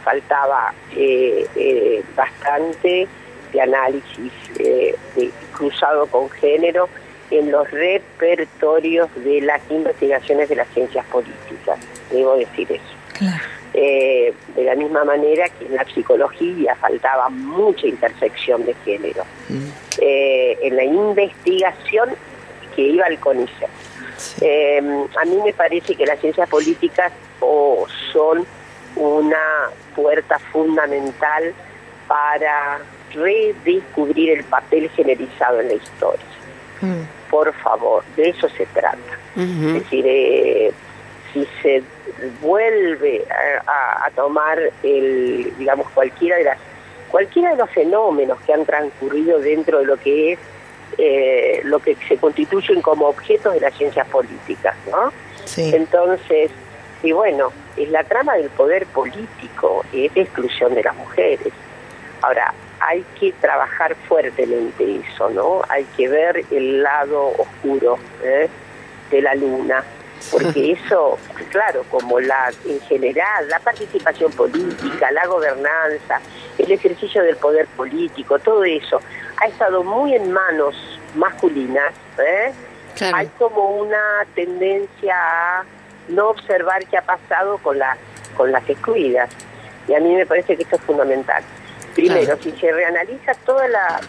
Faltaba 0.03 0.73
eh, 0.95 1.45
eh, 1.55 2.03
bastante 2.15 3.07
de 3.51 3.61
análisis 3.61 4.31
eh, 4.59 4.95
de- 5.15 5.31
cruzado 5.53 6.05
con 6.07 6.29
género 6.29 6.87
en 7.29 7.51
los 7.51 7.69
repertorios 7.71 9.07
de 9.23 9.41
las 9.41 9.61
investigaciones 9.69 10.49
de 10.49 10.55
las 10.55 10.67
ciencias 10.69 11.05
políticas. 11.05 11.79
Debo 12.11 12.35
decir 12.35 12.71
eso. 12.71 12.83
Claro. 13.17 13.43
Eh, 13.73 14.33
de 14.55 14.63
la 14.65 14.75
misma 14.75 15.05
manera 15.05 15.47
que 15.47 15.65
en 15.65 15.75
la 15.75 15.85
psicología 15.85 16.75
faltaba 16.75 17.29
mucha 17.29 17.87
intersección 17.87 18.65
de 18.65 18.73
género. 18.83 19.23
Eh, 20.01 20.57
en 20.61 20.75
la 20.75 20.83
investigación 20.83 22.09
que 22.75 22.81
iba 22.81 23.05
al 23.05 23.17
CONICET. 23.19 23.69
Eh, 24.41 24.79
a 25.21 25.25
mí 25.25 25.37
me 25.43 25.53
parece 25.53 25.95
que 25.95 26.05
las 26.05 26.19
ciencias 26.19 26.49
políticas 26.49 27.13
o 27.39 27.85
son 28.11 28.45
una 28.97 29.69
puerta 29.95 30.37
fundamental 30.51 31.53
para 32.07 32.79
redescubrir 33.13 34.31
el 34.37 34.43
papel 34.45 34.89
generalizado 34.91 35.59
en 35.61 35.67
la 35.69 35.73
historia. 35.75 36.25
Mm. 36.81 37.01
Por 37.29 37.53
favor, 37.53 38.03
de 38.15 38.29
eso 38.29 38.49
se 38.49 38.65
trata. 38.67 38.97
Es 39.37 39.73
decir, 39.73 40.03
eh, 40.07 40.71
si 41.31 41.47
se 41.61 41.81
vuelve 42.41 43.23
a, 43.65 43.71
a- 43.71 44.05
a 44.07 44.11
tomar 44.11 44.59
el, 44.83 45.53
digamos, 45.57 45.89
cualquiera 45.91 46.37
de 46.37 46.43
las 46.45 46.57
cualquiera 47.09 47.51
de 47.51 47.57
los 47.57 47.69
fenómenos 47.71 48.39
que 48.41 48.53
han 48.53 48.65
transcurrido 48.65 49.39
dentro 49.39 49.79
de 49.79 49.85
lo 49.85 49.97
que 49.97 50.33
es 50.33 50.39
eh, 50.97 51.59
lo 51.65 51.79
que 51.79 51.95
se 52.07 52.17
constituyen 52.17 52.81
como 52.81 53.07
objetos 53.07 53.53
de 53.53 53.59
las 53.61 53.73
ciencias 53.75 54.07
políticas, 54.07 54.75
¿no? 54.89 55.11
Sí. 55.45 55.71
Entonces, 55.75 56.51
y 57.03 57.11
bueno, 57.13 57.51
es 57.77 57.89
la 57.89 58.03
trama 58.03 58.35
del 58.35 58.49
poder 58.49 58.85
político, 58.87 59.83
es 59.93 60.13
de 60.13 60.21
exclusión 60.21 60.73
de 60.73 60.83
las 60.83 60.95
mujeres. 60.95 61.51
Ahora, 62.21 62.53
hay 62.81 63.05
que 63.19 63.31
trabajar 63.33 63.95
fuertemente 64.07 65.01
eso, 65.05 65.29
¿no? 65.29 65.61
Hay 65.69 65.83
que 65.95 66.09
ver 66.09 66.43
el 66.49 66.81
lado 66.81 67.27
oscuro 67.37 67.99
¿eh? 68.23 68.49
de 69.11 69.21
la 69.21 69.35
luna, 69.35 69.83
porque 70.31 70.71
eso, 70.85 71.17
claro, 71.51 71.85
como 71.91 72.19
la 72.19 72.51
en 72.65 72.81
general, 72.81 73.47
la 73.49 73.59
participación 73.59 74.31
política, 74.31 75.11
la 75.11 75.27
gobernanza, 75.27 76.19
el 76.57 76.71
ejercicio 76.71 77.21
del 77.23 77.37
poder 77.37 77.67
político, 77.67 78.39
todo 78.39 78.63
eso 78.63 78.99
ha 79.37 79.45
estado 79.45 79.83
muy 79.83 80.15
en 80.15 80.31
manos 80.31 80.75
masculinas, 81.15 81.93
¿eh? 82.17 82.51
Claro. 82.95 83.17
hay 83.17 83.27
como 83.37 83.77
una 83.77 84.25
tendencia 84.35 85.15
a 85.15 85.63
no 86.09 86.29
observar 86.29 86.85
qué 86.87 86.97
ha 86.97 87.01
pasado 87.01 87.57
con 87.59 87.79
las 87.79 87.97
con 88.35 88.51
las 88.51 88.67
excluidas 88.69 89.29
y 89.87 89.93
a 89.93 89.99
mí 89.99 90.13
me 90.13 90.25
parece 90.25 90.57
que 90.57 90.63
esto 90.63 90.75
es 90.75 90.81
fundamental 90.81 91.41
primero 91.93 92.23
Claro. 92.23 92.41
si 92.41 92.51
se 92.51 92.71
reanaliza 92.71 93.33
toda 93.45 93.67
la 93.67 94.01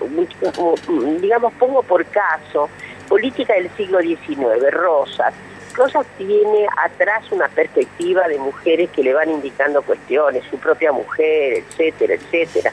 digamos 1.20 1.53
pongo 1.55 1.83
por 1.83 2.05
caso 2.07 2.68
política 3.09 3.55
del 3.55 3.70
siglo 3.76 4.01
XIX 4.01 4.70
Rosas 4.70 5.35
Rosas 5.74 6.07
tiene 6.18 6.66
atrás 6.85 7.24
una 7.30 7.49
perspectiva 7.49 8.28
de 8.28 8.39
mujeres 8.39 8.91
que 8.91 9.03
le 9.03 9.14
van 9.14 9.30
indicando 9.30 9.80
cuestiones, 9.83 10.45
su 10.51 10.59
propia 10.59 10.93
mujer, 10.93 11.55
etcétera, 11.55 12.12
etcétera. 12.12 12.70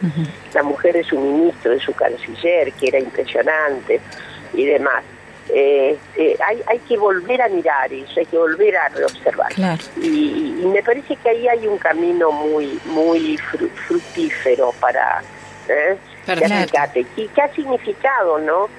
La 0.53 0.63
mujer 0.63 0.95
de 0.95 1.03
su 1.05 1.17
ministro, 1.17 1.71
de 1.71 1.79
su 1.79 1.93
canciller, 1.93 2.73
que 2.73 2.89
era 2.89 2.99
impresionante, 2.99 4.01
y 4.53 4.65
demás. 4.65 5.03
Eh, 5.51 5.97
eh, 6.15 6.37
hay, 6.45 6.61
hay 6.67 6.79
que 6.79 6.95
volver 6.97 7.41
a 7.41 7.49
mirar 7.49 7.91
eso, 7.91 8.19
hay 8.19 8.25
que 8.27 8.37
volver 8.37 8.77
a 8.77 8.89
reobservar. 8.89 9.51
Claro. 9.53 9.81
Y, 9.99 10.55
y 10.61 10.65
me 10.67 10.83
parece 10.83 11.15
que 11.15 11.29
ahí 11.29 11.47
hay 11.47 11.65
un 11.65 11.77
camino 11.79 12.31
muy 12.31 12.79
muy 12.85 13.35
fru- 13.37 13.69
fructífero 13.87 14.71
para 14.79 15.23
¿eh? 15.67 15.97
que. 16.27 17.05
¿Y 17.15 17.27
qué 17.29 17.41
ha 17.41 17.53
significado, 17.53 18.37
no? 18.39 18.69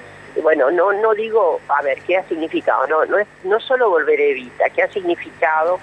Bueno, 0.41 0.71
no 0.71 0.93
no 0.93 1.13
digo, 1.13 1.59
a 1.67 1.81
ver, 1.81 1.99
¿qué 2.03 2.15
ha 2.15 2.23
significado? 2.29 2.87
No 2.87 3.03
no 3.05 3.17
es 3.19 3.27
no 3.43 3.59
solo 3.59 3.89
volver 3.89 4.17
a 4.19 4.23
Evita, 4.23 4.69
¿qué 4.69 4.83
ha 4.83 4.87
significado 4.93 5.77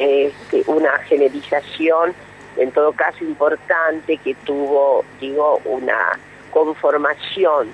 este, 0.00 0.62
una 0.66 0.96
generización, 1.00 2.14
en 2.56 2.70
todo 2.72 2.92
caso 2.92 3.22
importante, 3.22 4.16
que 4.16 4.34
tuvo, 4.46 5.04
digo, 5.20 5.60
una 5.66 6.18
conformación 6.52 7.68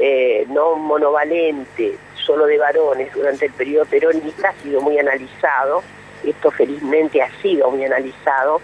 eh, 0.00 0.46
no 0.48 0.76
monovalente, 0.76 1.96
solo 2.14 2.46
de 2.46 2.58
varones 2.58 3.12
durante 3.14 3.46
el 3.46 3.52
periodo 3.52 3.84
peronista, 3.86 4.48
ha 4.50 4.62
sido 4.62 4.80
muy 4.80 4.98
analizado. 4.98 5.82
Esto 6.24 6.50
felizmente 6.50 7.22
ha 7.22 7.30
sido 7.40 7.70
muy 7.70 7.84
analizado 7.84 8.60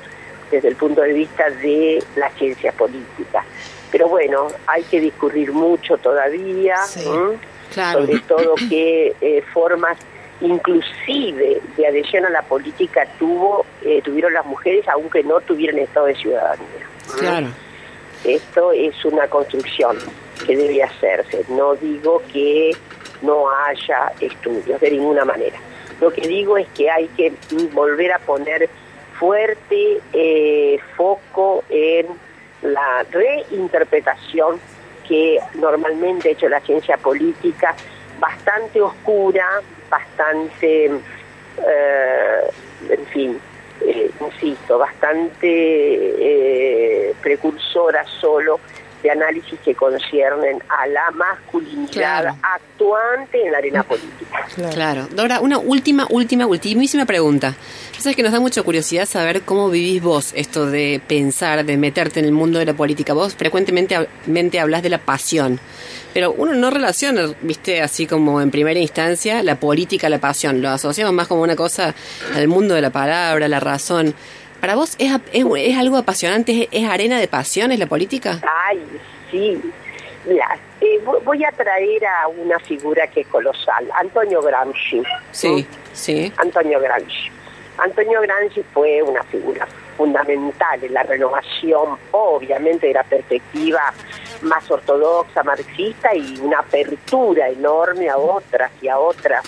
desde 0.51 0.69
el 0.69 0.77
punto 0.77 1.01
de 1.03 1.13
vista 1.13 1.49
de 1.51 2.03
la 2.17 2.29
ciencia 2.31 2.73
política. 2.73 3.45
Pero 3.91 4.09
bueno, 4.09 4.49
hay 4.67 4.83
que 4.85 5.01
discurrir 5.01 5.53
mucho 5.53 5.97
todavía, 5.99 6.77
Sí. 6.87 7.05
¿m? 7.07 7.39
Claro. 7.73 8.01
sobre 8.01 8.19
todo 8.21 8.55
qué 8.69 9.15
eh, 9.23 9.43
formas 9.55 9.97
inclusive 10.43 11.61
de 11.77 11.87
adhesión 11.87 12.27
a 12.27 12.31
la 12.31 12.43
política 12.43 13.07
tuvo 13.19 13.65
eh, 13.83 14.03
tuvieron 14.03 14.35
las 14.35 14.45
mujeres 14.45 14.87
aunque 14.89 15.23
no 15.23 15.41
tuvieran 15.41 15.79
estado 15.79 16.07
de 16.07 16.15
ciudadanía. 16.17 16.67
Claro. 17.19 17.47
Esto 18.25 18.73
es 18.73 19.05
una 19.05 19.27
construcción 19.29 19.97
que 20.43 20.57
debe 20.57 20.83
hacerse. 20.83 21.45
No 21.49 21.75
digo 21.77 22.23
que 22.33 22.73
no 23.23 23.51
haya 23.51 24.13
estudios 24.21 24.81
de 24.81 24.91
ninguna 24.91 25.25
manera. 25.25 25.59
Lo 26.01 26.11
que 26.11 26.23
digo 26.23 26.59
es 26.59 26.67
que 26.71 26.91
hay 26.91 27.07
que 27.09 27.33
volver 27.73 28.13
a 28.13 28.19
poner 28.19 28.69
fuerte 29.19 30.01
eh, 30.13 30.79
foco 30.97 31.63
en 31.71 32.07
la 32.63 33.05
reinterpretación 33.11 34.59
que 35.07 35.39
normalmente 35.55 36.29
ha 36.29 36.33
hecho 36.33 36.49
la 36.49 36.61
ciencia 36.61 36.97
política, 36.97 37.77
bastante 38.19 38.81
oscura, 38.81 39.63
bastante, 39.89 40.87
eh, 40.87 42.51
en 42.89 43.07
fin, 43.07 43.41
eh, 43.87 44.11
insisto, 44.21 44.79
bastante 44.79 46.35
precursora 47.21 48.05
solo 48.21 48.59
de 49.03 49.11
análisis 49.11 49.59
que 49.61 49.75
conciernen 49.75 50.63
a 50.69 50.87
la 50.87 51.11
masculinidad 51.11 52.35
actuante 52.43 53.45
en 53.45 53.53
la 53.53 53.59
arena 53.59 53.83
política. 53.83 54.47
Claro. 54.73 55.09
Dora, 55.15 55.41
una 55.41 55.59
última, 55.59 56.07
última, 56.11 56.47
ultimísima 56.47 57.05
pregunta. 57.07 57.55
Sabes 57.99 58.17
que 58.17 58.23
nos 58.23 58.33
da 58.33 58.41
mucha 58.41 58.63
curiosidad 58.63 59.07
saber 59.07 59.43
cómo 59.43 59.71
vivís 59.71 60.03
vos 60.03 60.33
esto 60.35 60.67
de 60.67 61.01
pensar, 61.07 61.65
de 61.65 61.77
meterte 61.77 62.19
en 62.19 62.27
el 62.27 62.33
mundo 62.33 62.59
de 62.59 62.65
la 62.65 62.75
política. 62.75 63.13
Vos 63.13 63.35
frecuentemente 63.37 64.09
mente 64.27 64.59
hablas 64.59 64.83
de 64.83 64.89
la 64.89 64.99
pasión, 64.99 65.61
pero 66.13 66.33
uno 66.33 66.53
no 66.55 66.71
relaciona, 66.71 67.33
viste, 67.43 67.81
así 67.81 68.07
como 68.07 68.41
en 68.41 68.51
primera 68.51 68.81
instancia, 68.81 69.43
la 69.43 69.57
política 69.57 70.09
a 70.09 70.11
la 70.11 70.19
pasión. 70.19 70.61
Lo 70.61 70.71
asociamos 70.71 71.15
más 71.15 71.29
como 71.29 71.43
una 71.43 71.55
cosa 71.55 71.95
al 72.35 72.49
mundo 72.49 72.75
de 72.75 72.83
la 72.83 72.91
palabra, 72.91 73.47
la 73.47 73.61
razón. 73.61 74.15
¿Para 74.63 74.77
vos 74.77 74.95
es, 75.01 75.11
es, 75.33 75.77
algo 75.77 75.97
apasionante? 75.97 76.69
¿Es, 76.71 76.89
arena 76.89 77.19
de 77.19 77.27
pasión? 77.27 77.73
¿Es 77.73 77.81
la 77.81 77.87
política? 77.87 78.39
Ay, 78.65 78.81
sí. 79.29 79.61
Mira, 80.25 80.57
eh, 80.81 81.01
voy 81.25 81.45
a 81.45 81.51
traer 81.51 82.07
a 82.07 82.29
una 82.29 82.61
figura 82.61 83.09
que 83.09 83.23
es 83.23 83.27
colosal, 83.27 83.91
Antonio 83.99 84.41
Gramsci. 84.41 85.03
Sí, 85.33 85.67
sí. 85.93 86.33
Antonio 86.37 86.79
Gramsci. 86.79 87.29
Antonio 87.79 88.21
Gramsci 88.21 88.63
fue 88.73 89.03
una 89.03 89.25
figura 89.25 89.67
fundamental 89.97 90.85
en 90.85 90.95
la 90.95 91.03
renovación, 91.03 91.99
obviamente, 92.13 92.87
de 92.87 92.93
la 92.93 93.03
perspectiva 93.03 93.93
más 94.43 94.71
ortodoxa, 94.71 95.43
marxista, 95.43 96.15
y 96.15 96.39
una 96.41 96.61
apertura 96.61 97.49
enorme 97.49 98.09
a 98.09 98.17
otras 98.17 98.71
y 98.81 98.87
a 98.87 98.97
otras 98.97 99.43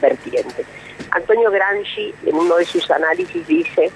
vertientes. 0.00 0.64
Antonio 1.10 1.50
Gramsci, 1.50 2.14
en 2.24 2.36
uno 2.36 2.54
de 2.54 2.64
sus 2.66 2.88
análisis, 2.88 3.44
dice 3.48 3.90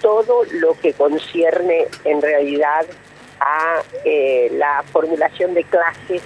todo 0.00 0.44
lo 0.52 0.78
que 0.80 0.92
concierne 0.92 1.86
en 2.04 2.22
realidad 2.22 2.86
a 3.40 3.82
eh, 4.04 4.48
la 4.52 4.82
formulación 4.92 5.54
de 5.54 5.64
clases 5.64 6.22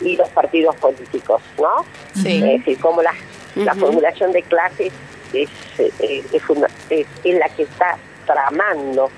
y 0.00 0.16
los 0.16 0.28
partidos 0.30 0.76
políticos, 0.76 1.42
¿no? 1.58 1.84
Sí. 2.14 2.36
Es 2.36 2.58
decir, 2.58 2.80
como 2.80 3.02
la, 3.02 3.14
la 3.54 3.74
formulación 3.74 4.32
de 4.32 4.42
clases 4.42 4.92
es, 5.32 5.48
eh, 5.78 6.22
es, 6.32 7.34
la 7.38 7.48
que 7.50 7.62
está 7.62 7.96
tramando 8.26 9.10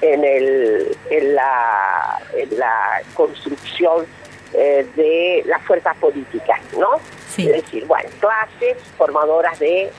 en, 0.00 0.24
el, 0.24 0.96
en, 1.10 1.34
la, 1.34 2.20
en 2.34 2.58
la 2.58 3.02
construcción 3.14 4.06
eh, 4.54 4.86
de 4.96 5.42
las 5.46 5.62
fuerzas 5.62 5.96
políticas, 5.98 6.60
¿no? 6.78 6.88
Sí. 7.34 7.48
Es 7.48 7.64
decir, 7.64 7.84
bueno, 7.86 8.08
clases 8.20 8.76
formadoras 8.98 9.58
de 9.58 9.90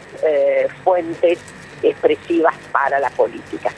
fuentes 0.83 1.39
expresivas 1.83 2.55
para 2.71 2.99
la 2.99 3.09
política. 3.11 3.71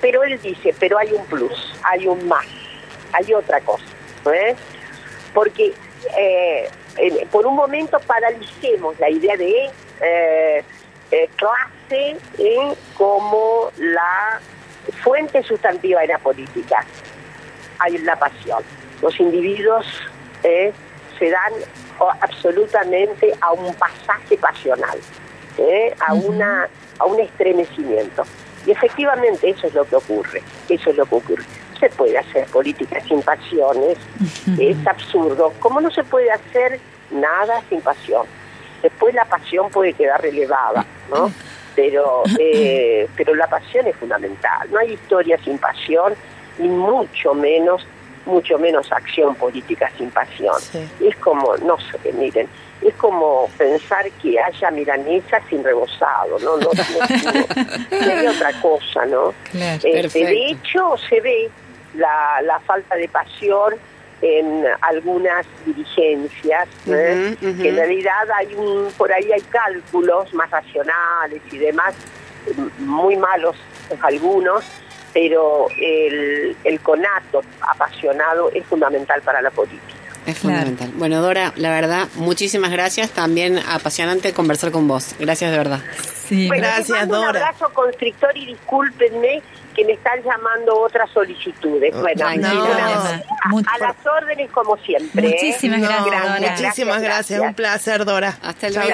Pero 0.00 0.22
él 0.22 0.40
dice, 0.42 0.74
pero 0.78 0.98
hay 0.98 1.12
un 1.12 1.24
plus, 1.26 1.74
hay 1.82 2.06
un 2.06 2.28
más, 2.28 2.46
hay 3.12 3.32
otra 3.32 3.60
cosa, 3.60 3.84
Porque 5.32 5.72
eh, 6.96 7.26
por 7.30 7.46
un 7.46 7.56
momento 7.56 7.98
paralicemos 8.00 8.98
la 9.00 9.10
idea 9.10 9.36
de 9.36 9.70
eh, 10.00 10.64
eh, 11.10 11.28
clase 11.36 12.16
como 12.96 13.70
la 13.78 14.40
fuente 15.02 15.42
sustantiva 15.42 16.02
de 16.02 16.08
la 16.08 16.18
política. 16.18 16.84
Hay 17.78 17.98
la 17.98 18.16
pasión. 18.16 18.62
Los 19.02 19.18
individuos 19.18 19.86
se 20.42 21.30
dan 21.30 21.52
absolutamente 22.20 23.32
a 23.40 23.52
un 23.52 23.74
pasaje 23.74 24.36
pasional, 24.36 24.98
a 26.06 26.14
una 26.14 26.68
a 26.98 27.04
un 27.06 27.20
estremecimiento. 27.20 28.24
Y 28.66 28.70
efectivamente 28.70 29.50
eso 29.50 29.66
es 29.66 29.74
lo 29.74 29.84
que 29.84 29.96
ocurre, 29.96 30.42
eso 30.68 30.90
es 30.90 30.96
lo 30.96 31.04
que 31.04 31.14
ocurre. 31.14 31.44
Se 31.78 31.90
puede 31.90 32.16
hacer 32.16 32.46
política 32.46 33.00
sin 33.06 33.20
pasiones, 33.22 33.98
es 34.58 34.86
absurdo, 34.86 35.52
como 35.60 35.80
no 35.80 35.90
se 35.90 36.02
puede 36.04 36.30
hacer 36.30 36.80
nada 37.10 37.62
sin 37.68 37.80
pasión. 37.80 38.26
Después 38.82 39.14
la 39.14 39.24
pasión 39.24 39.70
puede 39.70 39.92
quedar 39.92 40.20
relevada, 40.20 40.84
¿no? 41.10 41.30
Pero, 41.74 42.22
eh, 42.38 43.08
pero 43.16 43.34
la 43.34 43.48
pasión 43.48 43.86
es 43.86 43.96
fundamental. 43.96 44.70
No 44.70 44.78
hay 44.78 44.92
historia 44.92 45.38
sin 45.44 45.58
pasión 45.58 46.14
y 46.58 46.68
mucho 46.68 47.34
menos, 47.34 47.86
mucho 48.26 48.58
menos 48.58 48.90
acción 48.92 49.34
política 49.34 49.90
sin 49.98 50.10
pasión. 50.10 50.54
Es 51.00 51.16
como, 51.16 51.56
no 51.58 51.76
sé, 51.78 52.12
miren, 52.12 52.48
es 52.84 52.94
como 52.94 53.48
pensar 53.56 54.10
que 54.22 54.38
haya 54.38 54.70
milanesa 54.70 55.40
sin 55.48 55.64
rebozado, 55.64 56.38
¿no? 56.40 56.56
No, 56.58 56.70
no, 56.72 58.30
otra 58.30 58.60
cosa, 58.60 59.06
¿no? 59.06 59.32
Este, 59.82 60.24
de 60.24 60.46
hecho, 60.50 60.94
se 61.08 61.20
ve 61.20 61.50
la, 61.94 62.42
la 62.42 62.60
falta 62.60 62.94
de 62.96 63.08
pasión 63.08 63.74
en 64.22 64.64
algunas 64.80 65.46
dirigencias, 65.66 66.68
¿eh? 66.86 67.36
que 67.40 67.68
en 67.68 67.76
realidad 67.76 68.30
hay 68.36 68.54
un, 68.54 68.90
por 68.96 69.12
ahí 69.12 69.30
hay 69.32 69.42
cálculos 69.42 70.32
más 70.32 70.50
racionales 70.50 71.42
y 71.52 71.58
demás, 71.58 71.94
muy 72.78 73.16
malos 73.16 73.56
algunos, 74.02 74.64
pero 75.12 75.66
el, 75.78 76.56
el 76.64 76.80
conato 76.80 77.42
apasionado 77.60 78.50
es 78.52 78.64
fundamental 78.66 79.20
para 79.22 79.42
la 79.42 79.50
política. 79.50 79.93
Es 80.26 80.38
fundamental. 80.38 80.90
Bueno, 80.96 81.20
Dora, 81.20 81.52
la 81.56 81.70
verdad, 81.70 82.08
muchísimas 82.14 82.70
gracias. 82.70 83.10
También 83.10 83.58
apasionante 83.58 84.32
conversar 84.32 84.70
con 84.70 84.88
vos. 84.88 85.14
Gracias 85.18 85.50
de 85.50 85.58
verdad. 85.58 85.80
Sí, 86.26 86.48
gracias, 86.48 87.08
Dora. 87.08 87.30
Un 87.30 87.36
abrazo 87.36 87.68
constrictor 87.74 88.36
y 88.36 88.46
discúlpenme 88.46 89.42
que 89.74 89.84
me 89.84 89.92
están 89.92 90.22
llamando 90.22 90.80
otras 90.80 91.10
solicitudes. 91.10 91.92
Oh, 91.94 92.00
bueno, 92.00 92.26
a, 92.26 92.36
las 93.78 93.96
órdenes 94.06 94.50
como 94.50 94.76
siempre. 94.78 95.28
¿eh? 95.28 95.30
Muchísimas 95.32 95.80
gracias, 95.80 96.60
Muchísimas 96.60 97.02
gracias, 97.02 97.40
un 97.40 97.54
placer, 97.54 98.04
Dora. 98.04 98.38
Hasta 98.42 98.66
el 98.68 98.74
chau, 98.74 98.88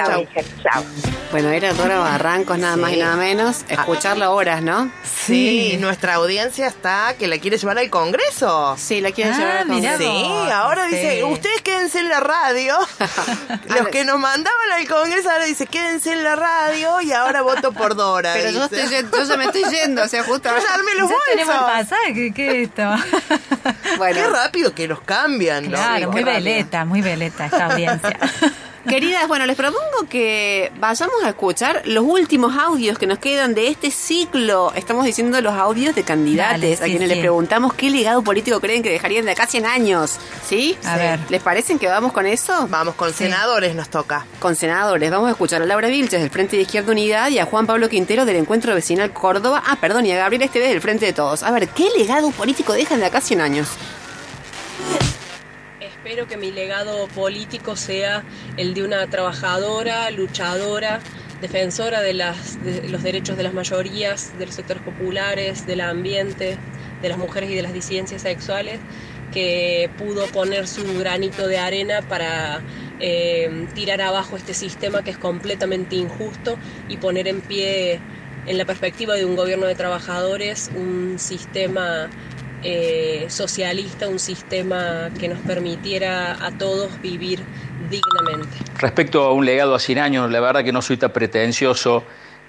chau. 0.63 0.83
Bueno, 1.31 1.49
era 1.49 1.73
Dora 1.73 1.99
Barrancos, 1.99 2.57
nada 2.57 2.75
más 2.75 2.91
y 2.91 2.97
nada 2.97 3.15
menos. 3.15 3.63
Ah. 3.69 3.73
Escucharla 3.75 4.31
horas, 4.31 4.61
¿no? 4.61 4.91
Sí, 5.03 5.77
nuestra 5.79 6.15
audiencia 6.15 6.67
está 6.67 7.15
que 7.17 7.27
la 7.27 7.37
quiere 7.37 7.57
llevar 7.57 7.77
al 7.77 7.89
Congreso. 7.89 8.75
Sí, 8.77 8.99
la 8.99 9.11
quiere 9.11 9.31
llevar 9.31 9.57
al 9.57 9.63
ah, 9.63 9.73
Congreso. 9.73 9.97
Sí, 9.97 10.51
ahora 10.51 10.85
dice, 10.87 11.23
ustedes 11.23 11.61
quédense 11.61 11.99
en 11.99 12.09
la 12.09 12.19
radio. 12.19 12.75
Los 13.69 13.87
que 13.87 14.03
nos 14.03 14.19
mandaban 14.19 14.71
al 14.73 14.87
Congreso 14.87 15.29
ahora 15.29 15.45
dice, 15.45 15.67
quédense 15.67 16.11
en 16.11 16.23
la 16.23 16.35
radio 16.35 16.99
y 16.99 17.13
ahora 17.13 17.41
voto 17.43 17.71
por 17.71 17.95
Dora. 17.95 18.33
Pero 18.33 18.49
yo, 18.51 18.65
estoy, 18.65 18.81
yo 19.11 19.25
se 19.25 19.37
me 19.37 19.45
estoy 19.45 19.63
yendo, 19.69 20.03
o 20.03 20.07
sea, 20.09 20.23
justo 20.23 20.49
darme 20.71 20.91
los 20.95 21.03
bolsos. 21.03 21.19
tenemos 21.29 21.55
pasaje, 21.55 22.33
¿qué 22.33 22.63
es 22.63 22.69
esto? 22.69 22.83
bueno. 23.97 24.15
Qué 24.15 24.27
rápido 24.27 24.73
que 24.73 24.87
los 24.87 25.01
cambian, 25.01 25.65
¿no? 25.65 25.77
Claro, 25.77 26.11
muy 26.11 26.23
veleta, 26.23 26.85
muy 26.85 27.01
veleta 27.01 27.45
esta 27.45 27.65
audiencia. 27.67 28.19
Queridas, 28.87 29.27
bueno, 29.27 29.45
les 29.45 29.55
propongo 29.55 30.07
que 30.09 30.71
vayamos 30.79 31.23
a 31.23 31.29
escuchar 31.29 31.83
los 31.85 32.03
últimos 32.03 32.57
audios 32.57 32.97
que 32.97 33.05
nos 33.05 33.19
quedan 33.19 33.53
de 33.53 33.67
este 33.67 33.91
ciclo. 33.91 34.73
Estamos 34.75 35.05
diciendo 35.05 35.39
los 35.39 35.53
audios 35.53 35.93
de 35.93 36.03
candidatos 36.03 36.81
a 36.81 36.85
quienes 36.85 37.07
les 37.07 37.19
preguntamos 37.19 37.73
qué 37.73 37.89
legado 37.89 38.23
político 38.23 38.59
creen 38.59 38.81
que 38.81 38.89
dejarían 38.89 39.25
de 39.25 39.31
acá 39.31 39.45
100 39.45 39.65
años. 39.65 40.17
¿Sí? 40.43 40.77
A 40.83 40.97
ver. 40.97 41.19
¿Les 41.29 41.41
parecen 41.41 41.77
que 41.77 41.87
vamos 41.87 42.11
con 42.11 42.25
eso? 42.25 42.67
Vamos, 42.69 42.95
con 42.95 43.13
senadores 43.13 43.75
nos 43.75 43.89
toca. 43.89 44.25
Con 44.39 44.55
senadores. 44.55 45.11
Vamos 45.11 45.27
a 45.27 45.31
escuchar 45.31 45.61
a 45.61 45.65
Laura 45.65 45.87
Vilches 45.87 46.19
del 46.19 46.31
Frente 46.31 46.55
de 46.55 46.63
Izquierda 46.63 46.91
Unidad 46.91 47.29
y 47.29 47.39
a 47.39 47.45
Juan 47.45 47.67
Pablo 47.67 47.87
Quintero 47.87 48.25
del 48.25 48.37
Encuentro 48.37 48.73
Vecinal 48.73 49.13
Córdoba. 49.13 49.61
Ah, 49.65 49.77
perdón, 49.79 50.05
y 50.07 50.11
a 50.11 50.17
Gabriel 50.17 50.43
Esteves 50.43 50.69
del 50.69 50.81
Frente 50.81 51.05
de 51.05 51.13
Todos. 51.13 51.43
A 51.43 51.51
ver, 51.51 51.67
¿qué 51.69 51.87
legado 51.97 52.31
político 52.31 52.73
dejan 52.73 52.99
de 52.99 53.05
acá 53.05 53.21
100 53.21 53.41
años? 53.41 53.67
Espero 56.03 56.27
que 56.27 56.35
mi 56.35 56.49
legado 56.49 57.07
político 57.09 57.75
sea 57.75 58.23
el 58.57 58.73
de 58.73 58.81
una 58.81 59.05
trabajadora, 59.05 60.09
luchadora, 60.09 60.99
defensora 61.41 62.01
de, 62.01 62.15
los 62.89 63.03
derechos 63.03 63.37
de 63.37 63.43
las 63.43 63.53
mayorías, 63.53 64.35
de 64.39 64.47
los 64.47 64.55
sectores 64.55 64.81
populares, 64.81 65.67
del 65.67 65.81
ambiente, 65.81 66.57
de 67.03 67.09
las 67.09 67.19
mujeres 67.19 67.51
y 67.51 67.55
de 67.55 67.61
las 67.61 67.71
disidencias 67.71 68.23
sexuales, 68.23 68.79
que 69.31 69.91
pudo 69.99 70.25
poner 70.25 70.67
su 70.67 70.81
granito 70.97 71.45
de 71.45 71.59
arena 71.59 72.01
para 72.01 72.61
eh, 72.99 73.67
tirar 73.75 74.01
abajo 74.01 74.37
este 74.37 74.55
sistema 74.55 75.03
que 75.03 75.11
es 75.11 75.19
completamente 75.19 75.97
injusto 75.97 76.57
y 76.89 76.97
poner 76.97 77.27
en 77.27 77.41
pie, 77.41 77.99
en 78.47 78.57
la 78.57 78.65
perspectiva 78.65 79.13
de 79.13 79.25
un 79.25 79.35
gobierno 79.35 79.67
de 79.67 79.75
trabajadores, 79.75 80.71
un 80.75 81.19
sistema 81.19 82.09
eh, 82.63 83.25
socialista, 83.29 84.07
un 84.07 84.19
sistema 84.19 85.09
que 85.19 85.27
nos 85.27 85.39
permitiera 85.39 86.45
a 86.45 86.51
todos 86.51 87.01
vivir 87.01 87.43
dignamente. 87.89 88.57
Respecto 88.77 89.23
a 89.23 89.33
un 89.33 89.45
legado 89.45 89.75
a 89.75 89.79
100 89.79 89.99
años, 89.99 90.31
la 90.31 90.39
verdad 90.39 90.63
que 90.63 90.71
no 90.71 90.81
soy 90.81 90.97
tan 90.97 91.11
pretencioso. 91.11 92.03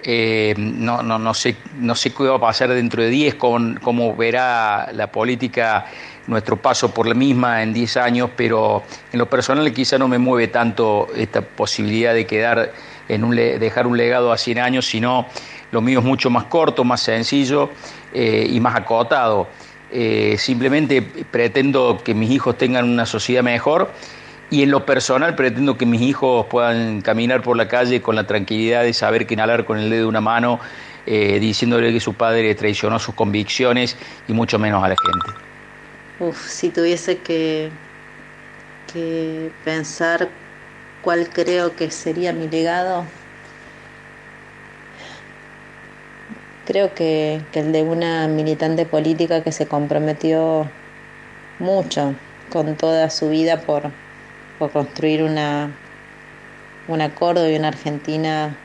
Eh, 0.05 0.53
no, 0.57 1.01
no, 1.01 1.17
no, 1.17 1.33
sé, 1.33 1.55
no 1.77 1.95
sé 1.95 2.11
qué 2.11 2.25
va 2.25 2.35
a 2.35 2.39
pasar 2.39 2.69
dentro 2.69 3.01
de 3.01 3.09
10, 3.09 3.35
con, 3.35 3.79
cómo 3.81 4.13
verá 4.15 4.89
la 4.91 5.09
política 5.11 5.85
nuestro 6.27 6.57
paso 6.57 6.93
por 6.93 7.07
la 7.07 7.13
misma 7.13 7.63
en 7.63 7.73
10 7.73 7.97
años, 7.97 8.29
pero 8.35 8.83
en 9.11 9.19
lo 9.19 9.29
personal 9.29 9.71
quizá 9.73 9.97
no 9.97 10.07
me 10.07 10.17
mueve 10.17 10.49
tanto 10.49 11.07
esta 11.15 11.41
posibilidad 11.41 12.13
de 12.13 12.25
quedar 12.25 12.71
en 13.07 13.23
un, 13.23 13.35
dejar 13.35 13.87
un 13.87 13.97
legado 13.97 14.31
a 14.31 14.37
100 14.37 14.59
años, 14.59 14.85
sino 14.85 15.27
lo 15.71 15.81
mío 15.81 15.99
es 15.99 16.05
mucho 16.05 16.29
más 16.29 16.45
corto, 16.45 16.83
más 16.83 17.01
sencillo 17.01 17.69
eh, 18.13 18.47
y 18.49 18.59
más 18.59 18.75
acotado. 18.75 19.47
Eh, 19.95 20.37
simplemente 20.39 21.03
pretendo 21.03 22.01
que 22.03 22.15
mis 22.15 22.31
hijos 22.31 22.57
tengan 22.57 22.89
una 22.89 23.05
sociedad 23.05 23.43
mejor 23.43 23.91
y 24.49 24.63
en 24.63 24.71
lo 24.71 24.87
personal 24.87 25.35
pretendo 25.35 25.77
que 25.77 25.85
mis 25.85 26.01
hijos 26.01 26.47
puedan 26.47 27.01
caminar 27.01 27.43
por 27.43 27.55
la 27.57 27.67
calle 27.67 28.01
con 28.01 28.15
la 28.15 28.25
tranquilidad 28.25 28.81
de 28.81 28.93
saber 28.93 29.27
que 29.27 29.35
inhalar 29.35 29.65
con 29.65 29.77
el 29.77 29.91
dedo 29.91 30.01
de 30.01 30.07
una 30.07 30.21
mano, 30.21 30.59
eh, 31.05 31.37
diciéndole 31.39 31.93
que 31.93 31.99
su 31.99 32.15
padre 32.15 32.55
traicionó 32.55 32.97
sus 32.97 33.13
convicciones 33.13 33.95
y 34.27 34.33
mucho 34.33 34.57
menos 34.57 34.83
a 34.83 34.89
la 34.89 34.95
gente. 34.95 35.39
Uf, 36.19 36.49
si 36.49 36.69
tuviese 36.69 37.17
que, 37.17 37.69
que 38.91 39.51
pensar 39.63 40.27
cuál 41.03 41.29
creo 41.29 41.75
que 41.75 41.91
sería 41.91 42.33
mi 42.33 42.47
legado, 42.47 43.05
creo 46.65 46.93
que, 46.93 47.41
que, 47.51 47.59
el 47.59 47.71
de 47.71 47.83
una 47.83 48.27
militante 48.27 48.85
política 48.85 49.43
que 49.43 49.51
se 49.51 49.67
comprometió 49.67 50.67
mucho 51.59 52.15
con 52.51 52.75
toda 52.75 53.09
su 53.09 53.29
vida 53.29 53.61
por, 53.61 53.91
por 54.59 54.71
construir 54.71 55.23
una, 55.23 55.71
una 56.87 57.13
Córdoba 57.15 57.49
y 57.49 57.55
una 57.55 57.69
Argentina 57.69 58.55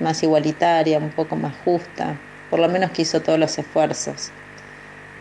más 0.00 0.22
igualitaria, 0.22 0.98
un 0.98 1.10
poco 1.10 1.36
más 1.36 1.54
justa. 1.64 2.16
Por 2.50 2.60
lo 2.60 2.68
menos 2.68 2.90
que 2.90 3.04
todos 3.20 3.38
los 3.38 3.58
esfuerzos 3.58 4.30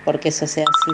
porque 0.05 0.29
eso 0.29 0.47
sea 0.47 0.63
así. 0.63 0.91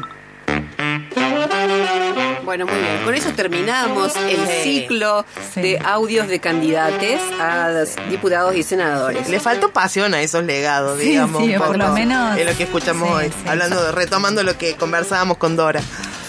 Bueno, 2.51 2.65
muy 2.65 2.79
bien. 2.79 3.05
Con 3.05 3.15
eso 3.15 3.31
terminamos 3.31 4.13
el 4.17 4.45
ciclo 4.61 5.25
de 5.55 5.79
audios 5.85 6.27
de 6.27 6.41
candidates 6.41 7.21
a 7.39 7.85
diputados 8.09 8.53
y 8.57 8.63
senadores. 8.63 9.29
Le 9.29 9.39
faltó 9.39 9.71
pasión 9.71 10.13
a 10.13 10.21
esos 10.21 10.43
legados, 10.43 10.99
digamos. 10.99 11.45
Sí, 11.45 11.53
por, 11.57 11.77
lo 11.77 11.93
menos. 11.93 12.37
Es 12.37 12.45
lo 12.45 12.53
que 12.57 12.63
escuchamos 12.63 13.09
hoy. 13.09 13.31
Hablando, 13.47 13.81
de, 13.81 13.93
retomando 13.93 14.43
lo 14.43 14.57
que 14.57 14.75
conversábamos 14.75 15.37
con 15.37 15.55
Dora. 15.55 15.79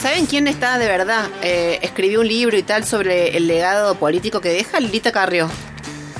¿Saben 0.01 0.27
quién 0.27 0.47
está 0.47 0.79
de 0.79 0.87
verdad? 0.87 1.29
Eh, 1.43 1.81
escribió 1.83 2.21
un 2.21 2.29
libro 2.29 2.57
y 2.57 2.63
tal 2.63 2.85
sobre 2.85 3.37
el 3.37 3.49
legado 3.49 3.97
político 3.97 4.41
que 4.41 4.51
deja 4.51 4.79
Lilita 4.79 5.11
Carrió. 5.11 5.51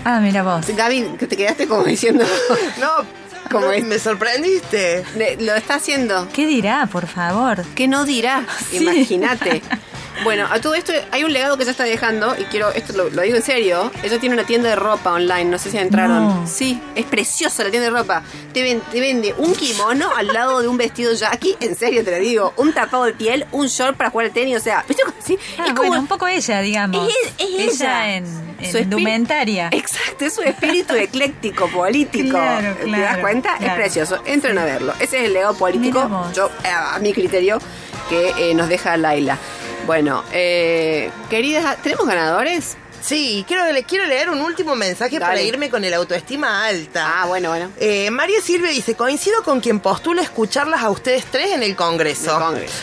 Ah, 0.05 0.19
mira 0.19 0.43
vos. 0.43 0.67
Gaby, 0.67 1.15
que 1.17 1.29
te 1.29 1.37
quedaste 1.37 1.69
como 1.69 1.85
diciendo. 1.85 2.25
no, 2.81 2.89
como 3.53 3.69
me 3.69 3.99
sorprendiste. 4.01 5.05
lo 5.39 5.55
está 5.55 5.75
haciendo. 5.75 6.27
¿Qué 6.33 6.45
dirá, 6.47 6.89
por 6.91 7.07
favor? 7.07 7.65
¿Qué 7.77 7.87
no 7.87 8.05
dirá? 8.05 8.45
Imagínate. 8.73 9.63
Bueno, 10.25 10.47
a 10.51 10.61
todo 10.61 10.75
esto 10.75 10.93
hay 11.11 11.25
un 11.25 11.33
legado 11.33 11.57
que 11.57 11.65
ya 11.65 11.73
está 11.73 11.85
dejando 11.85 12.37
y 12.39 12.45
quiero, 12.45 12.71
esto 12.71 12.93
lo, 12.93 13.23
digo 13.23 13.37
en 13.37 13.43
serio, 13.43 13.91
ella 14.05 14.21
tiene 14.21 14.35
una 14.35 14.45
tienda 14.45 14.69
de 14.69 14.77
ropa 14.77 15.13
online, 15.13 15.47
no 15.47 15.59
sé 15.59 15.71
si 15.71 15.79
entraron. 15.79 16.47
Sí, 16.47 16.81
es 16.95 17.07
preciosa 17.07 17.65
la 17.65 17.71
tienda 17.71 17.91
de 17.91 17.97
ropa. 17.97 18.23
Te, 18.53 18.63
vende 18.93 19.35
un 19.39 19.55
kimono 19.55 20.15
al 20.15 20.29
lado 20.29 20.61
de 20.61 20.69
un 20.69 20.77
vestido 20.77 21.13
Jackie, 21.15 21.57
en 21.61 21.75
serio 21.75 22.05
te 22.05 22.13
lo 22.13 22.19
digo, 22.19 22.55
un 22.57 22.73
tapado 22.73 23.05
de 23.05 23.15
piel, 23.15 23.47
un 23.51 23.67
short 23.67 23.97
para 23.97 24.11
jugar 24.11 24.27
al 24.27 24.33
tenis, 24.33 24.59
o 24.59 24.61
sea, 24.61 24.85
¿sí? 25.25 25.39
Ah, 25.59 25.65
es 25.69 25.73
como 25.73 25.93
un 25.93 26.07
poco 26.07 26.29
ella, 26.29 26.61
digamos. 26.61 27.09
Es, 27.09 27.49
ella 27.49 28.17
en, 28.17 28.27
su 28.71 28.79
indumentaria. 28.79 29.71
Exacto, 29.73 30.25
es 30.25 30.35
su 30.35 30.43
espíritu 30.43 30.95
ecléctico 30.95 31.69
político. 31.69 32.39
¿Te 32.85 32.91
das 32.91 33.19
cuenta? 33.19 33.57
Es 33.57 33.73
precioso. 33.73 34.23
Entren 34.25 34.57
a 34.59 34.65
verlo. 34.65 34.93
Ese 35.01 35.19
es 35.19 35.25
el 35.25 35.33
legado 35.33 35.55
político, 35.55 36.09
yo 36.35 36.49
a 36.65 36.99
mi 37.01 37.13
criterio, 37.13 37.59
que 38.09 38.51
eh, 38.51 38.55
nos 38.55 38.69
deja 38.69 38.97
Laila. 38.97 39.39
Bueno, 39.87 40.23
eh, 40.33 41.11
queridas, 41.29 41.77
¿tenemos 41.83 42.07
ganadores? 42.07 42.77
Sí, 43.01 43.45
quiero, 43.49 43.65
quiero 43.87 44.07
leer 44.07 44.31
un 44.31 44.41
último 44.41 44.77
mensaje 44.77 45.19
para 45.19 45.43
irme 45.43 45.71
con 45.71 45.83
el 45.85 45.93
autoestima 45.93 46.65
alta. 46.67 47.23
Ah, 47.23 47.27
bueno, 47.27 47.49
bueno. 47.49 47.71
Eh, 47.81 48.11
María 48.13 48.41
Silvia 48.41 48.71
dice, 48.71 48.95
coincido 48.95 49.43
con 49.43 49.61
quien 49.61 49.81
postula 49.81 50.23
escucharlas 50.23 50.83
a 50.83 50.91
ustedes 50.91 51.25
tres 51.25 51.51
en 51.51 51.65
el 51.65 51.75
Congreso. 51.75 52.37
El 52.37 52.43
Congreso. 52.45 52.75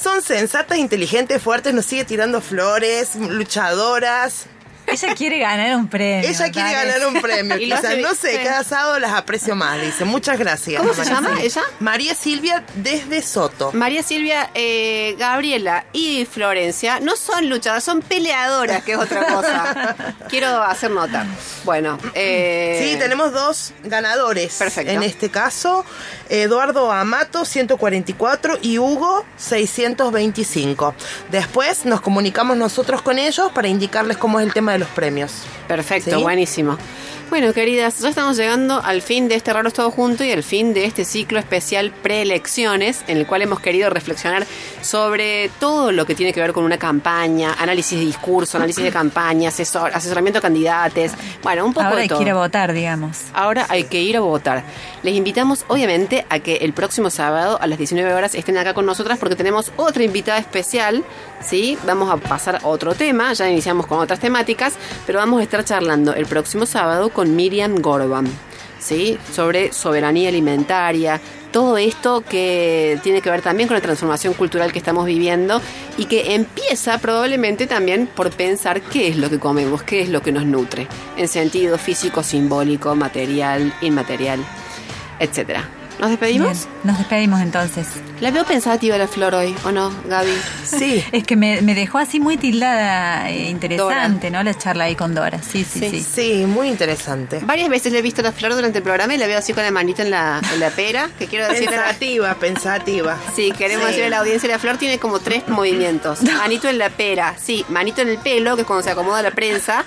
Son 0.00 0.20
sensatas, 0.20 0.78
inteligentes, 0.78 1.40
fuertes, 1.40 1.74
nos 1.74 1.84
sigue 1.84 2.04
tirando 2.04 2.40
flores, 2.40 3.14
luchadoras. 3.14 4.46
Ella 4.90 5.14
quiere 5.14 5.38
ganar 5.38 5.76
un 5.76 5.88
premio. 5.88 6.28
Ella 6.28 6.50
quiere 6.50 6.72
ganar 6.72 7.06
un 7.06 7.20
premio. 7.20 7.58
Quizás, 7.58 7.98
no 7.98 8.14
sé, 8.14 8.42
cada 8.42 8.64
sábado 8.64 8.98
las 8.98 9.12
aprecio 9.12 9.54
más. 9.54 9.80
Dice, 9.80 10.04
muchas 10.04 10.38
gracias. 10.38 10.80
¿Cómo 10.80 10.94
se 10.94 11.04
llama 11.04 11.38
ella? 11.40 11.62
María 11.80 12.14
Silvia 12.14 12.64
desde 12.74 13.22
Soto. 13.22 13.72
María 13.72 14.02
Silvia, 14.02 14.50
eh, 14.54 15.16
Gabriela 15.18 15.84
y 15.92 16.26
Florencia 16.26 17.00
no 17.00 17.16
son 17.16 17.48
luchadoras, 17.48 17.84
son 17.84 18.02
peleadoras, 18.02 18.82
que 18.82 18.92
es 18.92 18.98
otra 18.98 19.26
cosa. 19.26 19.96
Quiero 20.28 20.62
hacer 20.62 20.90
nota. 20.90 21.26
Bueno. 21.64 21.98
Eh... 22.14 22.80
Sí, 22.82 22.98
tenemos 22.98 23.32
dos 23.32 23.72
ganadores. 23.84 24.54
Perfecto. 24.54 24.92
En 24.92 25.02
este 25.02 25.30
caso, 25.30 25.84
Eduardo 26.28 26.90
Amato, 26.90 27.44
144, 27.44 28.58
y 28.62 28.78
Hugo, 28.78 29.24
625. 29.36 30.94
Después 31.30 31.84
nos 31.84 32.00
comunicamos 32.00 32.56
nosotros 32.56 33.02
con 33.02 33.18
ellos 33.18 33.50
para 33.52 33.68
indicarles 33.68 34.16
cómo 34.16 34.40
es 34.40 34.46
el 34.46 34.52
tema 34.52 34.72
de 34.72 34.78
los 34.78 34.88
premios. 34.88 35.44
Perfecto, 35.66 36.20
buenísimo. 36.20 36.78
Bueno, 37.30 37.52
queridas, 37.52 37.98
ya 37.98 38.08
estamos 38.08 38.38
llegando 38.38 38.80
al 38.82 39.02
fin 39.02 39.28
de 39.28 39.34
este 39.34 39.52
Raros 39.52 39.74
Todo 39.74 39.90
Junto 39.90 40.24
y 40.24 40.32
al 40.32 40.42
fin 40.42 40.72
de 40.72 40.86
este 40.86 41.04
ciclo 41.04 41.38
especial 41.38 41.90
preelecciones, 41.90 43.04
en 43.06 43.18
el 43.18 43.26
cual 43.26 43.42
hemos 43.42 43.60
querido 43.60 43.90
reflexionar 43.90 44.46
sobre 44.80 45.50
todo 45.60 45.92
lo 45.92 46.06
que 46.06 46.14
tiene 46.14 46.32
que 46.32 46.40
ver 46.40 46.54
con 46.54 46.64
una 46.64 46.78
campaña, 46.78 47.54
análisis 47.58 47.98
de 47.98 48.06
discurso, 48.06 48.56
análisis 48.56 48.82
de 48.82 48.90
campaña, 48.90 49.50
asesoramiento 49.50 50.38
a 50.38 50.42
candidatos, 50.42 51.12
bueno, 51.42 51.66
un 51.66 51.74
poco 51.74 51.86
Ahora 51.86 52.00
hay 52.00 52.08
que 52.08 52.22
ir 52.22 52.30
a 52.30 52.34
votar, 52.34 52.72
digamos. 52.72 53.18
Ahora 53.34 53.66
hay 53.68 53.84
que 53.84 54.00
ir 54.00 54.16
a 54.16 54.20
votar. 54.20 54.64
Les 55.02 55.14
invitamos, 55.14 55.66
obviamente, 55.68 56.24
a 56.30 56.38
que 56.38 56.56
el 56.56 56.72
próximo 56.72 57.10
sábado 57.10 57.58
a 57.60 57.66
las 57.66 57.76
19 57.76 58.10
horas 58.14 58.34
estén 58.34 58.56
acá 58.56 58.72
con 58.72 58.86
nosotras 58.86 59.18
porque 59.18 59.36
tenemos 59.36 59.70
otra 59.76 60.02
invitada 60.02 60.38
especial, 60.38 61.04
¿sí? 61.42 61.76
Vamos 61.86 62.10
a 62.10 62.16
pasar 62.16 62.60
a 62.62 62.66
otro 62.66 62.94
tema, 62.94 63.34
ya 63.34 63.50
iniciamos 63.50 63.86
con 63.86 63.98
otras 63.98 64.18
temáticas, 64.18 64.74
pero 65.06 65.18
vamos 65.18 65.40
a 65.40 65.42
estar 65.42 65.62
charlando 65.62 66.14
el 66.14 66.24
próximo 66.24 66.64
sábado 66.64 67.10
con 67.18 67.34
Miriam 67.34 67.82
Gorban, 67.82 68.28
¿sí? 68.78 69.18
sobre 69.32 69.72
soberanía 69.72 70.28
alimentaria, 70.28 71.20
todo 71.50 71.76
esto 71.76 72.20
que 72.20 72.96
tiene 73.02 73.22
que 73.22 73.28
ver 73.28 73.42
también 73.42 73.66
con 73.66 73.74
la 73.74 73.80
transformación 73.80 74.34
cultural 74.34 74.70
que 74.70 74.78
estamos 74.78 75.04
viviendo 75.04 75.60
y 75.96 76.04
que 76.04 76.36
empieza 76.36 76.96
probablemente 76.98 77.66
también 77.66 78.06
por 78.06 78.30
pensar 78.30 78.80
qué 78.82 79.08
es 79.08 79.16
lo 79.16 79.30
que 79.30 79.40
comemos, 79.40 79.82
qué 79.82 80.00
es 80.00 80.10
lo 80.10 80.22
que 80.22 80.30
nos 80.30 80.46
nutre, 80.46 80.86
en 81.16 81.26
sentido 81.26 81.76
físico, 81.76 82.22
simbólico, 82.22 82.94
material, 82.94 83.74
inmaterial, 83.80 84.38
etcétera. 85.18 85.77
¿Nos 85.98 86.10
despedimos? 86.10 86.68
nos 86.84 86.96
despedimos 86.96 87.40
entonces. 87.40 87.88
La 88.20 88.30
veo 88.30 88.44
pensativa 88.44 88.96
la 88.98 89.08
flor 89.08 89.34
hoy, 89.34 89.54
¿o 89.64 89.72
no, 89.72 89.92
Gaby? 90.06 90.32
Sí. 90.64 91.04
es 91.12 91.24
que 91.24 91.36
me, 91.36 91.60
dejó 91.60 91.98
así 91.98 92.20
muy 92.20 92.36
tildada, 92.36 93.30
eh, 93.30 93.48
interesante, 93.50 94.30
¿no? 94.30 94.42
La 94.42 94.54
charla 94.54 94.84
ahí 94.84 94.94
con 94.94 95.14
Dora. 95.14 95.40
Sí, 95.42 95.64
sí, 95.64 95.90
sí, 95.90 96.00
sí. 96.00 96.46
muy 96.46 96.68
interesante. 96.68 97.40
Varias 97.42 97.68
veces 97.68 97.92
le 97.92 97.98
he 97.98 98.02
visto 98.02 98.22
la 98.22 98.32
flor 98.32 98.54
durante 98.54 98.78
el 98.78 98.84
programa 98.84 99.14
y 99.14 99.18
la 99.18 99.26
veo 99.26 99.38
así 99.38 99.52
con 99.52 99.64
la 99.64 99.70
manito 99.70 100.02
en 100.02 100.10
la, 100.10 100.40
en 100.52 100.60
la 100.60 100.70
pera, 100.70 101.10
que 101.18 101.26
quiero 101.26 101.48
decir... 101.48 101.68
Pensativa, 101.68 102.34
pensativa. 102.34 103.18
Sí, 103.34 103.52
queremos 103.56 103.86
decirle 103.86 104.06
a 104.06 104.10
la 104.10 104.18
audiencia, 104.18 104.48
la 104.48 104.58
flor 104.58 104.78
tiene 104.78 104.98
como 104.98 105.18
tres 105.18 105.48
movimientos. 105.48 106.22
Manito 106.38 106.68
en 106.68 106.78
la 106.78 106.90
pera, 106.90 107.34
sí, 107.38 107.64
manito 107.68 108.02
en 108.02 108.08
el 108.08 108.18
pelo, 108.18 108.54
que 108.54 108.62
es 108.62 108.66
cuando 108.66 108.82
se 108.82 108.90
acomoda 108.90 109.22
la 109.22 109.30
prensa, 109.30 109.84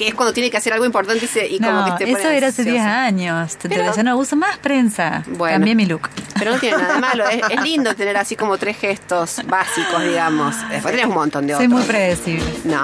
que 0.00 0.08
es 0.08 0.14
cuando 0.14 0.32
tiene 0.32 0.50
que 0.50 0.56
hacer 0.56 0.72
algo 0.72 0.86
importante 0.86 1.26
y, 1.26 1.28
se, 1.28 1.46
y 1.46 1.58
como 1.60 1.84
que 1.98 2.06
te 2.06 2.10
eso 2.10 2.30
era 2.30 2.48
hace 2.48 2.64
10 2.64 2.82
años. 2.82 3.58
Te, 3.58 3.68
Pero, 3.68 3.94
ya 3.94 4.02
no 4.02 4.16
uso 4.16 4.34
más 4.34 4.56
prensa. 4.56 5.22
Bueno, 5.26 5.56
Cambié 5.56 5.74
mi 5.74 5.84
look. 5.84 6.08
Pero 6.38 6.52
no 6.52 6.58
tiene 6.58 6.78
nada 6.78 6.98
malo. 7.00 7.28
Es, 7.28 7.60
lindo 7.60 7.94
tener 7.94 8.16
así 8.16 8.34
como 8.34 8.56
tres 8.56 8.78
gestos 8.78 9.42
básicos, 9.44 10.02
digamos. 10.02 10.56
Después 10.70 10.94
tenés 10.94 11.06
un 11.06 11.16
montón 11.16 11.46
de 11.46 11.54
otros. 11.54 11.68
Soy 11.68 11.76
muy 11.76 11.86
predecible. 11.86 12.50
No, 12.64 12.80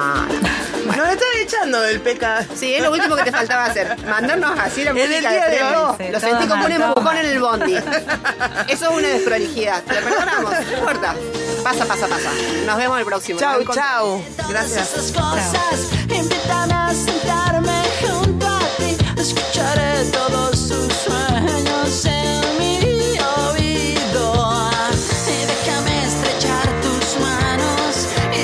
Bueno. 0.84 1.04
Nos 1.04 1.12
estás 1.12 1.28
echando 1.40 1.80
del 1.80 2.00
pecado. 2.00 2.44
Sí, 2.54 2.74
es 2.74 2.82
lo 2.82 2.92
último 2.92 3.16
que 3.16 3.22
te 3.22 3.32
faltaba 3.32 3.64
hacer. 3.64 3.96
Mandarnos 4.06 4.58
así 4.60 4.84
la 4.84 4.92
música 4.92 5.16
el 5.16 5.22
día 5.22 5.46
de, 5.46 5.62
hoy. 5.74 6.12
Lo 6.12 6.20
sentí 6.20 6.46
como 6.46 6.66
un 6.66 6.72
empujón 6.72 7.16
en 7.16 7.26
el 7.26 7.40
bondi. 7.40 7.76
Eso 8.68 8.90
es 8.90 8.90
una 8.90 9.08
desprolijidad. 9.08 9.82
Te 9.84 9.94
perdonamos. 9.94 10.50
No 10.50 10.78
importa. 10.80 11.14
Pasa, 11.64 11.86
pasa, 11.86 12.06
pasa. 12.08 12.30
Nos 12.66 12.76
vemos 12.76 12.98
el 12.98 13.06
próximo. 13.06 13.40
Chau, 13.40 13.64
chau. 13.72 14.22
Gracias. 14.50 15.14
Chau 15.14 17.05
sentarme 17.06 17.78
junto 18.02 18.46
a 18.46 18.60
ti, 18.78 18.96
escucharé 19.16 20.04
todos 20.12 20.55